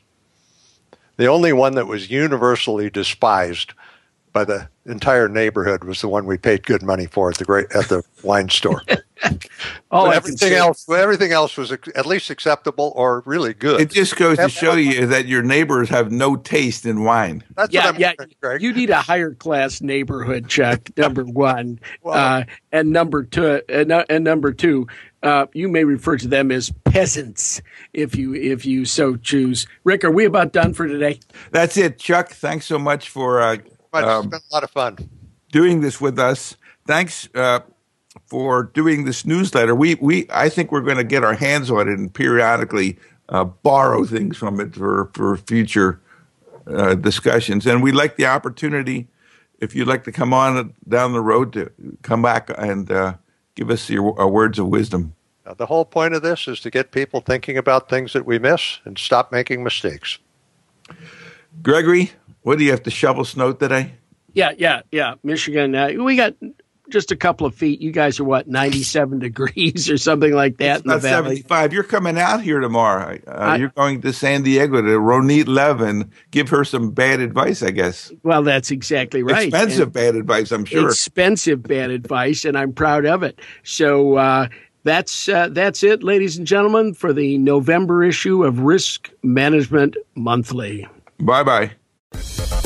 The 1.17 1.27
only 1.27 1.53
one 1.53 1.75
that 1.75 1.85
was 1.85 2.09
universally 2.09 2.89
despised 2.89 3.73
by 4.34 4.43
the 4.43 4.67
entire 4.88 5.29
neighborhood 5.29 5.84
was 5.84 6.01
the 6.01 6.07
one 6.07 6.25
we 6.25 6.38
paid 6.38 6.65
good 6.65 6.81
money 6.81 7.05
for 7.05 7.29
at 7.29 7.38
the 7.38 7.45
great 7.45 7.67
at 7.75 7.89
the 7.89 8.01
wine 8.23 8.49
store. 8.49 8.81
All 9.91 10.05
But 10.05 10.09
I 10.09 10.13
can 10.13 10.15
everything 10.15 10.53
else, 10.53 10.89
everything 10.89 11.31
else 11.31 11.57
was 11.57 11.71
at 11.71 12.05
least 12.05 12.29
acceptable 12.29 12.93
or 12.95 13.23
really 13.25 13.53
good. 13.53 13.81
It 13.81 13.91
just 13.91 14.15
goes 14.15 14.38
to 14.38 14.49
show 14.49 14.73
you 14.73 15.07
that 15.07 15.25
your 15.25 15.41
neighbors 15.43 15.89
have 15.89 16.11
no 16.11 16.35
taste 16.35 16.85
in 16.85 17.03
wine. 17.03 17.43
That's 17.55 17.73
yeah, 17.73 17.85
what 17.85 17.95
I'm 17.95 18.01
yeah. 18.01 18.07
wondering, 18.09 18.35
Greg. 18.41 18.61
You 18.61 18.73
need 18.73 18.89
a 18.89 19.01
higher 19.01 19.34
class 19.34 19.81
neighborhood, 19.81 20.49
Chuck. 20.49 20.89
Number 20.97 21.23
one, 21.25 21.79
Wow. 22.03 22.13
uh, 22.13 22.43
and 22.71 22.91
number 22.91 23.23
two, 23.23 23.61
and, 23.69 23.91
uh, 23.91 24.05
and 24.09 24.23
number 24.23 24.53
two, 24.53 24.88
uh, 25.27 25.47
you 25.53 25.67
may 25.67 25.83
refer 25.83 26.17
to 26.17 26.27
them 26.27 26.51
as 26.51 26.71
peasants 26.85 27.61
if 27.93 28.15
you 28.15 28.33
if 28.33 28.65
you 28.65 28.85
so 28.85 29.15
choose. 29.17 29.67
Rick, 29.83 30.03
are 30.05 30.11
we 30.11 30.25
about 30.25 30.53
done 30.53 30.73
for 30.73 30.87
today? 30.87 31.19
That's 31.51 31.75
it, 31.77 31.99
Chuck. 31.99 32.29
Thanks 32.29 32.65
so 32.65 32.79
much 32.79 33.09
for 33.09 33.41
uh, 33.41 33.57
But 33.91 34.03
um, 34.05 34.17
it's 34.25 34.27
been 34.27 34.41
a 34.51 34.53
lot 34.55 34.63
of 34.63 34.71
fun. 34.71 34.97
doing 35.51 35.81
this 35.81 35.99
with 35.99 36.17
us. 36.17 36.55
Thanks 36.85 37.27
uh, 37.35 37.59
for 38.27 38.63
doing 38.73 39.05
this 39.05 39.25
newsletter. 39.25 39.75
We 39.75 39.95
we 39.95 40.25
I 40.29 40.49
think 40.49 40.71
we're 40.71 40.81
going 40.81 40.97
to 40.97 41.03
get 41.03 41.23
our 41.23 41.33
hands 41.35 41.69
on 41.69 41.89
it 41.89 41.99
and 41.99 42.13
periodically 42.13 42.97
uh, 43.29 43.43
borrow 43.43 44.05
things 44.05 44.37
from 44.37 44.59
it 44.61 44.73
for 44.75 45.11
for 45.13 45.37
future 45.37 45.99
uh, 46.67 46.95
discussions. 46.95 47.65
And 47.67 47.83
we'd 47.83 47.95
like 47.95 48.15
the 48.15 48.25
opportunity, 48.25 49.07
if 49.59 49.75
you'd 49.75 49.87
like 49.87 50.03
to 50.05 50.11
come 50.11 50.33
on 50.33 50.73
down 50.87 51.11
the 51.13 51.21
road, 51.21 51.53
to 51.53 51.71
come 52.01 52.21
back 52.21 52.49
and 52.57 52.89
uh, 52.91 53.15
give 53.55 53.69
us 53.69 53.89
your 53.89 54.19
uh, 54.21 54.27
words 54.27 54.59
of 54.59 54.67
wisdom. 54.67 55.13
Now, 55.48 55.53
the 55.53 55.65
whole 55.68 55.86
point 55.86 56.14
of 56.14 56.22
this 56.22 56.45
is 56.49 56.60
to 56.61 56.69
get 56.69 56.91
people 56.91 57.22
thinking 57.22 57.57
about 57.57 57.88
things 57.90 58.11
that 58.11 58.26
we 58.26 58.38
miss 58.38 58.80
and 58.84 58.98
stop 58.98 59.32
making 59.32 59.64
mistakes. 59.64 60.18
Gregory, 61.61 62.11
what 62.41 62.57
do 62.57 62.65
you 62.65 62.72
have 62.72 62.84
to 62.84 62.91
shovel 62.91 63.24
snow 63.24 63.53
today? 63.53 63.94
Yeah, 64.34 64.52
yeah, 64.57 64.82
yeah. 64.91 65.14
Michigan, 65.24 65.74
uh, 65.74 65.91
we 65.98 66.18
got 66.18 66.34
just 66.90 67.11
a 67.11 67.15
couple 67.15 67.48
of 67.48 67.56
feet. 67.56 67.80
You 67.82 67.91
guys 67.91 68.19
are 68.19 68.24
what 68.26 68.48
ninety 68.49 68.84
seven 68.84 69.19
degrees 69.28 69.90
or 69.90 69.98
something 69.98 70.34
like 70.34 70.57
that 70.57 70.78
It's 70.78 70.84
in 70.84 70.90
the 70.90 70.95
not 70.95 71.02
valley. 71.02 71.36
75. 71.38 71.74
You're 71.74 71.84
coming 71.84 72.19
out 72.19 72.41
here 72.41 72.60
tomorrow. 72.60 73.18
Uh, 73.26 73.32
I- 73.32 73.56
you're 73.56 73.69
going 73.69 74.02
to 74.02 74.11
San 74.14 74.44
Diego 74.44 74.82
to 74.82 74.88
Ronit 74.99 75.48
Levin. 75.48 76.11
Give 76.32 76.49
her 76.49 76.65
some 76.65 76.91
bad 76.91 77.22
advice, 77.22 77.64
I 77.64 77.72
guess. 77.72 78.11
Well, 78.24 78.44
that's 78.44 78.69
exactly 78.69 79.24
right. 79.24 79.48
Expensive 79.48 79.84
And- 79.88 79.94
bad 79.94 80.15
advice, 80.15 80.52
I'm 80.52 80.65
sure. 80.65 80.88
expensive 80.90 81.64
bad 81.64 81.90
advice, 81.90 82.44
and 82.44 82.57
I'm 82.57 82.74
proud 82.74 83.06
of 83.06 83.24
it. 83.24 83.40
So 83.64 84.15
uh, 84.18 84.48
that's 84.88 85.30
uh, 85.30 85.49
that's 85.49 85.84
it, 85.84 86.03
ladies 86.03 86.38
and 86.38 86.47
gentlemen, 86.47 86.93
for 86.93 87.14
the 87.14 87.38
November 87.38 88.03
issue 88.03 88.43
of 88.43 88.59
Risk 88.61 89.11
Management 89.22 89.97
Monthly. 90.15 90.88
Bye 91.19 91.43
bye. 91.43 92.56